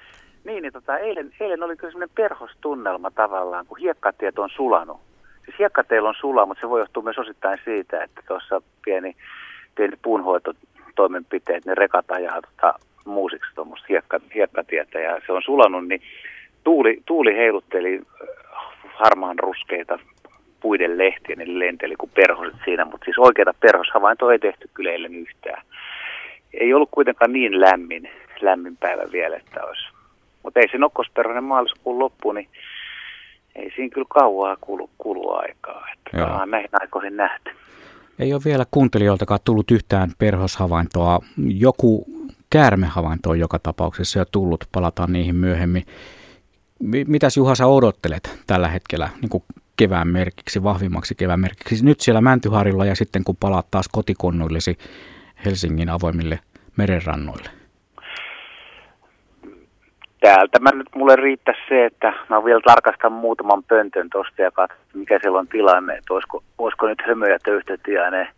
Niin, 0.44 0.62
niin 0.62 0.72
tota, 0.72 0.98
eilen, 0.98 1.30
eilen 1.40 1.62
oli 1.62 1.76
kyllä 1.76 1.90
semmoinen 1.90 2.14
perhostunnelma 2.14 3.10
tavallaan, 3.10 3.66
kun 3.66 3.78
hiekkatiet 3.78 4.38
on 4.38 4.50
sulanut. 4.56 5.00
Siis 5.44 5.58
hiekkateillä 5.58 6.08
on 6.08 6.14
sulaa, 6.20 6.46
mutta 6.46 6.60
se 6.60 6.68
voi 6.68 6.80
johtua 6.80 7.02
myös 7.02 7.18
osittain 7.18 7.58
siitä, 7.64 8.02
että 8.02 8.20
tuossa 8.28 8.62
pieni, 8.84 9.16
pieni 9.74 9.96
puunhoitotoimenpiteet, 10.02 11.64
ne 11.64 11.74
rekat 11.74 12.10
ajaa 12.10 12.40
tota, 12.42 12.74
muusiksi 13.04 13.54
tuommoista 13.54 13.86
hiekka, 13.88 14.20
hiekkatietä 14.34 14.98
ja 14.98 15.20
se 15.26 15.32
on 15.32 15.42
sulanut, 15.42 15.88
niin 15.88 16.02
tuuli, 16.64 17.02
tuuli 17.06 17.36
heilutteli 17.36 18.00
äh, 18.22 18.28
harmaan 18.94 19.38
ruskeita 19.38 19.98
puiden 20.60 20.98
lehtiä, 20.98 21.36
ne 21.36 21.44
lenteli 21.46 21.96
kuin 21.96 22.10
perhoset 22.14 22.54
siinä, 22.64 22.84
mutta 22.84 23.04
siis 23.04 23.18
oikeita 23.18 23.54
perhoshavaintoa 23.60 24.32
ei 24.32 24.38
tehty 24.38 24.70
kyllä 24.74 24.90
eilen 24.90 25.14
yhtään. 25.14 25.62
Ei 26.54 26.74
ollut 26.74 26.88
kuitenkaan 26.92 27.32
niin 27.32 27.60
lämmin, 27.60 28.10
lämmin 28.40 28.76
päivä 28.76 29.02
vielä, 29.12 29.36
että 29.36 29.64
olisi. 29.64 29.84
Mutta 30.42 30.60
ei 30.60 30.68
se 30.68 30.78
nokkosperhonen 30.78 31.44
maaliskuun 31.44 31.98
loppu, 31.98 32.32
niin 32.32 32.48
ei 33.54 33.72
siinä 33.76 33.94
kyllä 33.94 34.06
kauaa 34.08 34.56
kulu, 34.60 34.90
kulu 34.98 35.30
aikaa. 35.30 35.86
Että 35.92 36.24
ollaan 36.24 36.50
näihin 36.50 36.70
aikoihin 36.72 37.16
nähty. 37.16 37.50
Ei 38.18 38.32
ole 38.32 38.42
vielä 38.44 38.64
kuuntelijoiltakaan 38.70 39.40
tullut 39.44 39.70
yhtään 39.70 40.10
perhoshavaintoa. 40.18 41.18
Joku 41.46 42.06
käärmehavainto 42.50 43.30
on 43.30 43.38
joka 43.38 43.58
tapauksessa 43.58 44.18
jo 44.18 44.24
tullut. 44.24 44.64
Palataan 44.72 45.12
niihin 45.12 45.36
myöhemmin. 45.36 45.82
Mi- 46.80 47.04
Mitäs 47.08 47.36
Juha 47.36 47.54
sä 47.54 47.66
odottelet 47.66 48.38
tällä 48.46 48.68
hetkellä 48.68 49.08
niin 49.20 49.30
kuin 49.30 49.44
kevään 49.76 50.08
merkiksi, 50.08 50.62
vahvimmaksi 50.62 51.14
kevään 51.14 51.40
merkiksi? 51.40 51.84
Nyt 51.84 52.00
siellä 52.00 52.20
Mäntyharilla 52.20 52.84
ja 52.84 52.94
sitten 52.94 53.24
kun 53.24 53.36
palaat 53.40 53.66
taas 53.70 53.88
kotikonnuillesi 53.92 54.78
Helsingin 55.44 55.90
avoimille 55.90 56.38
merenrannoille. 56.76 57.50
Täältä 60.20 60.58
mä 60.60 60.70
nyt 60.70 60.88
mulle 60.94 61.16
riittäisi 61.16 61.60
se, 61.68 61.84
että 61.86 62.12
mä 62.28 62.44
vielä 62.44 62.60
tarkastan 62.64 63.12
muutaman 63.12 63.64
pöntön 63.64 64.10
tosta 64.10 64.42
ja 64.42 64.50
katson, 64.50 64.78
mikä 64.94 65.18
siellä 65.22 65.38
on 65.38 65.48
tilanne. 65.48 65.94
Että 65.94 66.14
olisiko, 66.14 66.42
olisiko 66.58 66.86
nyt 66.86 67.02
hömö 67.06 67.28
ja 67.28 67.38
töyhtötiainen 67.44 68.28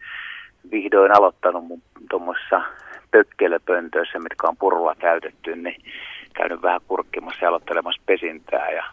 vihdoin 0.71 1.19
aloittanut 1.19 1.67
mun 1.67 1.83
tuommoissa 2.11 2.63
pökkelöpöntöissä, 3.11 4.19
mitkä 4.19 4.49
on 4.49 4.57
purulla 4.57 4.95
täytetty, 4.95 5.57
niin 5.57 5.83
käynyt 6.35 6.63
vähän 6.63 6.81
kurkkimassa 6.89 7.45
ja 7.45 7.49
aloittelemassa 7.49 8.03
pesintää. 8.07 8.71
Ja 8.71 8.85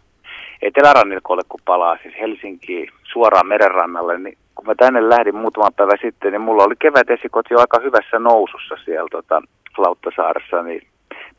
Etelärannikolle 0.61 1.41
kun 1.49 1.59
palaa 1.65 1.97
siis 2.03 2.15
Helsinkiin 2.19 2.89
suoraan 3.03 3.47
merenrannalle, 3.47 4.17
niin 4.17 4.37
kun 4.55 4.65
mä 4.65 4.75
tänne 4.75 5.09
lähdin 5.09 5.35
muutama 5.35 5.71
päivä 5.71 5.93
sitten, 6.01 6.31
niin 6.31 6.41
mulla 6.41 6.63
oli 6.63 6.75
kevätesikot 6.79 7.45
jo 7.49 7.59
aika 7.59 7.79
hyvässä 7.83 8.19
nousussa 8.19 8.75
siellä 8.85 9.07
tota, 9.11 9.41
Lauttasaaressa 9.77 10.63
niin 10.63 10.87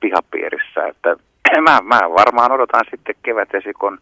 pihapiirissä. 0.00 0.86
Että 0.86 1.16
mä, 1.66 1.78
mä 1.82 2.00
varmaan 2.00 2.52
odotan 2.52 2.84
sitten 2.90 3.14
kevätesikon 3.22 3.98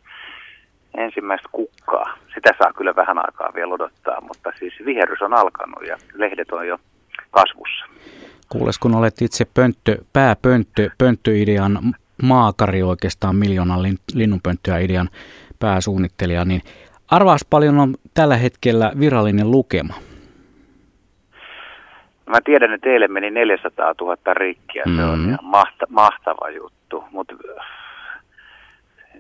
ensimmäistä 0.95 1.49
kukkaa. 1.53 2.19
Sitä 2.35 2.55
saa 2.59 2.73
kyllä 2.73 2.97
vähän 2.97 3.19
aikaa 3.19 3.53
vielä 3.55 3.75
odottaa, 3.75 4.21
mutta 4.21 4.53
siis 4.59 4.75
viherys 4.85 5.23
on 5.23 5.35
alkanut 5.35 5.87
ja 5.87 5.97
lehdet 6.15 6.53
on 6.53 6.67
jo 6.67 6.79
kasvussa. 7.31 7.85
Kuules, 8.53 8.79
kun 8.79 8.95
olet 8.95 9.23
itse 9.23 9.45
pönttö, 9.55 9.97
pääpönttö, 10.13 10.91
pönttöidean 10.99 11.79
maakari 12.23 12.83
oikeastaan 12.83 13.37
miljoonan 13.37 13.83
lin- 13.83 13.99
linnunpönttöä 14.15 14.79
idean 14.79 15.09
pääsuunnittelija, 15.59 16.45
niin 16.45 16.63
arvaas 17.11 17.45
paljon 17.51 17.79
on 17.79 17.95
tällä 18.15 18.37
hetkellä 18.37 18.93
virallinen 19.01 19.51
lukema. 19.51 19.95
Mä 22.27 22.39
tiedän, 22.45 22.73
että 22.73 22.89
eilen 22.91 23.13
meni 23.13 23.31
400 23.31 23.95
000 24.01 24.35
rikkiä, 24.35 24.83
se 24.97 25.05
on 25.05 25.19
Mhm. 25.19 25.29
ihan 25.29 25.39
mahta, 25.43 25.87
mahtava 25.89 26.51
juttu, 26.51 27.05
mutta 27.11 27.35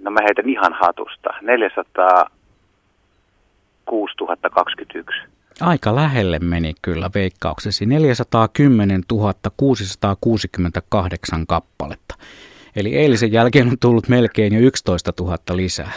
no 0.01 0.11
mä 0.11 0.21
heitän 0.23 0.49
ihan 0.49 0.73
hatusta. 0.81 1.31
406 1.43 4.15
021. 4.51 5.21
Aika 5.61 5.95
lähelle 5.95 6.39
meni 6.39 6.75
kyllä 6.83 7.11
veikkauksesi. 7.15 7.87
410 7.87 9.01
668 9.57 11.47
kappaletta. 11.47 12.15
Eli 12.77 12.97
eilisen 12.97 13.33
jälkeen 13.33 13.69
on 13.69 13.79
tullut 13.81 14.09
melkein 14.09 14.55
jo 14.55 14.61
11 14.61 15.13
000 15.21 15.37
lisää. 15.55 15.93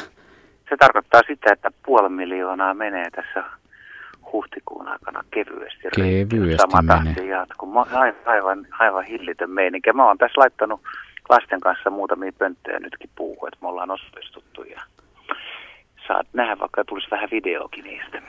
Se 0.70 0.78
tarkoittaa 0.80 1.22
sitä, 1.28 1.53
että 1.53 1.72
puoli 1.86 2.10
miljoonaa 2.10 2.74
menee 2.74 3.10
tässä 3.10 3.43
huhtikuun 4.34 4.88
aikana 4.88 5.24
kevyesti. 5.32 5.88
Kevyesti 5.95 6.58
Sama 6.72 6.82
menee. 6.82 7.14
tahti 7.14 7.30
jatkuu. 7.30 7.74
Aivan, 8.26 8.68
aivan 8.80 9.03
hillitön 9.03 9.49
meininki. 9.49 9.93
Mä 9.93 10.08
oon 10.08 10.18
tässä 10.18 10.41
laittanut 10.41 10.82
lasten 11.30 11.60
kanssa 11.60 11.89
muutamia 11.89 12.32
pönttöjä 12.38 12.80
nytkin 12.80 13.10
puuhun, 13.16 13.47
että 13.47 13.60
me 13.62 13.68
ollaan 13.68 13.91
osallistuttu 13.91 14.64
ja 14.64 14.82
saat 16.08 16.28
nähdä, 16.34 16.60
vaikka 16.60 16.84
tulisi 16.86 17.08
vähän 17.12 17.30
videokin 17.32 17.84
niistä. 17.84 18.22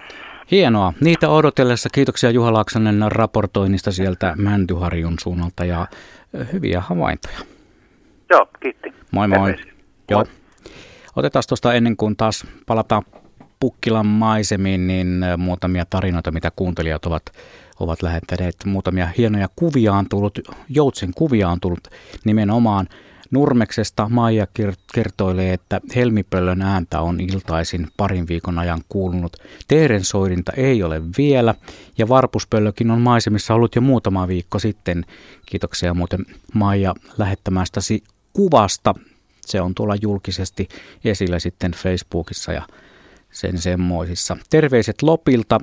Hienoa. 0.51 0.93
Niitä 1.01 1.29
odotellessa 1.29 1.89
kiitoksia 1.93 2.31
Juha 2.31 2.53
Laaksonen 2.53 3.05
raportoinnista 3.09 3.93
sieltä 3.93 4.35
Mäntyharjun 4.37 5.15
suunnalta 5.21 5.65
ja 5.65 5.87
ö, 6.35 6.45
hyviä 6.53 6.81
havaintoja. 6.81 7.39
Joo, 8.31 8.47
kiitti. 8.61 8.93
Moi 9.11 9.29
moi. 9.29 9.39
Terveisiä. 9.39 9.73
Joo. 10.11 10.25
Otetaan 11.17 11.43
tuosta 11.49 11.75
ennen 11.75 11.97
kuin 11.97 12.17
taas 12.17 12.47
palataan 12.67 13.03
Pukkilan 13.61 14.07
maisemiin, 14.07 14.87
niin 14.87 15.23
ö, 15.23 15.37
muutamia 15.37 15.85
tarinoita, 15.91 16.33
mitä 16.33 16.51
kuuntelijat 16.57 17.07
ovat, 17.07 17.23
ovat 17.81 18.03
lähettäneet. 18.03 18.57
Muutamia 18.65 19.09
hienoja 19.19 19.49
kuvia 19.57 19.93
on 19.93 20.09
tullut, 20.09 20.39
Joutsen 20.69 21.11
kuvia 21.15 21.49
on 21.49 21.61
tullut 21.61 21.89
nimenomaan 22.25 22.87
Nurmeksesta. 23.31 24.09
Maija 24.09 24.47
ker- 24.59 24.77
kertoilee, 24.95 25.53
että 25.53 25.81
helmipöllön 25.97 26.63
ääntä 26.63 27.01
on 27.01 27.21
iltaisin 27.21 27.89
parin 27.97 28.29
viikon 28.29 28.59
ajan 28.59 28.81
kuulunut. 28.89 29.37
Teeren 29.69 30.05
soidinta 30.05 30.53
ei 30.53 30.83
ole 30.83 31.03
vielä 31.19 31.55
ja 31.99 32.09
varpuspöllökin 32.09 32.91
on 32.91 33.01
maisemissa 33.01 33.55
ollut 33.55 33.75
jo 33.75 33.81
muutama 33.81 34.29
viikko 34.29 34.59
sitten. 34.59 35.05
Kiitoksia 35.47 35.95
muuten 35.95 36.27
Maija 36.55 36.95
lähettämästäsi 37.19 38.05
kuvasta. 38.33 38.95
Se 39.41 39.61
on 39.61 39.75
tuolla 39.75 39.97
julkisesti 40.03 40.69
esillä 41.05 41.39
sitten 41.39 41.73
Facebookissa 41.73 42.53
ja 42.53 42.63
sen 43.33 43.59
semmoisissa. 43.59 44.37
Terveiset 44.51 45.03
Lopilta. 45.03 45.59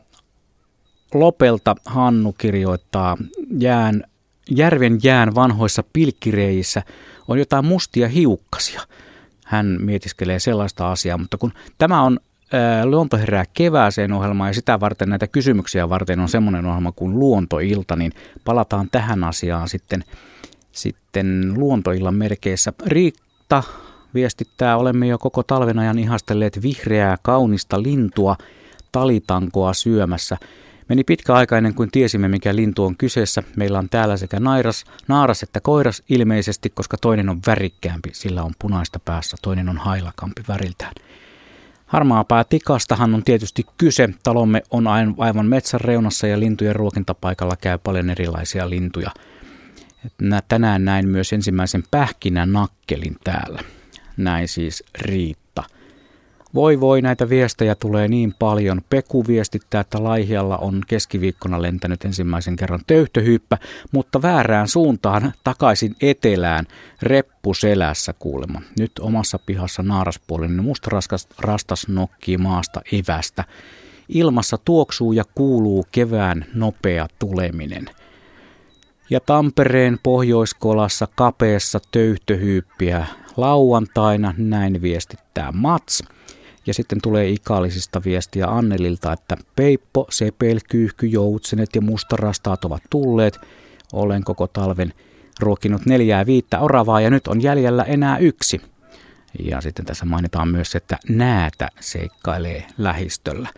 Lopelta 1.13 1.75
Hannu 1.85 2.33
kirjoittaa 2.33 3.17
jään, 3.59 4.03
järven 4.49 4.99
jään 5.03 5.35
vanhoissa 5.35 5.83
pilkkireissä 5.93 6.83
on 7.27 7.39
jotain 7.39 7.65
mustia 7.65 8.07
hiukkasia. 8.07 8.81
Hän 9.45 9.77
mietiskelee 9.81 10.39
sellaista 10.39 10.91
asiaa, 10.91 11.17
mutta 11.17 11.37
kun 11.37 11.53
tämä 11.77 12.01
on 12.01 12.19
Luonto 12.83 13.17
herää 13.17 13.45
kevääseen 13.53 14.13
ohjelma 14.13 14.47
ja 14.47 14.53
sitä 14.53 14.79
varten 14.79 15.09
näitä 15.09 15.27
kysymyksiä 15.27 15.89
varten 15.89 16.19
on 16.19 16.29
semmoinen 16.29 16.65
ohjelma 16.65 16.91
kuin 16.91 17.19
Luontoilta, 17.19 17.95
niin 17.95 18.11
palataan 18.45 18.87
tähän 18.91 19.23
asiaan 19.23 19.69
sitten, 19.69 20.03
sitten 20.71 21.53
Luontoillan 21.57 22.15
merkeissä. 22.15 22.73
Riitta 22.85 23.63
viestittää, 24.13 24.77
olemme 24.77 25.07
jo 25.07 25.17
koko 25.17 25.43
talven 25.43 25.79
ajan 25.79 25.99
ihastelleet 25.99 26.61
vihreää 26.61 27.17
kaunista 27.21 27.83
lintua 27.83 28.35
talitankoa 28.91 29.73
syömässä. 29.73 30.37
Meni 30.89 31.03
pitkä 31.03 31.33
aika 31.33 31.57
ennen 31.57 31.73
kuin 31.73 31.91
tiesimme, 31.91 32.27
mikä 32.27 32.55
lintu 32.55 32.85
on 32.85 32.97
kyseessä. 32.97 33.43
Meillä 33.55 33.79
on 33.79 33.89
täällä 33.89 34.17
sekä 34.17 34.39
nairas, 34.39 34.85
naaras 35.07 35.43
että 35.43 35.59
koiras 35.59 36.03
ilmeisesti, 36.09 36.69
koska 36.69 36.97
toinen 36.97 37.29
on 37.29 37.39
värikkäämpi, 37.47 38.09
sillä 38.13 38.43
on 38.43 38.51
punaista 38.59 38.99
päässä, 38.99 39.37
toinen 39.41 39.69
on 39.69 39.77
hailakampi 39.77 40.41
väriltään. 40.47 40.93
Harmaapää 41.85 42.43
tikastahan 42.43 43.13
on 43.13 43.23
tietysti 43.23 43.65
kyse. 43.77 44.09
Talomme 44.23 44.63
on 44.71 44.87
aivan 45.17 45.45
metsän 45.45 45.81
reunassa 45.81 46.27
ja 46.27 46.39
lintujen 46.39 46.75
ruokintapaikalla 46.75 47.55
käy 47.61 47.77
paljon 47.77 48.09
erilaisia 48.09 48.69
lintuja. 48.69 49.11
Tänään 50.47 50.85
näin 50.85 51.09
myös 51.09 51.33
ensimmäisen 51.33 51.83
pähkinän 51.91 52.51
nakkelin 52.51 53.15
täällä. 53.23 53.59
näin 54.17 54.47
siis 54.47 54.83
Riitta. 54.99 55.42
Voi 56.53 56.79
voi, 56.79 57.01
näitä 57.01 57.29
viestejä 57.29 57.75
tulee 57.75 58.07
niin 58.07 58.33
paljon. 58.39 58.81
Peku 58.89 59.27
viestittää, 59.27 59.81
että 59.81 60.03
Laihialla 60.03 60.57
on 60.57 60.81
keskiviikkona 60.87 61.61
lentänyt 61.61 62.05
ensimmäisen 62.05 62.55
kerran 62.55 62.79
töyhtöhyyppä, 62.87 63.57
mutta 63.91 64.21
väärään 64.21 64.67
suuntaan 64.67 65.33
takaisin 65.43 65.95
etelään, 66.01 66.65
reppu 67.01 67.53
selässä 67.53 68.13
kuulemma. 68.19 68.61
Nyt 68.79 68.91
omassa 68.99 69.39
pihassa 69.45 69.83
naaraspuolinen 69.83 70.63
musta 70.63 70.89
raskas, 70.91 71.27
rastas 71.39 71.87
nokkii 71.87 72.37
maasta 72.37 72.81
evästä. 72.91 73.43
Ilmassa 74.09 74.57
tuoksuu 74.65 75.13
ja 75.13 75.23
kuuluu 75.35 75.85
kevään 75.91 76.45
nopea 76.53 77.07
tuleminen. 77.19 77.85
Ja 79.09 79.19
Tampereen 79.19 79.99
Pohjoiskolassa 80.03 81.07
kapeessa 81.15 81.79
töyhtöhyyppiä 81.91 83.05
lauantaina, 83.37 84.33
näin 84.37 84.81
viestittää 84.81 85.51
Mats. 85.51 86.03
Ja 86.65 86.73
sitten 86.73 87.01
tulee 87.01 87.29
ikaalisista 87.29 88.01
viestiä 88.05 88.47
Annelilta, 88.47 89.13
että 89.13 89.37
Peippo, 89.55 90.07
Sepel, 90.09 90.59
Kyyhky, 90.69 91.07
Joutsenet 91.07 91.69
ja 91.75 91.81
Mustarastaat 91.81 92.65
ovat 92.65 92.83
tulleet. 92.89 93.39
Olen 93.93 94.23
koko 94.23 94.47
talven 94.47 94.93
ruokinut 95.39 95.85
neljää 95.85 96.25
viittä 96.25 96.59
oravaa 96.59 97.01
ja 97.01 97.09
nyt 97.09 97.27
on 97.27 97.43
jäljellä 97.43 97.83
enää 97.83 98.17
yksi. 98.17 98.61
Ja 99.39 99.61
sitten 99.61 99.85
tässä 99.85 100.05
mainitaan 100.05 100.47
myös, 100.47 100.75
että 100.75 100.97
näätä 101.09 101.69
seikkailee 101.79 102.67
lähistöllä. 102.77 103.49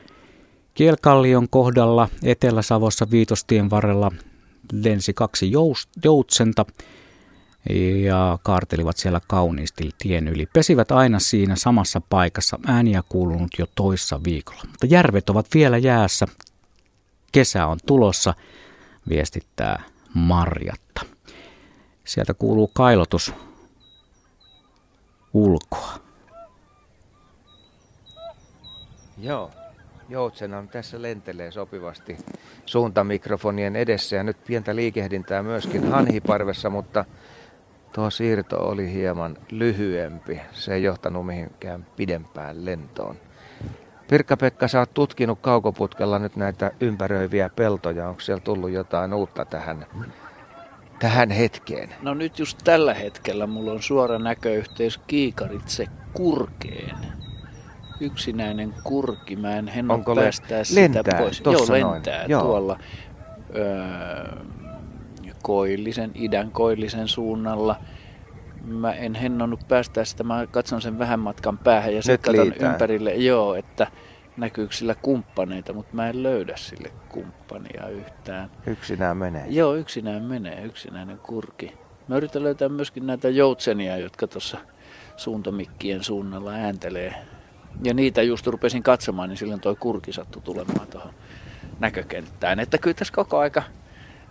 Kielkallion 0.74 1.50
kohdalla 1.50 2.10
Etelä-Savossa 2.24 3.08
Viitostien 3.12 3.70
varrella 3.70 4.12
lensi 4.72 5.14
kaksi 5.14 5.52
joutsenta 6.04 6.66
ja 8.04 8.40
kaartelivat 8.44 8.98
siellä 8.98 9.22
kauniisti 9.28 9.90
tien 9.98 10.28
yli. 10.28 10.46
Pesivät 10.54 10.92
aina 10.92 11.20
siinä 11.20 11.56
samassa 11.56 12.02
paikassa, 12.10 12.60
ääniä 12.68 13.04
kuulunut 13.10 13.52
jo 13.60 13.66
toissa 13.76 14.22
viikolla. 14.24 14.62
Mutta 14.68 14.86
järvet 14.86 15.30
ovat 15.30 15.48
vielä 15.54 15.78
jäässä, 15.78 16.26
kesä 17.32 17.68
on 17.68 17.80
tulossa, 17.86 18.34
viestittää 19.10 19.84
Marjatta. 20.14 21.02
Sieltä 22.04 22.34
kuuluu 22.34 22.72
kailotus 22.74 23.34
ulkoa. 25.34 25.94
Joo, 29.18 29.52
Joutsenan 30.10 30.70
tässä 30.70 31.02
lentelee 31.02 31.52
sopivasti 31.52 32.18
suuntamikrofonien 32.66 33.76
edessä 33.76 34.16
ja 34.16 34.24
nyt 34.24 34.38
pientä 34.48 34.76
liikehdintää 34.76 35.44
myöskin 35.44 35.92
hanhiparvessa, 35.92 36.70
mutta 36.70 37.06
Tuo 37.96 38.10
siirto 38.10 38.58
oli 38.68 38.94
hieman 38.94 39.38
lyhyempi. 39.52 40.42
Se 40.52 40.74
ei 40.74 40.84
johtanut 40.84 41.26
mihinkään 41.26 41.86
pidempään 41.96 42.66
lentoon. 42.66 43.16
Pirkka-Pekka, 44.08 44.68
sä 44.68 44.80
oot 44.80 44.94
tutkinut 44.94 45.40
kaukoputkella 45.42 46.20
nyt 46.20 46.36
näitä 46.36 46.72
ympäröiviä 46.80 47.50
peltoja. 47.50 48.10
Onko 48.10 48.22
siellä 48.22 48.42
tullut 48.42 48.72
jotain 48.72 49.14
uutta 49.14 49.46
tähän, 49.46 49.86
tähän 51.00 51.32
hetkeen? 51.32 51.90
No 52.02 52.14
nyt 52.14 52.40
just 52.40 52.58
tällä 52.64 52.94
hetkellä 52.94 53.48
mulla 53.48 53.72
on 53.72 53.82
suora 53.82 54.20
näköyhteys 54.20 54.98
Kiikaritse 54.98 55.86
kurkeen. 56.14 56.96
Yksinäinen 58.00 58.74
kurki, 58.84 59.36
mä 59.36 59.56
en 59.56 59.68
henno 59.68 60.04
päästää 60.16 60.64
sitä 60.64 61.04
pois. 61.18 61.42
Joo, 61.46 61.66
lentää 61.70 62.18
noin. 62.18 62.30
Joo. 62.30 62.42
tuolla. 62.42 62.80
Öö, 63.56 64.46
koillisen, 65.46 66.12
idän 66.16 66.52
koillisen 66.52 67.08
suunnalla. 67.08 67.76
Mä 68.66 68.94
en 68.94 69.16
hennonnut 69.16 69.68
päästä 69.68 70.06
sitä, 70.06 70.24
mä 70.24 70.48
katson 70.52 70.82
sen 70.82 71.00
vähän 71.00 71.20
matkan 71.20 71.58
päähän 71.58 71.96
ja 71.96 72.04
sitten 72.04 72.36
katson 72.36 72.70
ympärille, 72.70 73.16
joo, 73.16 73.56
että 73.56 73.88
näkyykö 74.38 74.74
sillä 74.74 74.96
kumppaneita, 74.96 75.74
mutta 75.74 75.96
mä 75.96 76.10
en 76.10 76.24
löydä 76.24 76.54
sille 76.56 76.92
kumppania 77.10 77.88
yhtään. 77.88 78.52
Yksinään 78.68 79.18
menee? 79.18 79.46
Joo, 79.48 79.76
yksinään 79.76 80.24
menee, 80.24 80.66
yksinäinen 80.66 81.18
kurki. 81.18 81.74
Mä 82.08 82.18
yritän 82.18 82.44
löytää 82.44 82.70
myöskin 82.70 83.08
näitä 83.08 83.30
joutsenia, 83.30 83.98
jotka 83.98 84.28
tuossa 84.28 84.58
suuntomikkien 85.18 86.04
suunnalla 86.04 86.52
ääntelee. 86.52 87.16
Ja 87.84 87.94
niitä 87.94 88.22
just 88.22 88.48
rupesin 88.48 88.84
katsomaan, 88.84 89.30
niin 89.30 89.38
silloin 89.38 89.62
toi 89.62 89.76
kurki 89.76 90.14
sattui 90.14 90.42
tulemaan 90.42 90.88
tuohon 90.88 91.14
näkökenttään. 91.80 92.60
Että 92.60 92.78
kyllä 92.78 92.94
tässä 92.94 93.14
koko 93.14 93.38
aika 93.38 93.64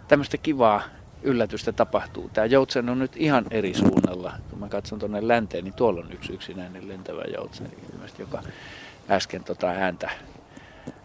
tämmöistä 0.08 0.36
kivaa 0.38 0.82
yllätystä 1.24 1.72
tapahtuu. 1.72 2.30
Tämä 2.32 2.46
joutsen 2.46 2.88
on 2.88 2.98
nyt 2.98 3.16
ihan 3.16 3.44
eri 3.50 3.74
suunnalla. 3.74 4.32
Kun 4.50 4.58
mä 4.58 4.68
katson 4.68 4.98
tuonne 4.98 5.28
länteen, 5.28 5.64
niin 5.64 5.74
tuolla 5.74 6.00
on 6.00 6.12
yksi 6.12 6.32
yksinäinen 6.32 6.88
lentävä 6.88 7.22
joutsen, 7.34 7.72
joka 8.18 8.42
äsken 9.10 9.44
tota 9.44 9.68
ääntä, 9.68 10.10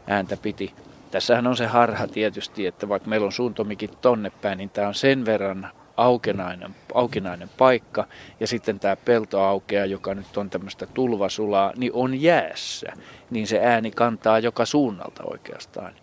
ääntä 0.07 0.37
piti. 0.37 0.73
Tässähän 1.11 1.47
on 1.47 1.57
se 1.57 1.65
harha 1.65 2.07
tietysti, 2.07 2.65
että 2.65 2.89
vaikka 2.89 3.09
meillä 3.09 3.25
on 3.25 3.31
suuntomikit 3.31 4.01
tonne 4.01 4.29
päin, 4.41 4.57
niin 4.57 4.69
tämä 4.69 4.87
on 4.87 4.95
sen 4.95 5.25
verran 5.25 5.69
aukenainen, 5.97 6.75
aukenainen 6.93 7.49
paikka 7.57 8.07
ja 8.39 8.47
sitten 8.47 8.79
tämä 8.79 8.95
pelto 8.95 9.41
aukeaa, 9.41 9.85
joka 9.85 10.15
nyt 10.15 10.37
on 10.37 10.49
tämmöistä 10.49 10.85
tulvasulaa, 10.85 11.73
niin 11.75 11.91
on 11.93 12.21
jäässä. 12.21 12.93
Niin 13.29 13.47
se 13.47 13.59
ääni 13.59 13.91
kantaa 13.91 14.39
joka 14.39 14.65
suunnalta 14.65 15.23
oikeastaan 15.23 15.93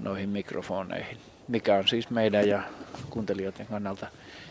noihin 0.00 0.28
mikrofoneihin 0.28 1.33
mikä 1.48 1.74
on 1.74 1.88
siis 1.88 2.10
meidän 2.10 2.48
ja 2.48 2.62
kuuntelijoiden 3.10 3.66
kannalta 3.66 4.06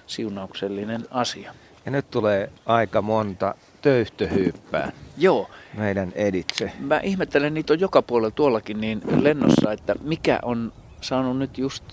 siunauksellinen 0.07 1.05
asia. 1.11 1.53
Ja 1.85 1.91
nyt 1.91 2.11
tulee 2.11 2.49
aika 2.65 3.01
monta 3.01 3.55
töyhtöhyyppää. 3.81 4.91
Joo. 5.17 5.49
Meidän 5.73 6.11
editse. 6.15 6.71
Mä 6.79 6.99
ihmettelen, 6.99 7.53
niitä 7.53 7.73
on 7.73 7.79
joka 7.79 8.01
puolella 8.01 8.31
tuollakin 8.31 8.81
niin 8.81 9.01
lennossa, 9.21 9.71
että 9.71 9.95
mikä 10.03 10.39
on 10.41 10.73
saanut 11.01 11.37
nyt 11.37 11.57
just 11.57 11.83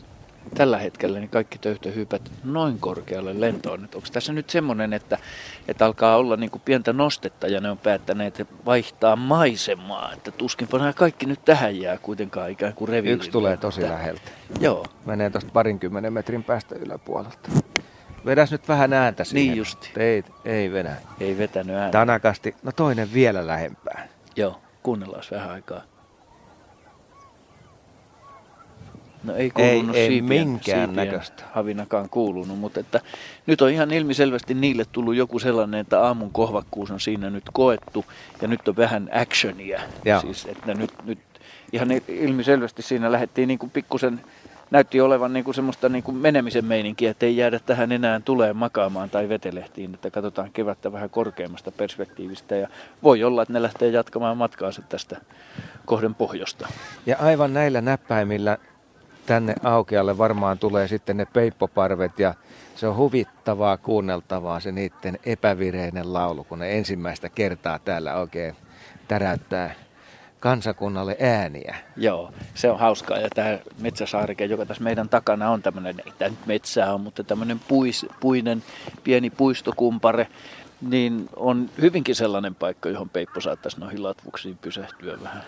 tällä 0.55 0.78
hetkellä 0.78 1.18
niin 1.18 1.30
kaikki 1.30 1.59
töyhtöhyypät 1.59 2.32
noin 2.44 2.78
korkealle 2.78 3.40
lentoon. 3.40 3.80
Onko 3.94 4.09
tässä 4.12 4.32
nyt 4.32 4.51
semmoinen, 4.51 4.92
että, 4.92 5.18
että 5.68 5.86
alkaa 5.86 6.16
olla 6.16 6.36
niin 6.36 6.51
kuin 6.51 6.62
pientä 6.64 6.92
nostetta 6.92 7.46
ja 7.46 7.61
ne 7.61 7.70
on 7.70 7.78
päättäneet 7.78 8.48
vaihtaa 8.66 9.16
maisemaa, 9.16 10.12
että 10.12 10.30
tuskinpa 10.30 10.78
nämä 10.78 10.92
kaikki 10.92 11.26
nyt 11.26 11.44
tähän 11.44 11.80
jää 11.80 11.98
kuitenkaan 11.98 12.51
ikään 12.51 12.74
kuin 12.74 12.88
reviiri. 12.88 13.14
Yksi 13.14 13.30
tulee 13.30 13.57
tosi 13.57 13.82
läheltä. 13.82 14.30
Joo. 14.61 14.86
Menee 15.07 15.30
tuosta 15.30 15.51
parinkymmenen 15.53 16.12
metrin 16.12 16.44
päästä 16.44 16.74
yläpuolelta. 16.74 17.51
Vedäs 18.26 18.53
nyt 18.53 18.68
vähän 18.68 18.92
ääntä 18.92 19.24
siihen. 19.24 19.46
Niin 19.46 19.59
justi. 19.59 19.90
Ei, 19.96 20.24
ei 20.44 20.72
vedä. 20.72 20.96
Ei 21.20 21.38
vetänyt 21.38 21.76
ääntä. 21.76 21.98
Tanakasti. 21.98 22.55
No 22.62 22.72
toinen 22.72 23.12
vielä 23.12 23.46
lähempää. 23.46 24.09
Joo, 24.36 24.61
kuunnellaan 24.82 25.22
vähän 25.30 25.51
aikaa. 25.51 25.82
No 29.25 29.35
ei 29.35 29.51
kuulunut 29.51 29.97
ei, 29.97 30.07
ei 30.07 30.23
minkään 30.23 30.95
näköistä. 30.95 31.45
havinakaan 31.53 32.09
kuulunut, 32.09 32.59
mutta 32.59 32.81
että 32.81 33.01
nyt 33.47 33.62
on 33.62 33.71
ihan 33.71 33.91
ilmiselvästi 33.91 34.55
niille 34.55 34.85
tullut 34.93 35.14
joku 35.14 35.39
sellainen, 35.39 35.81
että 35.81 36.01
aamun 36.01 36.31
kohvakkuus 36.31 36.91
on 36.91 37.01
siinä 37.01 37.31
nyt 37.31 37.45
koettu 37.53 38.05
ja 38.43 38.49
nyt 38.49 38.68
on 38.68 38.77
vähän 38.77 39.11
actionia. 39.12 39.81
Siis, 40.21 40.45
että 40.45 40.75
nyt, 40.75 40.91
nyt 41.05 41.18
ihan 41.73 41.89
ilmiselvästi 42.09 42.83
siinä 42.83 43.12
lähdettiin 43.12 43.49
niin 43.49 43.59
kuin 43.59 43.71
pikkusen, 43.71 44.21
näytti 44.71 45.01
olevan 45.01 45.33
niin 45.33 45.45
kuin 45.45 45.55
semmoista 45.55 45.89
niin 45.89 46.03
kuin 46.03 46.16
menemisen 46.16 46.64
meininkiä, 46.64 47.11
että 47.11 47.27
ei 47.27 47.37
jäädä 47.37 47.59
tähän 47.59 47.93
enää 47.93 48.21
tulee 48.25 48.53
makaamaan 48.53 49.11
tai 49.11 49.29
vetelehtiin, 49.29 49.95
että 49.95 50.11
katsotaan 50.11 50.51
kevättä 50.53 50.93
vähän 50.93 51.11
korkeammasta 51.11 51.73
perspektiivistä 51.73 52.57
ja 52.57 52.68
voi 53.03 53.25
olla, 53.25 53.43
että 53.43 53.53
ne 53.53 53.62
lähtee 53.62 53.89
jatkamaan 53.89 54.37
matkaansa 54.37 54.83
tästä 54.83 55.21
kohden 55.85 56.14
pohjosta. 56.14 56.68
Ja 57.07 57.16
aivan 57.18 57.55
näillä 57.55 57.81
näppäimillä 57.81 58.59
tänne 59.31 59.55
aukealle 59.62 60.18
varmaan 60.18 60.59
tulee 60.59 60.89
sitten 60.89 61.16
ne 61.16 61.24
peippoparvet 61.24 62.18
ja 62.18 62.35
se 62.74 62.87
on 62.87 62.97
huvittavaa 62.97 63.76
kuunneltavaa 63.76 64.61
se 64.61 64.72
niiden 64.72 65.18
epävireinen 65.26 66.12
laulu, 66.12 66.45
kun 66.45 66.59
ne 66.59 66.78
ensimmäistä 66.78 67.28
kertaa 67.28 67.78
täällä 67.78 68.14
oikein 68.14 68.57
täräyttää 69.09 69.74
kansakunnalle 70.41 71.16
ääniä. 71.20 71.76
Joo, 71.97 72.33
se 72.55 72.70
on 72.70 72.78
hauskaa. 72.78 73.18
Ja 73.18 73.28
tämä 73.35 73.59
metsäsaarike, 73.81 74.45
joka 74.45 74.66
tässä 74.66 74.85
meidän 74.85 75.09
takana 75.09 75.51
on 75.51 75.62
tämmöinen, 75.62 75.97
ei 76.07 76.12
tämä 76.18 76.28
nyt 76.28 76.47
metsää 76.47 76.95
on, 76.95 77.01
mutta 77.01 77.24
tämmöinen 77.24 77.61
puis, 77.68 78.07
puinen 78.20 78.62
pieni 79.05 79.31
puistokumpare, 79.31 80.28
niin 80.81 81.28
on 81.37 81.70
hyvinkin 81.81 82.14
sellainen 82.14 82.55
paikka, 82.55 82.89
johon 82.89 83.09
Peippo 83.09 83.41
saattaisi 83.41 83.81
noihin 83.81 84.03
latvuksiin 84.03 84.59
pysähtyä 84.59 85.18
vähän 85.22 85.43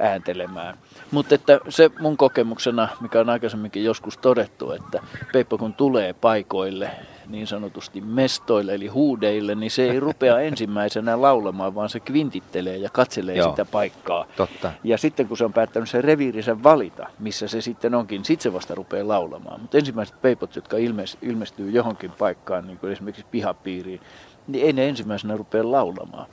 ääntelemään. 0.00 0.78
Mutta 1.10 1.34
että 1.34 1.60
se 1.68 1.90
mun 2.00 2.16
kokemuksena, 2.16 2.88
mikä 3.00 3.20
on 3.20 3.30
aikaisemminkin 3.30 3.84
joskus 3.84 4.16
todettu, 4.16 4.72
että 4.72 5.02
Peippo 5.32 5.58
kun 5.58 5.74
tulee 5.74 6.12
paikoille, 6.12 6.90
niin 7.28 7.46
sanotusti 7.46 8.00
mestoille 8.00 8.74
eli 8.74 8.86
huudeille, 8.86 9.54
niin 9.54 9.70
se 9.70 9.90
ei 9.90 10.00
rupea 10.00 10.40
ensimmäisenä 10.50 11.22
laulamaan, 11.22 11.74
vaan 11.74 11.88
se 11.88 12.00
kvintittelee 12.00 12.76
ja 12.76 12.88
katselee 12.92 13.34
Joo. 13.34 13.50
sitä 13.50 13.64
paikkaa. 13.64 14.26
Totta. 14.36 14.72
Ja 14.84 14.98
sitten 14.98 15.28
kun 15.28 15.36
se 15.36 15.44
on 15.44 15.52
päättänyt 15.52 15.88
sen 15.88 16.04
reviirinsä 16.04 16.62
valita, 16.62 17.06
missä 17.18 17.48
se 17.48 17.60
sitten 17.60 17.94
onkin, 17.94 18.24
sitten 18.24 18.42
se 18.42 18.52
vasta 18.52 18.74
rupeaa 18.74 19.08
laulamaan. 19.08 19.60
Mutta 19.60 19.78
ensimmäiset 19.78 20.22
peipot, 20.22 20.56
jotka 20.56 20.76
ilmestyy 21.22 21.70
johonkin 21.70 22.10
paikkaan, 22.10 22.66
niin 22.66 22.78
kuin 22.78 22.92
esimerkiksi 22.92 23.26
pihapiiriin, 23.30 24.00
niin 24.46 24.66
ei 24.66 24.72
ne 24.72 24.88
ensimmäisenä 24.88 25.36
rupea 25.36 25.70
laulamaan, 25.70 26.26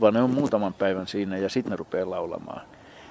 vaan 0.00 0.14
ne 0.14 0.22
on 0.22 0.30
muutaman 0.30 0.74
päivän 0.74 1.06
siinä 1.06 1.38
ja 1.38 1.48
sitten 1.48 1.70
ne 1.70 1.76
rupeaa 1.76 2.10
laulamaan. 2.10 2.60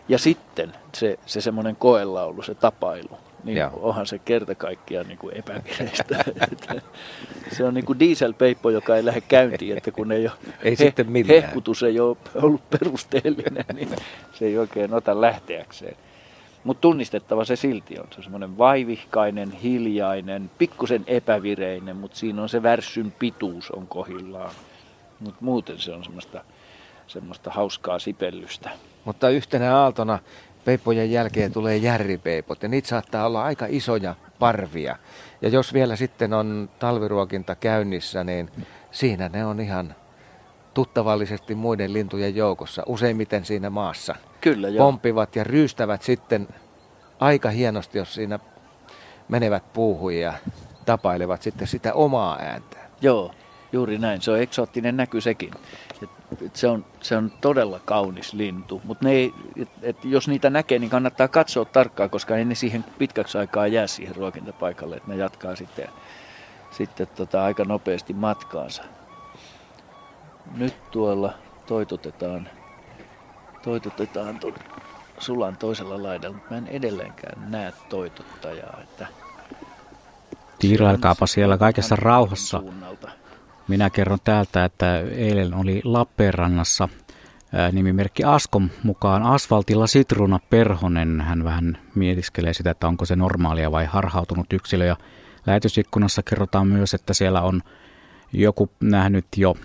Ja 0.08 0.18
sitten 0.18 0.74
se, 0.95 1.20
se 1.26 1.41
semmoinen 1.41 1.76
koelaulu, 1.76 2.41
se 2.41 2.56
tapailu, 2.56 3.18
niin 3.43 3.58
Joo. 3.58 3.72
onhan 3.82 4.06
se 4.08 4.20
kerta 4.20 4.56
kaikkiaan 4.56 5.08
niin 5.08 5.18
kuin 5.18 5.38
epävireistä. 5.38 6.26
se 7.58 7.64
on 7.64 7.74
niin 7.74 7.86
kuin 7.86 7.99
dieselpeippo, 7.99 8.70
joka 8.70 8.95
ei 8.95 9.06
lähde 9.06 9.22
käyntiin, 9.22 9.78
että 9.78 9.91
kun 9.91 10.12
ei 10.12 10.28
ole 10.28 10.32
ei 10.64 10.72
he, 10.72 10.76
sitten 10.76 11.12
millään. 11.12 11.41
hehkutus 11.43 11.84
ei 11.84 11.99
ole 11.99 12.18
ollut 12.36 12.70
perusteellinen, 12.70 13.66
niin 13.74 13.89
se 14.34 14.45
ei 14.45 14.58
oikein 14.58 14.93
ota 14.93 15.22
lähteäkseen. 15.22 15.97
Mutta 16.64 16.82
tunnistettava 16.82 17.45
se 17.45 17.56
silti 17.56 17.99
on. 17.99 18.08
Se 18.12 18.18
on 18.18 18.24
semmoinen 18.24 18.58
vaivihkainen, 18.58 19.51
hiljainen, 19.51 20.51
pikkusen 20.58 21.03
epävireinen, 21.08 21.97
mutta 21.97 22.18
siinä 22.18 22.41
on 22.41 22.49
se 22.49 22.64
värssyn 22.64 23.12
pituus 23.20 23.72
on 23.72 23.88
kohillaan. 23.88 24.51
Mutta 25.20 25.38
muuten 25.41 25.80
se 25.80 25.93
on 25.93 26.03
semmoista, 26.03 26.43
semmoista 27.08 27.51
hauskaa 27.51 27.99
sipellystä. 27.99 28.70
Mutta 29.06 29.30
yhtenä 29.30 29.78
aaltona 29.78 30.20
peippojen 30.66 31.12
jälkeen 31.12 31.51
tulee 31.51 31.78
järripeipot 31.78 32.64
ja 32.64 32.70
niitä 32.70 32.88
saattaa 32.88 33.26
olla 33.26 33.43
aika 33.43 33.66
isoja 33.70 34.16
parvia. 34.39 34.95
Ja 35.41 35.49
jos 35.49 35.74
vielä 35.74 35.95
sitten 35.95 36.34
on 36.34 36.70
talviruokinta 36.80 37.56
käynnissä, 37.56 38.24
niin 38.24 38.51
siinä 38.91 39.30
ne 39.30 39.45
on 39.45 39.60
ihan 39.60 39.95
tuttavallisesti 40.74 41.56
muiden 41.56 41.93
lintujen 41.93 42.36
joukossa, 42.36 42.84
useimmiten 42.86 43.45
siinä 43.45 43.70
maassa. 43.70 44.16
Kyllä, 44.41 44.70
joo. 44.70 44.86
Pompivat 44.86 45.36
ja 45.36 45.43
ryystävät 45.43 46.01
sitten 46.01 46.47
aika 47.20 47.49
hienosti, 47.49 47.97
jos 47.97 48.14
siinä 48.14 48.39
menevät 49.28 49.74
puuhun 49.74 50.16
ja 50.16 50.34
tapailevat 50.86 51.41
sitten 51.41 51.68
sitä 51.68 51.93
omaa 51.93 52.38
ääntä. 52.39 52.78
Joo, 53.01 53.32
juuri 53.76 53.97
näin. 53.97 54.21
Se 54.21 54.32
on 54.32 54.39
eksoottinen 54.39 54.97
näky 54.97 55.21
sekin. 55.21 55.51
Et, 56.03 56.09
et 56.45 56.55
se, 56.55 56.67
on, 56.67 56.86
se 57.01 57.17
on 57.17 57.32
todella 57.41 57.80
kaunis 57.86 58.34
lintu, 58.34 58.82
mutta 58.84 59.05
jos 60.03 60.28
niitä 60.28 60.49
näkee, 60.49 60.80
niin 60.80 60.89
kannattaa 60.89 61.28
katsoa 61.28 61.65
tarkkaan, 61.65 62.09
koska 62.09 62.38
ei 62.38 62.45
ne 62.45 62.55
siihen 62.55 62.86
pitkäksi 62.97 63.38
aikaa 63.38 63.67
jää 63.67 63.88
siihen 63.88 64.15
ruokintapaikalle, 64.15 64.95
että 64.95 65.11
ne 65.11 65.17
jatkaa 65.17 65.55
sitten, 65.55 65.89
sitten 66.71 67.07
tota, 67.07 67.43
aika 67.43 67.65
nopeasti 67.65 68.13
matkaansa. 68.13 68.84
Nyt 70.57 70.91
tuolla 70.91 71.34
toitotetaan, 71.65 72.49
toitotetaan 73.63 74.39
tuon 74.39 74.53
sulan 75.19 75.57
toisella 75.57 76.03
laidalla, 76.03 76.36
mutta 76.36 76.51
mä 76.51 76.57
en 76.57 76.67
edelleenkään 76.67 77.51
näe 77.51 77.73
toitottajaa. 77.89 78.80
Että 78.84 79.07
Tiirailkaapa 80.59 81.28
siellä 81.28 81.57
kaikessa 81.57 81.95
rauhassa. 81.95 82.59
Suunnalta. 82.59 83.24
Minä 83.68 83.89
kerron 83.89 84.20
täältä, 84.24 84.66
että 84.66 84.99
eilen 84.99 85.53
oli 85.53 85.82
Lappeenrannassa 85.84 86.89
nimimerkki 87.72 88.24
Askom 88.24 88.70
mukaan 88.84 89.24
asfaltilla 89.24 89.88
Sitruuna 89.88 90.39
Perhonen. 90.49 91.22
Hän 91.22 91.43
vähän 91.43 91.78
mietiskelee 91.95 92.53
sitä, 92.53 92.72
että 92.72 92.88
onko 92.88 93.05
se 93.05 93.16
normaalia 93.16 93.72
vai 93.72 93.86
harhautunut 93.86 94.53
yksilö. 94.53 94.86
Ja 94.86 94.97
lähetysikkunassa 95.45 96.24
kerrotaan 96.24 96.68
myös, 96.68 96.93
että 96.93 97.13
siellä 97.13 97.41
on 97.41 97.61
joku 98.34 98.70
nähnyt 98.80 99.26
jo 99.38 99.55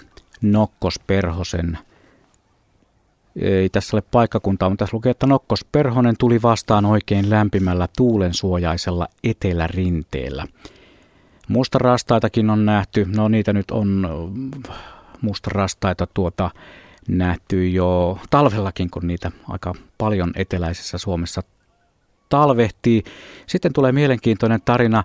Nokkos 0.42 1.00
Perhosen. 1.06 1.78
Ei 3.36 3.68
tässä 3.68 3.96
ole 3.96 4.02
paikkakuntaa, 4.10 4.68
mutta 4.70 4.84
tässä 4.84 4.96
lukee, 4.96 5.10
että 5.10 5.26
Nokkos 5.26 5.64
Perhonen 5.64 6.14
tuli 6.18 6.42
vastaan 6.42 6.86
oikein 6.86 7.30
lämpimällä 7.30 7.88
tuulensuojaisella 7.96 9.06
etelärinteellä. 9.24 10.46
Mustarastaitakin 11.50 12.50
on 12.50 12.66
nähty. 12.66 13.06
No 13.16 13.28
niitä 13.28 13.52
nyt 13.52 13.70
on 13.70 14.08
mustarastaita 15.20 16.06
tuota 16.14 16.50
nähty 17.08 17.68
jo 17.68 18.18
talvellakin, 18.30 18.90
kun 18.90 19.06
niitä 19.06 19.32
aika 19.48 19.74
paljon 19.98 20.32
eteläisessä 20.36 20.98
Suomessa 20.98 21.42
talvehtii. 22.28 23.02
Sitten 23.46 23.72
tulee 23.72 23.92
mielenkiintoinen 23.92 24.60
tarina. 24.64 25.04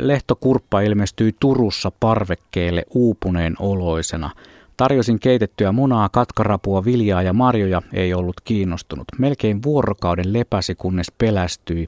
Lehtokurppa 0.00 0.80
ilmestyi 0.80 1.32
Turussa 1.40 1.92
parvekkeelle 2.00 2.84
uupuneen 2.94 3.54
oloisena. 3.58 4.30
Tarjosin 4.76 5.20
keitettyä 5.20 5.72
munaa, 5.72 6.08
katkarapua, 6.08 6.84
viljaa 6.84 7.22
ja 7.22 7.32
marjoja, 7.32 7.82
ei 7.92 8.14
ollut 8.14 8.40
kiinnostunut. 8.44 9.06
Melkein 9.18 9.62
vuorokauden 9.62 10.32
lepäsi, 10.32 10.74
kunnes 10.74 11.12
pelästyi 11.18 11.86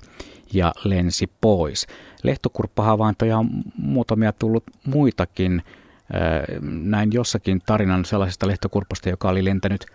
ja 0.55 0.73
lensi 0.85 1.31
pois. 1.41 1.87
Lehtokurppahavaintoja 2.23 3.39
on 3.39 3.51
muutamia 3.77 4.33
tullut 4.33 4.65
muitakin. 4.87 5.63
Näin 6.61 7.13
jossakin 7.13 7.63
tarinan 7.67 8.05
sellaisesta 8.05 8.47
lehtokurpasta, 8.47 9.09
joka 9.09 9.29
oli 9.29 9.45
lentänyt, 9.45 9.87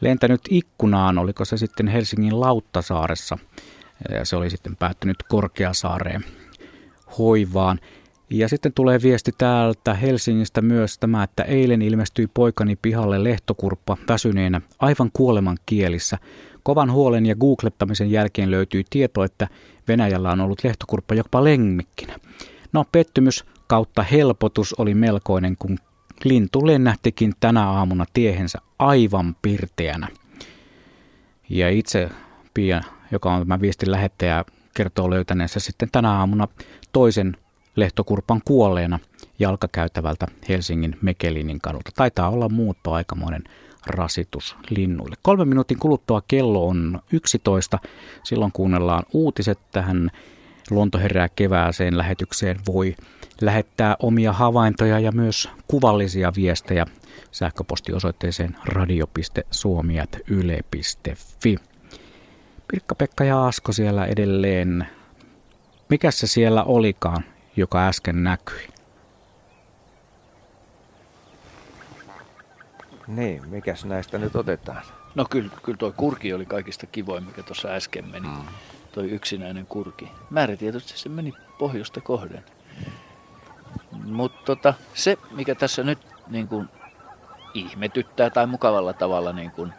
lentänyt 0.00 0.40
ikkunaan, 0.50 1.18
oliko 1.18 1.44
se 1.44 1.56
sitten 1.56 1.88
Helsingin 1.88 2.40
Lauttasaaressa. 2.40 3.38
Se 4.22 4.36
oli 4.36 4.50
sitten 4.50 4.76
päättynyt 4.76 5.16
Korkeasaareen 5.28 6.24
hoivaan. 7.18 7.80
Ja 8.34 8.48
sitten 8.48 8.72
tulee 8.72 8.98
viesti 9.02 9.32
täältä 9.38 9.94
Helsingistä 9.94 10.62
myös 10.62 10.98
tämä, 10.98 11.22
että 11.22 11.42
eilen 11.42 11.82
ilmestyi 11.82 12.26
poikani 12.34 12.76
pihalle 12.76 13.24
lehtokurppa 13.24 13.96
väsyneenä 14.08 14.60
aivan 14.78 15.10
kuoleman 15.12 15.56
kielissä. 15.66 16.18
Kovan 16.62 16.92
huolen 16.92 17.26
ja 17.26 17.34
googlettamisen 17.36 18.10
jälkeen 18.10 18.50
löytyi 18.50 18.84
tieto, 18.90 19.24
että 19.24 19.48
Venäjällä 19.88 20.32
on 20.32 20.40
ollut 20.40 20.64
lehtokurppa 20.64 21.14
jopa 21.14 21.44
lemmikkinä. 21.44 22.18
No 22.72 22.84
pettymys 22.92 23.44
kautta 23.66 24.02
helpotus 24.02 24.74
oli 24.78 24.94
melkoinen, 24.94 25.56
kun 25.58 25.78
lintu 26.24 26.66
lennähtikin 26.66 27.32
tänä 27.40 27.68
aamuna 27.68 28.04
tiehensä 28.12 28.58
aivan 28.78 29.36
pirteänä. 29.42 30.08
Ja 31.50 31.70
itse 31.70 32.08
Pia, 32.54 32.82
joka 33.10 33.34
on 33.34 33.40
tämä 33.40 33.60
viestin 33.60 33.90
lähettäjä, 33.90 34.44
kertoo 34.74 35.10
löytäneensä 35.10 35.60
sitten 35.60 35.88
tänä 35.92 36.12
aamuna 36.12 36.48
toisen 36.92 37.36
lehtokurpan 37.76 38.40
kuolleena 38.44 38.98
jalkakäytävältä 39.38 40.26
Helsingin 40.48 40.96
Mekelinin 41.02 41.60
kadulta. 41.60 41.90
Taitaa 41.94 42.30
olla 42.30 42.48
muutto 42.48 42.92
aikamoinen 42.92 43.44
rasitus 43.86 44.56
linnuille. 44.70 45.16
Kolme 45.22 45.44
minuutin 45.44 45.78
kuluttua 45.78 46.22
kello 46.28 46.68
on 46.68 47.00
11. 47.12 47.78
Silloin 48.24 48.52
kuunnellaan 48.52 49.04
uutiset 49.12 49.58
tähän 49.70 50.10
Luonto 50.70 50.98
herää 50.98 51.28
kevääseen 51.28 51.98
lähetykseen. 51.98 52.56
Voi 52.66 52.94
lähettää 53.40 53.96
omia 53.98 54.32
havaintoja 54.32 54.98
ja 54.98 55.12
myös 55.12 55.48
kuvallisia 55.68 56.32
viestejä 56.36 56.86
sähköpostiosoitteeseen 57.30 58.56
radio.suomiat.yle.fi. 58.64 61.56
Pirkka-Pekka 62.68 63.24
ja 63.24 63.46
Asko 63.46 63.72
siellä 63.72 64.06
edelleen. 64.06 64.86
Mikä 65.88 66.10
se 66.10 66.26
siellä 66.26 66.64
olikaan, 66.64 67.24
joka 67.56 67.88
äsken 67.88 68.24
näkyi? 68.24 68.68
Niin, 73.06 73.48
mikäs 73.48 73.84
näistä 73.84 74.18
nyt 74.18 74.36
otetaan? 74.36 74.82
No 75.14 75.24
kyllä, 75.30 75.50
kyllä 75.62 75.78
tuo 75.78 75.92
kurki 75.96 76.32
oli 76.32 76.46
kaikista 76.46 76.86
kivoin, 76.86 77.24
mikä 77.24 77.42
tuossa 77.42 77.68
äsken 77.68 78.10
meni. 78.10 78.28
Mm. 78.28 78.44
Toi 78.92 79.10
yksinäinen 79.10 79.66
kurki. 79.66 80.10
Määrätietoisesti 80.30 80.98
se 80.98 81.08
meni 81.08 81.32
pohjoista 81.58 82.00
kohden. 82.00 82.44
Mutta 83.92 84.40
tota, 84.44 84.74
se, 84.94 85.18
mikä 85.30 85.54
tässä 85.54 85.82
nyt 85.82 85.98
niin 86.28 86.48
kun, 86.48 86.68
ihmetyttää 87.54 88.30
tai 88.30 88.46
mukavalla 88.46 88.92
tavalla 88.92 89.32
niin 89.32 89.50
kun, 89.50 89.72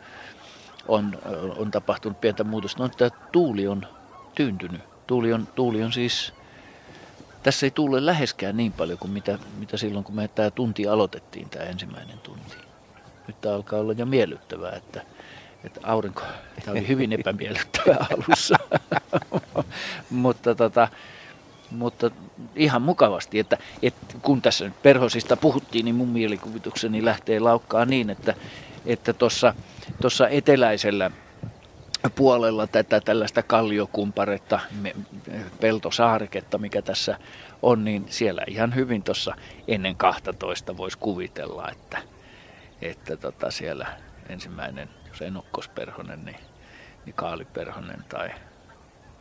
on, 0.87 1.17
on 1.57 1.71
tapahtunut 1.71 2.21
pientä 2.21 2.43
muutosta, 2.43 2.83
on, 2.83 2.89
että 2.89 3.09
tuuli 3.31 3.67
on 3.67 3.87
tyyntynyt. 4.35 4.81
Tuuli 5.07 5.33
on, 5.33 5.47
tuuli 5.55 5.83
on 5.83 5.91
siis, 5.91 6.33
tässä 7.45 7.65
ei 7.65 7.71
tuule 7.71 8.05
läheskään 8.05 8.57
niin 8.57 8.73
paljon 8.73 8.99
kuin 8.99 9.11
mitä, 9.11 9.39
mitä 9.59 9.77
silloin, 9.77 10.05
kun 10.05 10.15
me 10.15 10.27
tämä 10.27 10.51
tunti 10.51 10.87
aloitettiin, 10.87 11.49
tämä 11.49 11.65
ensimmäinen 11.65 12.19
tunti. 12.19 12.55
Nyt 13.27 13.41
tämä 13.41 13.55
alkaa 13.55 13.79
olla 13.79 13.93
jo 13.93 14.05
miellyttävää, 14.05 14.71
että, 14.71 15.01
että 15.63 15.79
aurinko, 15.83 16.21
tämä 16.65 16.71
oli 16.71 16.87
hyvin 16.87 17.13
epämiellyttävää 17.13 18.05
alussa, 18.13 18.55
mutta, 20.09 20.55
tota, 20.55 20.87
mutta 21.71 22.11
ihan 22.55 22.81
mukavasti, 22.81 23.39
että, 23.39 23.57
että 23.81 24.15
kun 24.21 24.41
tässä 24.41 24.65
nyt 24.65 24.81
perhosista 24.83 25.37
puhuttiin, 25.37 25.85
niin 25.85 25.95
mun 25.95 26.09
mielikuvitukseni 26.09 27.05
lähtee 27.05 27.39
laukkaa 27.39 27.85
niin, 27.85 28.09
että 28.09 28.35
että 28.85 29.13
tuossa 30.01 30.29
eteläisellä 30.29 31.11
puolella 32.09 32.67
tätä 32.67 33.01
tällaista 33.01 33.43
kalliokumparetta, 33.43 34.59
peltosaariketta, 35.59 36.57
mikä 36.57 36.81
tässä 36.81 37.17
on, 37.61 37.85
niin 37.85 38.05
siellä 38.09 38.43
ihan 38.47 38.75
hyvin 38.75 39.03
tuossa 39.03 39.35
ennen 39.67 39.95
12 39.95 40.77
voisi 40.77 40.97
kuvitella, 40.97 41.69
että, 41.71 41.97
että 42.81 43.17
tota 43.17 43.51
siellä 43.51 43.87
ensimmäinen, 44.29 44.89
jos 45.09 45.21
enokkosperhonen, 45.21 46.25
niin, 46.25 46.39
niin 47.05 47.13
kaaliperhonen 47.13 48.03
tai 48.09 48.29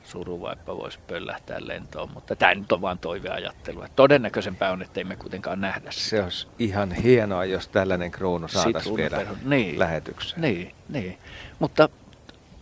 suruvaippa 0.04 0.76
voisi 0.76 0.98
pöllähtää 1.06 1.58
lentoon, 1.60 2.10
mutta 2.14 2.36
tämä 2.36 2.54
nyt 2.54 2.72
on 2.72 2.80
vain 2.80 2.98
toiveajattelu. 2.98 3.84
Todennäköisempää 3.96 4.72
on, 4.72 4.82
että 4.82 5.04
me 5.04 5.16
kuitenkaan 5.16 5.60
nähdä 5.60 5.90
sitä. 5.90 6.08
Se 6.08 6.22
olisi 6.22 6.46
ihan 6.58 6.92
hienoa, 6.92 7.44
jos 7.44 7.68
tällainen 7.68 8.10
kruunu 8.10 8.48
saataisiin 8.48 8.96
vielä 8.96 9.26
niin, 9.44 9.78
lähetykseen. 9.78 10.42
Niin, 10.42 10.74
niin, 10.88 11.18
mutta 11.58 11.88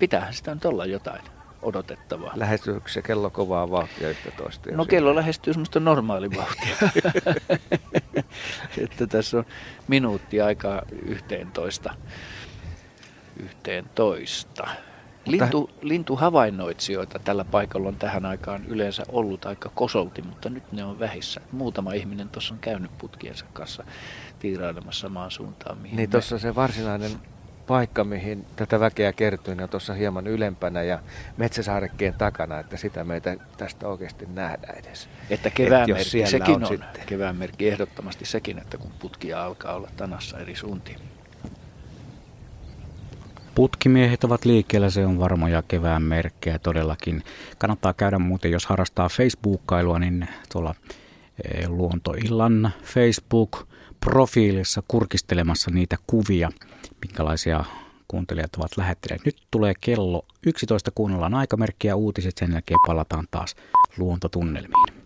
pitäähän 0.02 0.34
sitä 0.34 0.54
nyt 0.54 0.64
olla 0.64 0.86
jotain 0.86 1.22
odotettavaa. 1.62 2.32
Lähestyykö 2.36 2.88
se 2.88 3.02
kello 3.02 3.30
kovaa 3.30 3.70
vauhtia 3.70 4.08
toista? 4.36 4.70
No 4.72 4.84
kello 4.84 5.14
lähestyy 5.14 5.52
semmoista 5.52 5.80
normaali 5.80 6.30
vauhtia. 6.30 6.76
että 8.84 9.06
tässä 9.06 9.38
on 9.38 9.44
minuutti 9.88 10.40
aikaa 10.40 10.82
yhteentoista. 11.02 11.94
Yhteentoista. 13.36 14.68
Lintu, 15.26 15.70
lintuhavainnoitsijoita 15.82 17.18
tällä 17.18 17.44
paikalla 17.44 17.88
on 17.88 17.96
tähän 17.96 18.26
aikaan 18.26 18.64
yleensä 18.66 19.02
ollut 19.08 19.46
aika 19.46 19.70
kosolti, 19.74 20.22
mutta 20.22 20.50
nyt 20.50 20.72
ne 20.72 20.84
on 20.84 20.98
vähissä. 20.98 21.40
Muutama 21.52 21.92
ihminen 21.92 22.28
tuossa 22.28 22.54
on 22.54 22.60
käynyt 22.60 22.98
putkiensa 22.98 23.44
kanssa 23.52 23.84
tiirailemassa 24.38 25.00
samaan 25.00 25.30
suuntaan. 25.30 25.78
Mihin 25.78 25.96
niin 25.96 26.10
tuossa 26.10 26.38
se 26.38 26.54
varsinainen 26.54 27.10
paikka, 27.66 28.04
mihin 28.04 28.46
tätä 28.56 28.80
väkeä 28.80 29.12
kertyy, 29.12 29.54
niin 29.54 29.62
on 29.62 29.68
tuossa 29.68 29.94
hieman 29.94 30.26
ylempänä 30.26 30.82
ja 30.82 30.98
metsäsaarekkeen 31.36 32.14
takana, 32.14 32.58
että 32.58 32.76
sitä 32.76 33.04
meitä 33.04 33.36
tästä 33.56 33.88
oikeasti 33.88 34.26
nähdään 34.34 34.78
edes. 34.78 35.08
Että 35.30 35.50
kevään 35.50 35.90
Et 35.90 35.96
merkki 35.96 36.26
sekin 36.26 36.54
on, 36.54 36.62
on 36.62 36.68
sitten. 36.68 37.02
kevään 37.06 37.36
merkki 37.36 37.68
ehdottomasti 37.68 38.24
sekin, 38.24 38.58
että 38.58 38.78
kun 38.78 38.92
putkia 38.98 39.44
alkaa 39.44 39.74
olla 39.74 39.88
tanassa 39.96 40.38
eri 40.38 40.56
suuntiin. 40.56 40.98
Putkimiehet 43.54 44.24
ovat 44.24 44.44
liikkeellä, 44.44 44.90
se 44.90 45.06
on 45.06 45.18
varmoja 45.18 45.62
kevään 45.68 46.02
merkkejä 46.02 46.58
todellakin. 46.58 47.22
Kannattaa 47.58 47.92
käydä 47.92 48.18
muuten, 48.18 48.50
jos 48.50 48.66
harrastaa 48.66 49.08
Facebookkailua, 49.08 49.98
niin 49.98 50.28
tuolla 50.52 50.74
eh, 51.54 51.68
Luontoillan 51.68 52.72
Facebook-profiilissa 54.02 54.82
kurkistelemassa 54.88 55.70
niitä 55.70 55.96
kuvia, 56.06 56.50
minkälaisia 57.02 57.64
kuuntelijat 58.08 58.56
ovat 58.56 58.76
lähettäneet. 58.76 59.24
Nyt 59.24 59.36
tulee 59.50 59.74
kello 59.80 60.26
11, 60.46 60.90
kuunnellaan 60.94 61.34
aikamerkkiä 61.34 61.96
uutiset, 61.96 62.38
sen 62.38 62.52
jälkeen 62.52 62.80
palataan 62.86 63.28
taas 63.30 63.56
luontotunnelmiin. 63.98 65.01